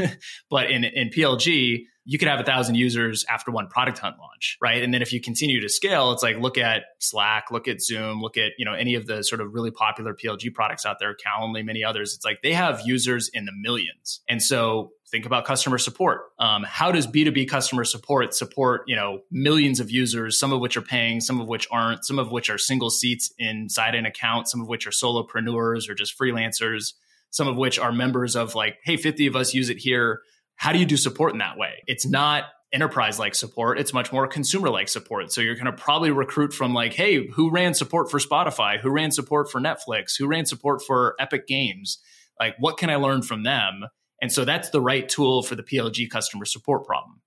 but 0.50 0.70
in, 0.70 0.84
in 0.84 1.10
PLG, 1.10 1.82
you 2.08 2.18
could 2.18 2.28
have 2.28 2.40
a 2.40 2.44
thousand 2.44 2.76
users 2.76 3.24
after 3.28 3.50
one 3.50 3.66
product 3.66 3.98
hunt 3.98 4.16
launch, 4.18 4.56
right? 4.62 4.82
And 4.82 4.94
then 4.94 5.02
if 5.02 5.12
you 5.12 5.20
continue 5.20 5.60
to 5.60 5.68
scale, 5.68 6.12
it's 6.12 6.22
like 6.22 6.38
look 6.38 6.56
at 6.56 6.84
Slack, 7.00 7.50
look 7.50 7.66
at 7.66 7.82
Zoom, 7.82 8.22
look 8.22 8.38
at 8.38 8.52
you 8.58 8.64
know 8.64 8.72
any 8.72 8.94
of 8.94 9.06
the 9.06 9.22
sort 9.22 9.40
of 9.40 9.52
really 9.52 9.72
popular 9.72 10.14
PLG 10.14 10.54
products 10.54 10.86
out 10.86 10.98
there, 11.00 11.14
Calendly, 11.14 11.64
many 11.64 11.82
others. 11.82 12.14
It's 12.14 12.24
like 12.24 12.38
they 12.42 12.52
have 12.52 12.80
users 12.84 13.28
in 13.34 13.44
the 13.44 13.52
millions, 13.52 14.22
and 14.28 14.40
so 14.40 14.92
think 15.10 15.26
about 15.26 15.44
customer 15.44 15.78
support. 15.78 16.22
Um, 16.38 16.64
how 16.64 16.92
does 16.92 17.06
B 17.06 17.24
two 17.24 17.32
B 17.32 17.46
customer 17.46 17.84
support 17.84 18.34
support 18.34 18.82
you 18.86 18.96
know 18.96 19.20
millions 19.30 19.80
of 19.80 19.90
users, 19.90 20.38
some 20.38 20.52
of 20.52 20.60
which 20.60 20.76
are 20.76 20.82
paying, 20.82 21.20
some 21.20 21.40
of 21.40 21.48
which 21.48 21.66
aren't, 21.70 22.04
some 22.04 22.18
of 22.18 22.30
which 22.30 22.50
are 22.50 22.58
single 22.58 22.90
seats 22.90 23.32
inside 23.38 23.94
an 23.94 24.06
account, 24.06 24.48
some 24.48 24.60
of 24.60 24.68
which 24.68 24.86
are 24.86 24.90
solopreneurs 24.90 25.88
or 25.88 25.94
just 25.94 26.18
freelancers, 26.18 26.92
some 27.30 27.48
of 27.48 27.56
which 27.56 27.78
are 27.78 27.92
members 27.92 28.36
of 28.36 28.54
like, 28.54 28.78
hey, 28.84 28.96
fifty 28.96 29.26
of 29.26 29.36
us 29.36 29.54
use 29.54 29.70
it 29.70 29.78
here 29.78 30.20
how 30.56 30.72
do 30.72 30.78
you 30.78 30.86
do 30.86 30.96
support 30.96 31.32
in 31.32 31.38
that 31.38 31.56
way? 31.56 31.82
It's 31.86 32.06
not 32.06 32.44
enterprise 32.72 33.18
like 33.18 33.34
support. 33.34 33.78
It's 33.78 33.92
much 33.92 34.12
more 34.12 34.26
consumer 34.26 34.68
like 34.70 34.88
support. 34.88 35.32
So 35.32 35.40
you're 35.40 35.54
going 35.54 35.66
to 35.66 35.72
probably 35.72 36.10
recruit 36.10 36.52
from 36.52 36.74
like, 36.74 36.94
hey, 36.94 37.26
who 37.28 37.50
ran 37.50 37.74
support 37.74 38.10
for 38.10 38.18
Spotify? 38.18 38.80
Who 38.80 38.90
ran 38.90 39.12
support 39.12 39.50
for 39.50 39.60
Netflix? 39.60 40.18
Who 40.18 40.26
ran 40.26 40.46
support 40.46 40.82
for 40.82 41.14
Epic 41.20 41.46
Games? 41.46 41.98
Like, 42.40 42.56
what 42.58 42.76
can 42.76 42.90
I 42.90 42.96
learn 42.96 43.22
from 43.22 43.44
them? 43.44 43.84
And 44.20 44.32
so 44.32 44.44
that's 44.44 44.70
the 44.70 44.80
right 44.80 45.08
tool 45.08 45.42
for 45.42 45.54
the 45.54 45.62
PLG 45.62 46.08
customer 46.08 46.44
support 46.44 46.84
problem. 46.84 47.20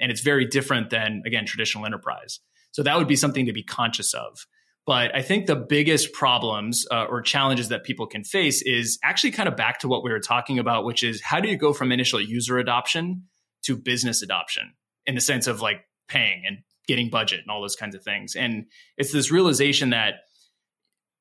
And 0.00 0.10
it's 0.10 0.22
very 0.22 0.46
different 0.46 0.90
than, 0.90 1.22
again, 1.24 1.46
traditional 1.46 1.86
enterprise. 1.86 2.40
So 2.72 2.82
that 2.82 2.96
would 2.96 3.08
be 3.08 3.16
something 3.16 3.46
to 3.46 3.52
be 3.52 3.62
conscious 3.62 4.14
of. 4.14 4.46
But 4.84 5.14
I 5.14 5.22
think 5.22 5.46
the 5.46 5.54
biggest 5.54 6.12
problems 6.12 6.86
uh, 6.90 7.04
or 7.04 7.22
challenges 7.22 7.68
that 7.68 7.84
people 7.84 8.06
can 8.06 8.24
face 8.24 8.62
is 8.62 8.98
actually 9.04 9.30
kind 9.30 9.48
of 9.48 9.56
back 9.56 9.78
to 9.80 9.88
what 9.88 10.02
we 10.02 10.10
were 10.10 10.18
talking 10.18 10.58
about, 10.58 10.84
which 10.84 11.04
is 11.04 11.20
how 11.22 11.38
do 11.38 11.48
you 11.48 11.56
go 11.56 11.72
from 11.72 11.92
initial 11.92 12.20
user 12.20 12.58
adoption 12.58 13.24
to 13.64 13.76
business 13.76 14.22
adoption 14.22 14.72
in 15.06 15.14
the 15.14 15.20
sense 15.20 15.46
of 15.46 15.60
like 15.60 15.84
paying 16.08 16.42
and 16.46 16.58
getting 16.88 17.10
budget 17.10 17.40
and 17.40 17.50
all 17.50 17.60
those 17.60 17.76
kinds 17.76 17.94
of 17.94 18.02
things. 18.02 18.34
And 18.34 18.66
it's 18.96 19.12
this 19.12 19.30
realization 19.30 19.90
that 19.90 20.14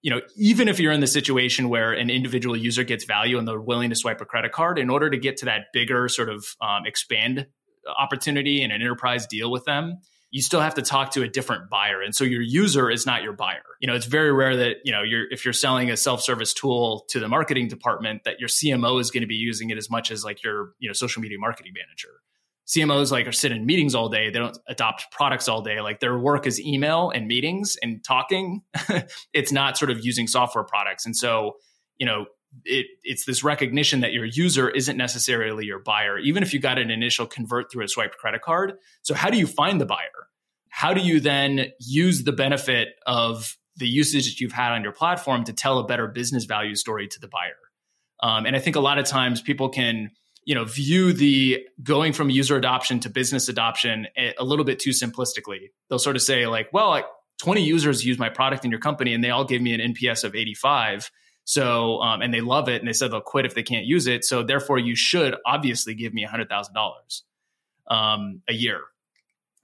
you 0.02 0.10
know, 0.10 0.22
even 0.36 0.68
if 0.68 0.80
you're 0.80 0.92
in 0.92 1.00
the 1.00 1.08
situation 1.08 1.70
where 1.70 1.94
an 1.94 2.10
individual 2.10 2.58
user 2.58 2.84
gets 2.84 3.06
value 3.06 3.38
and 3.38 3.48
they're 3.48 3.62
willing 3.62 3.90
to 3.92 3.96
swipe 3.96 4.22
a 4.22 4.26
credit 4.26 4.52
card, 4.52 4.80
in 4.80 4.90
order 4.90 5.10
to 5.10 5.18
get 5.18 5.38
to 5.38 5.46
that 5.46 5.68
bigger 5.74 6.08
sort 6.10 6.30
of 6.30 6.56
um, 6.62 6.86
expand 6.86 7.48
opportunity 8.00 8.64
and 8.64 8.72
an 8.72 8.82
enterprise 8.82 9.28
deal 9.28 9.52
with 9.52 9.66
them, 9.66 9.98
you 10.32 10.42
still 10.42 10.62
have 10.62 10.76
to 10.76 10.82
talk 10.82 11.12
to 11.12 11.24
a 11.24 11.28
different 11.28 11.70
buyer. 11.70 12.02
And 12.02 12.16
so 12.16 12.24
your 12.24 12.42
user 12.42 12.90
is 12.90 13.06
not 13.06 13.22
your 13.22 13.34
buyer. 13.34 13.64
You 13.82 13.88
know, 13.88 13.96
it's 13.96 14.06
very 14.06 14.32
rare 14.32 14.56
that, 14.56 14.78
you 14.86 14.92
know, 14.92 15.04
you're 15.04 15.30
if 15.30 15.44
you're 15.44 15.54
selling 15.54 15.92
a 15.92 15.98
self-service 15.98 16.54
tool 16.54 17.06
to 17.10 17.20
the 17.20 17.28
marketing 17.28 17.68
department 17.68 18.24
that 18.24 18.40
your 18.40 18.48
CMO 18.48 19.00
is 19.00 19.12
going 19.12 19.22
to 19.22 19.28
be 19.28 19.36
using 19.36 19.70
it 19.72 19.78
as 19.78 19.90
much 19.90 20.10
as 20.10 20.24
like 20.24 20.42
your, 20.44 20.72
you 20.80 20.88
know, 20.88 20.94
social 20.94 21.22
media 21.22 21.38
marketing 21.38 21.74
manager. 21.76 22.22
CMOs 22.67 23.12
like 23.12 23.28
are 23.28 23.32
sitting 23.32 23.58
in 23.58 23.65
meetings 23.65 23.95
all 23.95 24.10
day. 24.10 24.30
They 24.30 24.39
don't 24.39 24.58
adopt 24.67 25.12
products 25.12 25.47
all 25.47 25.62
day. 25.62 25.82
Like 25.82 26.00
their 26.00 26.17
work 26.17 26.47
is 26.47 26.60
email 26.60 27.10
and 27.10 27.28
meetings 27.28 27.78
and 27.82 28.04
talking. 28.04 28.62
it's 29.34 29.52
not 29.52 29.78
sort 29.78 29.91
of 29.91 30.06
using 30.06 30.28
software 30.28 30.63
products. 30.63 31.06
And 31.06 31.15
so, 31.15 31.58
you 31.97 32.06
know, 32.06 32.26
it, 32.65 32.88
it's 33.04 33.26
this 33.26 33.43
recognition 33.43 34.02
that 34.02 34.13
your 34.13 34.26
user 34.26 34.69
isn't 34.69 34.97
necessarily 34.97 35.65
your 35.65 35.80
buyer, 35.80 36.17
even 36.19 36.43
if 36.43 36.54
you 36.54 36.60
got 36.60 36.78
an 36.78 36.91
initial 36.91 37.26
convert 37.26 37.71
through 37.71 37.86
a 37.86 37.88
swiped 37.88 38.17
credit 38.17 38.41
card. 38.41 38.74
So, 39.02 39.13
how 39.13 39.30
do 39.30 39.38
you 39.38 39.47
find 39.47 39.80
the 39.80 39.86
buyer? 39.86 40.28
How 40.69 40.93
do 40.93 41.02
you 41.02 41.19
then 41.19 41.67
use 41.80 42.24
the 42.24 42.32
benefit 42.32 42.89
of 43.06 43.58
the 43.78 43.88
usage 43.88 44.26
that 44.26 44.39
you've 44.39 44.52
had 44.52 44.74
on 44.74 44.84
your 44.84 44.91
platform 44.91 45.43
to 45.45 45.54
tell 45.54 45.80
a 45.80 45.86
better 45.86 46.08
business 46.08 46.45
value 46.45 46.76
story 46.76 47.08
to 47.08 47.19
the 47.19 47.28
buyer? 47.28 47.58
Um, 48.21 48.45
and 48.45 48.56
I 48.56 48.60
think 48.60 48.76
a 48.76 48.82
lot 48.82 49.00
of 49.00 49.06
times 49.06 49.41
people 49.41 49.69
can 49.69 50.12
you 50.43 50.56
know 50.56 50.65
view 50.65 51.13
the 51.13 51.65
going 51.84 52.13
from 52.13 52.30
user 52.30 52.56
adoption 52.56 52.99
to 53.01 53.10
business 53.10 53.47
adoption 53.47 54.08
a, 54.17 54.43
little 54.43 54.65
bit 54.65 54.80
too 54.80 54.91
simplistically. 54.91 55.69
They'll 55.89 55.99
sort 55.99 56.15
of 56.15 56.21
say 56.21 56.47
like 56.47 56.71
well 56.73 56.89
like 56.89 57.06
20 57.39 57.63
users 57.63 58.06
use 58.06 58.19
my 58.19 58.30
product 58.30 58.65
in 58.65 58.71
your 58.71 58.80
company 58.80 59.13
and 59.13 59.23
they 59.23 59.30
all 59.30 59.45
gave 59.45 59.62
me 59.62 59.73
an 59.73 59.93
nps 59.93 60.23
of 60.23 60.36
85 60.36 61.10
so 61.43 62.01
um, 62.01 62.21
and 62.21 62.34
they 62.34 62.41
love 62.41 62.69
it 62.69 62.82
and 62.82 62.88
they 62.88 62.93
said 62.93 63.12
they'll 63.12 63.21
quit 63.21 63.45
if 63.45 63.56
they 63.56 63.63
can't 63.63 63.86
use 63.86 64.08
it. 64.08 64.23
So 64.23 64.43
therefore 64.43 64.80
you 64.80 64.95
should 64.95 65.36
obviously 65.45 65.95
give 65.95 66.13
me 66.13 66.25
$100000 66.25 67.21
um, 67.88 68.41
a 68.47 68.54
year. 68.54 68.82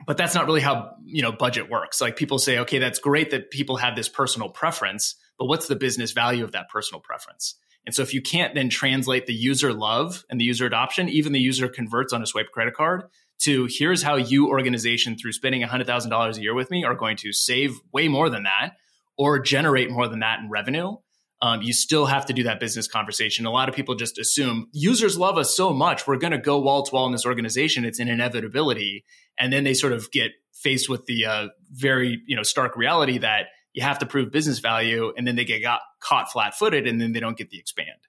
But 0.06 0.18
that's 0.18 0.36
not 0.36 0.46
really 0.46 0.62
how 0.62 0.96
you 1.06 1.22
know 1.22 1.32
budget 1.32 1.70
works. 1.70 2.02
Like 2.02 2.18
people 2.18 2.40
say 2.40 2.60
okay 2.60 2.80
that's 2.80 3.00
great 3.00 3.32
that 3.32 3.52
people 3.52 3.78
have 3.78 3.96
this 3.96 4.10
personal 4.10 4.50
preference 4.50 5.16
but 5.38 5.46
what's 5.46 5.68
the 5.68 5.76
business 5.76 6.12
value 6.12 6.44
of 6.44 6.52
that 6.54 6.70
personal 6.70 7.00
preference 7.00 7.56
and 7.88 7.96
so 7.96 8.02
if 8.02 8.14
you 8.14 8.22
can't 8.22 8.54
then 8.54 8.68
translate 8.68 9.28
the 9.28 9.34
user 9.34 9.72
love 9.72 10.26
and 10.30 10.42
the 10.42 10.44
user 10.46 10.66
adoption, 10.66 11.08
even 11.08 11.32
the 11.32 11.40
user 11.40 11.70
converts 11.70 12.12
on 12.12 12.22
a 12.22 12.26
swipe 12.28 12.52
credit 12.52 12.74
card 12.74 13.04
to 13.40 13.66
here's 13.70 14.04
how 14.04 14.18
you 14.18 14.50
organization 14.50 15.18
through 15.18 15.32
spending 15.32 15.62
$100,000 15.62 16.38
a 16.38 16.42
year 16.42 16.54
with 16.54 16.70
me 16.70 16.84
are 16.84 16.96
going 16.96 17.16
to 17.16 17.32
save 17.32 17.80
way 17.94 18.10
more 18.10 18.30
than 18.30 18.44
that 18.44 18.74
or 19.18 19.40
generate 19.40 19.90
more 19.90 20.10
than 20.10 20.20
that 20.20 20.40
in 20.40 20.50
revenue. 20.50 20.98
Um, 21.42 21.62
you 21.62 21.72
still 21.72 22.08
have 22.08 22.26
to 22.26 22.34
do 22.34 22.44
that 22.44 22.60
business 22.60 22.90
conversation. 22.90 23.46
A 23.46 23.52
lot 23.52 23.70
of 23.70 23.76
people 23.76 23.96
just 23.96 24.18
assume 24.18 24.68
users 24.74 25.18
love 25.18 25.38
us 25.38 25.56
so 25.56 25.72
much, 25.72 26.06
we're 26.06 26.18
going 26.18 26.32
to 26.32 26.38
go 26.38 26.60
wall 26.60 26.84
to 26.84 26.94
wall 26.94 27.06
in 27.06 27.14
this 27.14 27.26
organization. 27.26 27.86
It's 27.86 28.00
an 28.00 28.10
inevitability, 28.10 29.06
and 29.40 29.54
then 29.54 29.64
they 29.64 29.76
sort 29.76 29.94
of 29.94 30.12
get 30.12 30.32
faced 30.52 30.90
with 30.90 31.06
the 31.06 31.26
uh, 31.26 31.48
very 31.72 32.22
you 32.26 32.36
know 32.36 32.44
stark 32.44 32.76
reality 32.76 33.20
that 33.20 33.46
you 33.74 33.84
have 33.84 34.00
to 34.00 34.06
prove 34.06 34.32
business 34.32 34.60
value 34.60 35.14
and 35.16 35.28
then 35.28 35.36
they 35.36 35.46
get 35.46 35.62
got, 35.62 35.82
caught 36.00 36.32
flat 36.32 36.56
footed 36.56 36.88
and 36.88 37.00
then 37.00 37.14
they 37.14 37.20
don't 37.20 37.38
get 37.38 37.50
the 37.50 37.60
expand. 37.60 38.00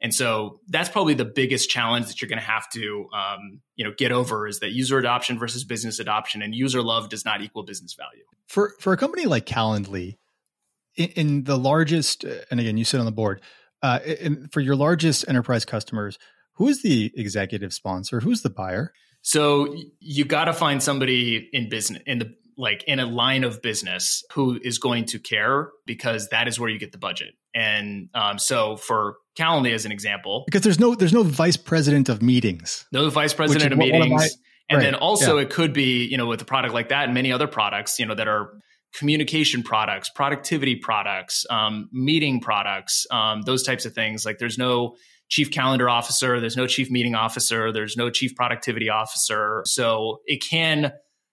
And 0.00 0.14
so 0.14 0.60
that's 0.68 0.88
probably 0.88 1.14
the 1.14 1.24
biggest 1.24 1.70
challenge 1.70 2.06
that 2.06 2.22
you're 2.22 2.28
going 2.28 2.38
to 2.38 2.44
have 2.44 2.70
to, 2.70 3.08
um, 3.12 3.60
you 3.74 3.84
know, 3.84 3.92
get 3.96 4.12
over 4.12 4.46
is 4.46 4.60
that 4.60 4.70
user 4.70 4.98
adoption 4.98 5.38
versus 5.38 5.64
business 5.64 5.98
adoption, 5.98 6.40
and 6.40 6.54
user 6.54 6.82
love 6.82 7.08
does 7.08 7.24
not 7.24 7.42
equal 7.42 7.64
business 7.64 7.94
value. 7.94 8.22
For 8.46 8.74
for 8.78 8.92
a 8.92 8.96
company 8.96 9.26
like 9.26 9.44
Calendly, 9.44 10.18
in, 10.94 11.08
in 11.08 11.44
the 11.44 11.58
largest, 11.58 12.24
uh, 12.24 12.42
and 12.50 12.60
again, 12.60 12.76
you 12.76 12.84
sit 12.84 13.00
on 13.00 13.06
the 13.06 13.12
board, 13.12 13.40
uh, 13.82 13.98
in, 14.04 14.48
for 14.52 14.60
your 14.60 14.76
largest 14.76 15.28
enterprise 15.28 15.64
customers, 15.64 16.16
who 16.52 16.68
is 16.68 16.82
the 16.82 17.12
executive 17.16 17.72
sponsor? 17.72 18.20
Who's 18.20 18.42
the 18.42 18.50
buyer? 18.50 18.92
So 19.22 19.74
you 19.98 20.24
got 20.24 20.44
to 20.44 20.52
find 20.52 20.80
somebody 20.80 21.48
in 21.52 21.68
business 21.68 22.02
in 22.06 22.20
the 22.20 22.34
like 22.58 22.82
in 22.84 22.98
a 22.98 23.06
line 23.06 23.44
of 23.44 23.62
business 23.62 24.24
who 24.32 24.58
is 24.62 24.78
going 24.78 25.04
to 25.06 25.18
care 25.18 25.70
because 25.86 26.28
that 26.28 26.48
is 26.48 26.58
where 26.58 26.68
you 26.68 26.78
get 26.78 26.92
the 26.92 26.98
budget. 26.98 27.34
And 27.54 28.08
um, 28.14 28.38
so 28.38 28.76
for 28.76 29.16
Calendly 29.38 29.72
as 29.72 29.86
an 29.86 29.92
example, 29.92 30.42
because 30.46 30.62
there's 30.62 30.80
no 30.80 30.94
there's 30.94 31.12
no 31.12 31.22
vice 31.22 31.56
president 31.56 32.08
of 32.08 32.20
meetings, 32.20 32.84
no 32.92 33.08
vice 33.08 33.32
president 33.32 33.72
of 33.72 33.78
meetings, 33.78 34.10
my, 34.10 34.28
and 34.68 34.78
right, 34.78 34.82
then 34.82 34.94
also 34.96 35.36
yeah. 35.36 35.42
it 35.42 35.50
could 35.50 35.72
be 35.72 36.04
you 36.04 36.16
know 36.16 36.26
with 36.26 36.42
a 36.42 36.44
product 36.44 36.74
like 36.74 36.88
that 36.88 37.04
and 37.04 37.14
many 37.14 37.32
other 37.32 37.46
products 37.46 37.98
you 37.98 38.06
know 38.06 38.14
that 38.16 38.26
are 38.26 38.58
communication 38.92 39.62
products, 39.62 40.08
productivity 40.08 40.74
products, 40.74 41.46
um, 41.50 41.88
meeting 41.92 42.40
products, 42.40 43.06
um, 43.10 43.42
those 43.42 43.62
types 43.62 43.84
of 43.84 43.94
things. 43.94 44.24
Like 44.24 44.38
there's 44.38 44.58
no 44.58 44.96
chief 45.28 45.50
calendar 45.50 45.88
officer, 45.88 46.40
there's 46.40 46.56
no 46.56 46.66
chief 46.66 46.90
meeting 46.90 47.14
officer, 47.14 47.70
there's 47.70 47.96
no 47.96 48.10
chief 48.10 48.34
productivity 48.34 48.88
officer, 48.88 49.62
so 49.66 50.20
it 50.26 50.42
can 50.42 50.92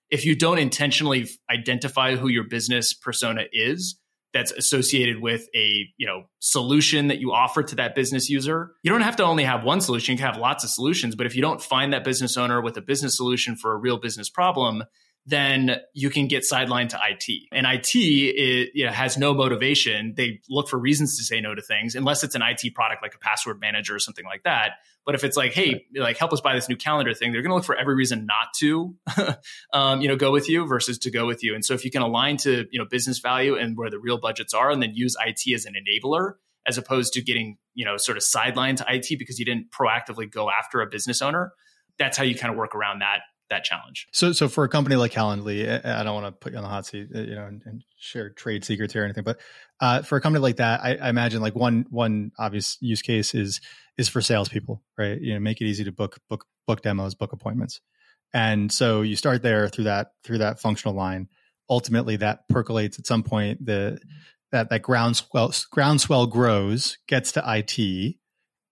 if 0.09 0.25
you 0.25 0.35
don't 0.35 0.59
intentionally 0.59 1.27
identify 1.49 2.15
who 2.15 2.27
your 2.27 2.43
business 2.43 2.93
persona 2.93 3.43
is 3.51 3.99
that's 4.33 4.51
associated 4.51 5.21
with 5.21 5.47
a 5.55 5.85
you 5.97 6.05
know 6.05 6.23
solution 6.39 7.07
that 7.07 7.19
you 7.19 7.31
offer 7.31 7.63
to 7.63 7.75
that 7.75 7.95
business 7.95 8.29
user 8.29 8.71
you 8.83 8.91
don't 8.91 9.01
have 9.01 9.15
to 9.15 9.23
only 9.23 9.45
have 9.45 9.63
one 9.63 9.79
solution. 9.81 10.13
You 10.13 10.17
can 10.17 10.27
have 10.27 10.37
lots 10.37 10.63
of 10.63 10.69
solutions 10.69 11.15
but 11.15 11.25
if 11.25 11.35
you 11.35 11.41
don't 11.41 11.61
find 11.61 11.93
that 11.93 12.03
business 12.03 12.37
owner 12.37 12.61
with 12.61 12.77
a 12.77 12.81
business 12.81 13.15
solution 13.15 13.55
for 13.55 13.73
a 13.73 13.77
real 13.77 13.97
business 13.97 14.29
problem 14.29 14.83
then 15.27 15.77
you 15.93 16.11
can 16.11 16.27
get 16.27 16.43
sidelined 16.43 16.89
to 16.89 16.99
IT. 17.01 17.47
And 17.51 17.65
IT 17.65 17.95
it, 17.95 18.71
you 18.75 18.85
know, 18.85 18.91
has 18.91 19.17
no 19.17 19.33
motivation. 19.33 20.13
They 20.15 20.41
look 20.49 20.69
for 20.69 20.77
reasons 20.77 21.17
to 21.17 21.23
say 21.23 21.41
no 21.41 21.55
to 21.55 21.61
things, 21.63 21.95
unless 21.95 22.23
it's 22.23 22.35
an 22.35 22.43
IT 22.43 22.75
product 22.75 23.01
like 23.01 23.15
a 23.15 23.17
password 23.17 23.59
manager 23.59 23.95
or 23.95 23.99
something 23.99 24.25
like 24.25 24.43
that. 24.43 24.73
But 25.03 25.15
if 25.15 25.23
it's 25.23 25.35
like, 25.35 25.53
hey, 25.53 25.85
right. 25.95 26.03
like 26.03 26.17
help 26.17 26.31
us 26.31 26.41
buy 26.41 26.53
this 26.53 26.69
new 26.69 26.75
calendar 26.75 27.13
thing, 27.13 27.31
they're 27.31 27.41
going 27.41 27.51
to 27.51 27.55
look 27.55 27.65
for 27.65 27.75
every 27.75 27.95
reason 27.95 28.27
not 28.27 28.53
to, 28.57 28.95
um, 29.73 30.01
you 30.01 30.07
know, 30.07 30.15
go 30.15 30.31
with 30.31 30.47
you 30.47 30.67
versus 30.67 30.99
to 30.99 31.11
go 31.11 31.25
with 31.25 31.43
you. 31.43 31.55
And 31.55 31.65
so 31.65 31.73
if 31.73 31.85
you 31.85 31.91
can 31.91 32.03
align 32.03 32.37
to 32.37 32.65
you 32.71 32.79
know 32.79 32.85
business 32.85 33.19
value 33.19 33.55
and 33.55 33.77
where 33.77 33.89
the 33.89 33.99
real 33.99 34.19
budgets 34.19 34.53
are, 34.53 34.69
and 34.69 34.81
then 34.81 34.93
use 34.93 35.15
IT 35.25 35.53
as 35.53 35.65
an 35.65 35.73
enabler 35.73 36.33
as 36.67 36.77
opposed 36.77 37.13
to 37.13 37.21
getting 37.21 37.57
you 37.73 37.85
know 37.85 37.97
sort 37.97 38.17
of 38.17 38.23
sidelined 38.23 38.77
to 38.77 38.85
IT 38.87 39.17
because 39.17 39.39
you 39.39 39.45
didn't 39.45 39.71
proactively 39.71 40.31
go 40.31 40.49
after 40.51 40.81
a 40.81 40.87
business 40.87 41.21
owner. 41.21 41.51
That's 41.97 42.17
how 42.17 42.23
you 42.23 42.35
kind 42.35 42.51
of 42.51 42.57
work 42.57 42.75
around 42.75 42.99
that 42.99 43.21
that 43.49 43.63
challenge. 43.63 44.07
So, 44.11 44.31
so 44.31 44.49
for 44.49 44.63
a 44.63 44.69
company 44.69 44.95
like 44.95 45.11
Calendly, 45.11 45.85
I 45.85 46.03
don't 46.03 46.15
want 46.15 46.25
to 46.25 46.31
put 46.31 46.51
you 46.51 46.57
on 46.57 46.63
the 46.63 46.69
hot 46.69 46.85
seat, 46.85 47.09
uh, 47.13 47.19
you 47.19 47.35
know, 47.35 47.45
and, 47.45 47.61
and 47.65 47.83
share 47.97 48.29
trade 48.29 48.65
secrets 48.65 48.93
here 48.93 49.03
or 49.03 49.05
anything, 49.05 49.23
but 49.23 49.39
uh, 49.79 50.01
for 50.01 50.17
a 50.17 50.21
company 50.21 50.41
like 50.41 50.57
that, 50.57 50.81
I, 50.81 50.95
I, 50.95 51.09
imagine 51.09 51.41
like 51.41 51.55
one 51.55 51.85
one 51.89 52.31
obvious 52.39 52.77
use 52.79 53.01
case 53.01 53.35
is 53.35 53.59
is 53.97 54.07
for 54.07 54.21
salespeople, 54.21 54.81
right? 54.97 55.19
You 55.19 55.33
know, 55.33 55.39
make 55.39 55.61
it 55.61 55.65
easy 55.65 55.83
to 55.83 55.91
book 55.91 56.17
book 56.29 56.45
book 56.65 56.81
demos, 56.81 57.13
book 57.13 57.33
appointments, 57.33 57.81
and 58.33 58.71
so 58.71 59.01
you 59.01 59.15
start 59.15 59.43
there 59.43 59.67
through 59.67 59.85
that 59.85 60.11
through 60.23 60.39
that 60.39 60.59
functional 60.59 60.95
line. 60.95 61.27
Ultimately, 61.69 62.15
that 62.17 62.47
percolates 62.47 62.99
at 62.99 63.05
some 63.05 63.23
point. 63.23 63.65
The 63.65 63.99
that 64.51 64.69
that 64.69 64.81
groundswell 64.81 65.53
groundswell 65.71 66.27
grows, 66.27 66.97
gets 67.07 67.33
to 67.33 67.43
IT, 67.45 68.15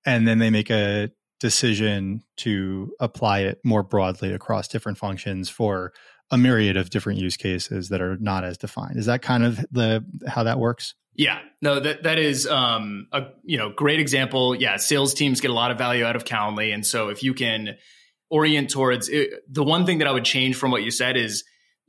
and 0.05 0.27
then 0.27 0.39
they 0.39 0.49
make 0.49 0.69
a 0.69 1.09
decision 1.43 2.23
to 2.37 2.89
apply 3.01 3.41
it 3.41 3.59
more 3.65 3.83
broadly 3.83 4.31
across 4.31 4.69
different 4.69 4.97
functions 4.97 5.49
for 5.49 5.91
a 6.31 6.37
myriad 6.37 6.77
of 6.77 6.89
different 6.89 7.19
use 7.19 7.35
cases 7.35 7.89
that 7.89 7.99
are 7.99 8.15
not 8.15 8.45
as 8.45 8.57
defined. 8.57 8.95
Is 8.97 9.07
that 9.07 9.21
kind 9.21 9.43
of 9.43 9.57
the 9.69 10.05
how 10.25 10.43
that 10.43 10.57
works? 10.57 10.95
Yeah, 11.15 11.39
no, 11.61 11.81
that 11.81 12.03
that 12.03 12.17
is 12.17 12.47
um, 12.47 13.07
a 13.11 13.25
you 13.43 13.57
know 13.57 13.73
great 13.75 13.99
example. 13.99 14.55
Yeah, 14.55 14.77
sales 14.77 15.13
teams 15.13 15.41
get 15.41 15.51
a 15.51 15.53
lot 15.53 15.69
of 15.69 15.77
value 15.77 16.05
out 16.05 16.15
of 16.15 16.23
Calendly, 16.23 16.73
and 16.73 16.85
so 16.85 17.09
if 17.09 17.23
you 17.23 17.33
can 17.33 17.75
orient 18.29 18.69
towards 18.69 19.09
it, 19.09 19.31
the 19.51 19.65
one 19.65 19.85
thing 19.85 19.97
that 19.97 20.07
I 20.07 20.13
would 20.13 20.23
change 20.23 20.55
from 20.55 20.71
what 20.71 20.81
you 20.81 20.91
said 20.91 21.17
is 21.17 21.43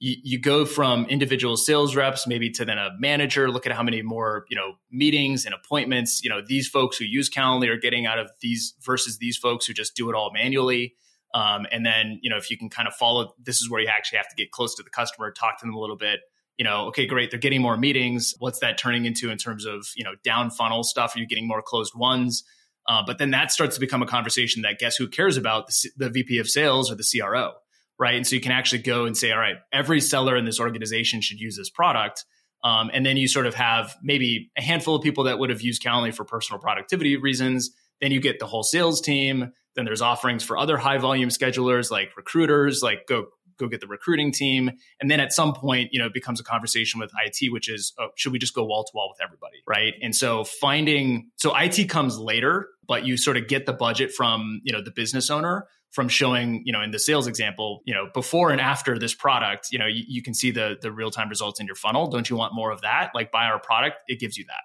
you, 0.05 0.17
you 0.23 0.39
go 0.39 0.67
from 0.67 1.07
individual 1.07 1.57
sales 1.57 1.97
reps 1.97 2.27
maybe 2.27 2.51
to 2.51 2.65
then 2.67 2.77
a 2.77 2.91
manager 2.99 3.51
look 3.51 3.65
at 3.65 3.73
how 3.73 3.83
many 3.83 4.03
more 4.03 4.45
you 4.51 4.57
know 4.57 4.75
meetings 4.93 5.47
and 5.47 5.55
appointments 5.55 6.23
you 6.23 6.29
know 6.29 6.43
these 6.47 6.69
folks 6.69 6.99
who 6.99 7.07
use 7.07 7.31
calendly 7.31 7.69
are 7.69 7.79
getting 7.79 8.05
out 8.05 8.19
of 8.19 8.31
these 8.41 8.75
versus 8.85 9.17
these 9.17 9.39
folks 9.39 9.65
who 9.65 9.73
just 9.73 9.97
do 9.97 10.11
it 10.11 10.15
all 10.15 10.31
manually. 10.33 10.95
Um, 11.33 11.67
and 11.73 11.85
then 11.87 12.21
you 12.23 12.29
know 12.29 12.37
if 12.37 12.51
you 12.51 12.59
can 12.59 12.69
kind 12.69 12.87
of 12.87 12.95
follow 12.95 13.33
this 13.43 13.63
is 13.63 13.71
where 13.71 13.81
you 13.81 13.89
actually 13.89 14.19
have 14.19 14.29
to 14.29 14.37
get 14.37 14.51
close 14.51 14.75
to 14.75 14.83
the 14.83 14.91
customer 14.91 15.33
talk 15.33 15.59
to 15.61 15.67
them 15.67 15.75
a 15.75 15.81
little 15.81 15.97
bit 15.97 16.21
you 16.59 16.65
know 16.65 16.89
okay 16.89 17.07
great 17.07 17.31
they're 17.31 17.41
getting 17.41 17.63
more 17.63 17.79
meetings. 17.79 18.35
What's 18.39 18.59
that 18.59 18.77
turning 18.77 19.07
into 19.07 19.31
in 19.31 19.39
terms 19.39 19.65
of 19.65 19.87
you 19.97 20.05
know 20.05 20.13
down 20.23 20.51
funnel 20.51 20.85
stuff? 20.85 21.17
Are 21.17 21.19
you 21.19 21.27
getting 21.27 21.49
more 21.49 21.63
closed 21.63 21.95
ones? 21.97 22.45
Uh, 22.87 23.03
but 23.07 23.17
then 23.17 23.31
that 23.31 23.51
starts 23.51 23.77
to 23.77 23.81
become 23.81 24.03
a 24.03 24.07
conversation 24.07 24.61
that 24.61 24.79
guess 24.79 24.97
who 24.97 25.09
cares 25.09 25.39
about 25.39 25.69
the, 25.69 25.91
the 25.97 26.11
vp 26.11 26.39
of 26.39 26.47
sales 26.47 26.93
or 26.93 26.95
the 26.95 27.05
cro 27.19 27.53
right? 27.99 28.15
And 28.15 28.27
so 28.27 28.35
you 28.35 28.41
can 28.41 28.53
actually 28.53 28.83
go 28.83 29.05
and 29.07 29.17
say, 29.17 29.33
all 29.33 29.39
right, 29.39 29.57
every 29.73 30.01
seller 30.01 30.37
in 30.37 30.45
this 30.45 30.61
organization 30.61 31.21
should 31.21 31.39
use 31.39 31.57
this 31.57 31.71
product. 31.71 32.25
Um, 32.63 32.91
and 32.93 33.05
then 33.05 33.17
you 33.17 33.29
sort 33.29 33.47
of 33.47 33.55
have 33.55 33.95
maybe 34.03 34.51
a 34.57 34.63
handful 34.63 34.97
of 34.97 35.03
people 35.03 35.25
that 35.25 35.39
would 35.39 35.51
have 35.51 35.61
used 35.61 35.83
Calendly 35.83 36.15
for 36.15 36.25
personal 36.25 36.59
productivity 36.59 37.17
reasons. 37.17 37.71
Then 38.01 38.11
you 38.11 38.21
get 38.21 38.39
the 38.39 38.47
whole 38.47 38.63
sales 38.63 39.01
team. 39.01 39.53
Then 39.77 39.85
there's 39.85 40.01
offerings 40.01 40.43
for 40.43 40.57
other 40.57 40.77
high 40.77 40.99
volume 40.99 41.29
schedulers 41.29 41.91
like 41.91 42.17
recruiters, 42.17 42.83
like 42.83 43.07
go 43.07 43.27
go 43.59 43.69
get 43.69 43.81
the 43.81 43.87
recruiting 43.87 44.33
team. 44.33 44.71
And 45.01 45.11
then 45.11 45.21
at 45.21 45.33
some 45.33 45.55
point, 45.55 45.91
you 45.93 46.01
know, 46.01 46.07
it 46.07 46.15
becomes 46.15 46.41
a 46.41 46.45
conversation 46.45 47.01
with 47.01 47.13
IT, 47.25 47.53
which 47.53 47.69
is, 47.69 47.93
oh, 47.99 48.09
should 48.17 48.33
we 48.33 48.39
just 48.39 48.55
go 48.55 48.65
wall 48.65 48.85
to 48.85 48.91
wall 48.95 49.15
with 49.15 49.25
everybody? 49.25 49.59
Right. 49.67 49.95
And 50.03 50.15
so 50.15 50.45
finding, 50.45 51.31
so 51.37 51.55
IT 51.57 51.89
comes 51.89 52.19
later, 52.19 52.69
but 52.87 53.07
you 53.07 53.17
sort 53.17 53.37
of 53.37 53.49
get 53.49 53.67
the 53.67 53.73
budget 53.73 54.13
from, 54.13 54.61
you 54.65 54.73
know, 54.73 54.83
the 54.83 54.91
business 54.91 55.31
owner 55.31 55.69
from 55.95 56.09
showing, 56.09 56.63
you 56.67 56.73
know, 56.73 56.83
in 56.83 56.91
the 56.91 56.99
sales 56.99 57.29
example, 57.29 57.81
you 57.87 57.95
know, 57.95 58.09
before 58.13 58.51
and 58.51 58.61
after 58.61 58.99
this 58.99 59.15
product, 59.15 59.69
you 59.71 59.79
know, 59.79 59.87
you, 59.87 60.03
you 60.09 60.23
can 60.23 60.35
see 60.35 60.51
the 60.51 60.77
the 60.83 60.91
real 60.91 61.11
time 61.11 61.29
results 61.29 61.61
in 61.61 61.67
your 61.67 61.77
funnel. 61.77 62.09
Don't 62.09 62.29
you 62.29 62.37
want 62.37 62.53
more 62.53 62.73
of 62.73 62.81
that? 62.81 63.13
Like 63.15 63.31
buy 63.31 63.45
our 63.45 63.61
product, 63.61 63.99
it 64.09 64.19
gives 64.19 64.37
you 64.37 64.45
that. 64.47 64.63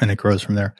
And 0.00 0.10
it 0.10 0.16
grows 0.16 0.42
from 0.42 0.54
there. 0.54 0.74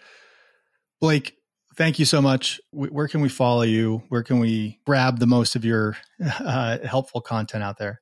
Blake, 1.00 1.36
thank 1.76 1.98
you 1.98 2.06
so 2.06 2.22
much. 2.22 2.60
Where 2.70 3.06
can 3.06 3.20
we 3.20 3.28
follow 3.28 3.62
you? 3.62 4.02
Where 4.08 4.22
can 4.22 4.38
we 4.38 4.80
grab 4.86 5.18
the 5.18 5.26
most 5.26 5.56
of 5.56 5.64
your 5.64 5.96
uh, 6.24 6.78
helpful 6.86 7.20
content 7.20 7.62
out 7.62 7.76
there? 7.76 8.00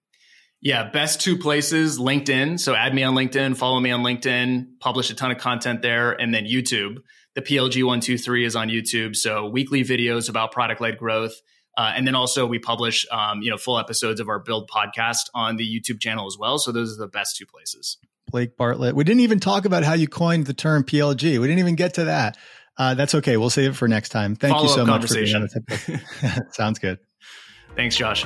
Yeah, 0.62 0.90
best 0.90 1.20
two 1.20 1.38
places 1.38 1.98
LinkedIn. 1.98 2.60
So 2.60 2.74
add 2.74 2.94
me 2.94 3.02
on 3.02 3.14
LinkedIn, 3.14 3.56
follow 3.56 3.80
me 3.80 3.90
on 3.90 4.02
LinkedIn, 4.02 4.78
publish 4.78 5.10
a 5.10 5.14
ton 5.14 5.30
of 5.30 5.38
content 5.38 5.82
there, 5.82 6.12
and 6.12 6.34
then 6.34 6.44
YouTube. 6.44 6.98
The 7.34 7.40
PLG 7.40 7.82
123 7.82 8.44
is 8.44 8.54
on 8.54 8.68
YouTube. 8.68 9.16
So 9.16 9.48
weekly 9.48 9.82
videos 9.82 10.28
about 10.28 10.52
product 10.52 10.80
led 10.80 10.98
growth. 10.98 11.32
Uh, 11.76 11.92
and 11.94 12.06
then 12.06 12.14
also 12.14 12.46
we 12.46 12.58
publish, 12.58 13.06
um, 13.10 13.42
you 13.42 13.50
know, 13.50 13.56
full 13.56 13.78
episodes 13.78 14.20
of 14.20 14.28
our 14.28 14.38
Build 14.38 14.68
podcast 14.68 15.30
on 15.34 15.56
the 15.56 15.64
YouTube 15.64 16.00
channel 16.00 16.26
as 16.26 16.36
well. 16.38 16.58
So 16.58 16.72
those 16.72 16.94
are 16.94 17.00
the 17.00 17.08
best 17.08 17.36
two 17.36 17.46
places. 17.46 17.98
Blake 18.30 18.56
Bartlett. 18.56 18.94
We 18.94 19.04
didn't 19.04 19.20
even 19.20 19.40
talk 19.40 19.64
about 19.64 19.82
how 19.82 19.94
you 19.94 20.08
coined 20.08 20.46
the 20.46 20.54
term 20.54 20.84
PLG. 20.84 21.40
We 21.40 21.46
didn't 21.46 21.58
even 21.58 21.74
get 21.74 21.94
to 21.94 22.04
that. 22.04 22.36
Uh, 22.76 22.94
that's 22.94 23.14
okay. 23.14 23.36
We'll 23.36 23.50
save 23.50 23.72
it 23.72 23.74
for 23.74 23.88
next 23.88 24.10
time. 24.10 24.36
Thank 24.36 24.54
Follow 24.54 24.68
you 24.68 24.74
so 24.74 24.86
much 24.86 25.06
for 25.06 25.14
being 25.14 25.34
on 25.34 25.42
the 25.42 26.46
Sounds 26.52 26.78
good. 26.78 26.98
Thanks, 27.76 27.96
Josh. 27.96 28.24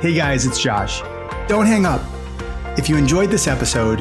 Hey 0.00 0.14
guys, 0.14 0.46
it's 0.46 0.60
Josh. 0.60 1.00
Don't 1.48 1.66
hang 1.66 1.86
up. 1.86 2.02
If 2.78 2.88
you 2.88 2.96
enjoyed 2.96 3.30
this 3.30 3.46
episode, 3.46 4.00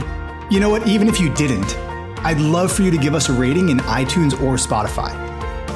you 0.49 0.59
know 0.59 0.69
what? 0.69 0.87
Even 0.87 1.07
if 1.07 1.19
you 1.19 1.33
didn't, 1.33 1.77
I'd 2.25 2.39
love 2.39 2.71
for 2.71 2.83
you 2.83 2.91
to 2.91 2.97
give 2.97 3.15
us 3.15 3.29
a 3.29 3.33
rating 3.33 3.69
in 3.69 3.77
iTunes 3.79 4.33
or 4.41 4.55
Spotify. 4.55 5.32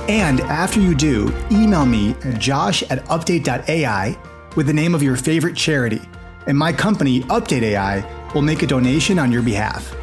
And 0.07 0.39
after 0.41 0.79
you 0.79 0.95
do, 0.95 1.33
email 1.51 1.85
me 1.85 2.11
at 2.23 2.39
josh 2.39 2.83
at 2.83 3.03
update.ai 3.05 4.17
with 4.55 4.67
the 4.67 4.73
name 4.73 4.95
of 4.95 5.03
your 5.03 5.15
favorite 5.15 5.55
charity, 5.55 6.01
and 6.47 6.57
my 6.57 6.73
company, 6.73 7.21
Update 7.23 7.61
AI, 7.61 8.31
will 8.33 8.41
make 8.41 8.63
a 8.63 8.67
donation 8.67 9.19
on 9.19 9.31
your 9.31 9.41
behalf. 9.43 9.93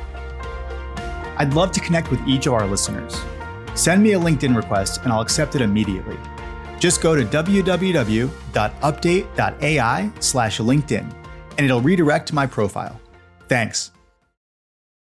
I'd 1.37 1.55
love 1.55 1.73
to 1.73 1.81
connect 1.81 2.11
with 2.11 2.21
each 2.29 2.47
of 2.47 2.53
our 2.53 2.67
listeners. 2.67 3.21
Send 3.75 4.03
me 4.03 4.13
a 4.13 4.19
LinkedIn 4.19 4.55
request 4.55 5.01
and 5.03 5.13
I'll 5.13 5.23
accept 5.23 5.57
it 5.57 5.63
immediately. 5.63 6.17
Just 6.79 7.01
go 7.01 7.17
to 7.17 7.25
www.update.ai 7.25 8.31
slash 10.21 10.59
LinkedIn 10.59 11.15
and 11.57 11.61
it'll 11.65 11.81
redirect 11.81 12.33
my 12.33 12.47
profile. 12.47 13.01
Thanks. 13.49 13.91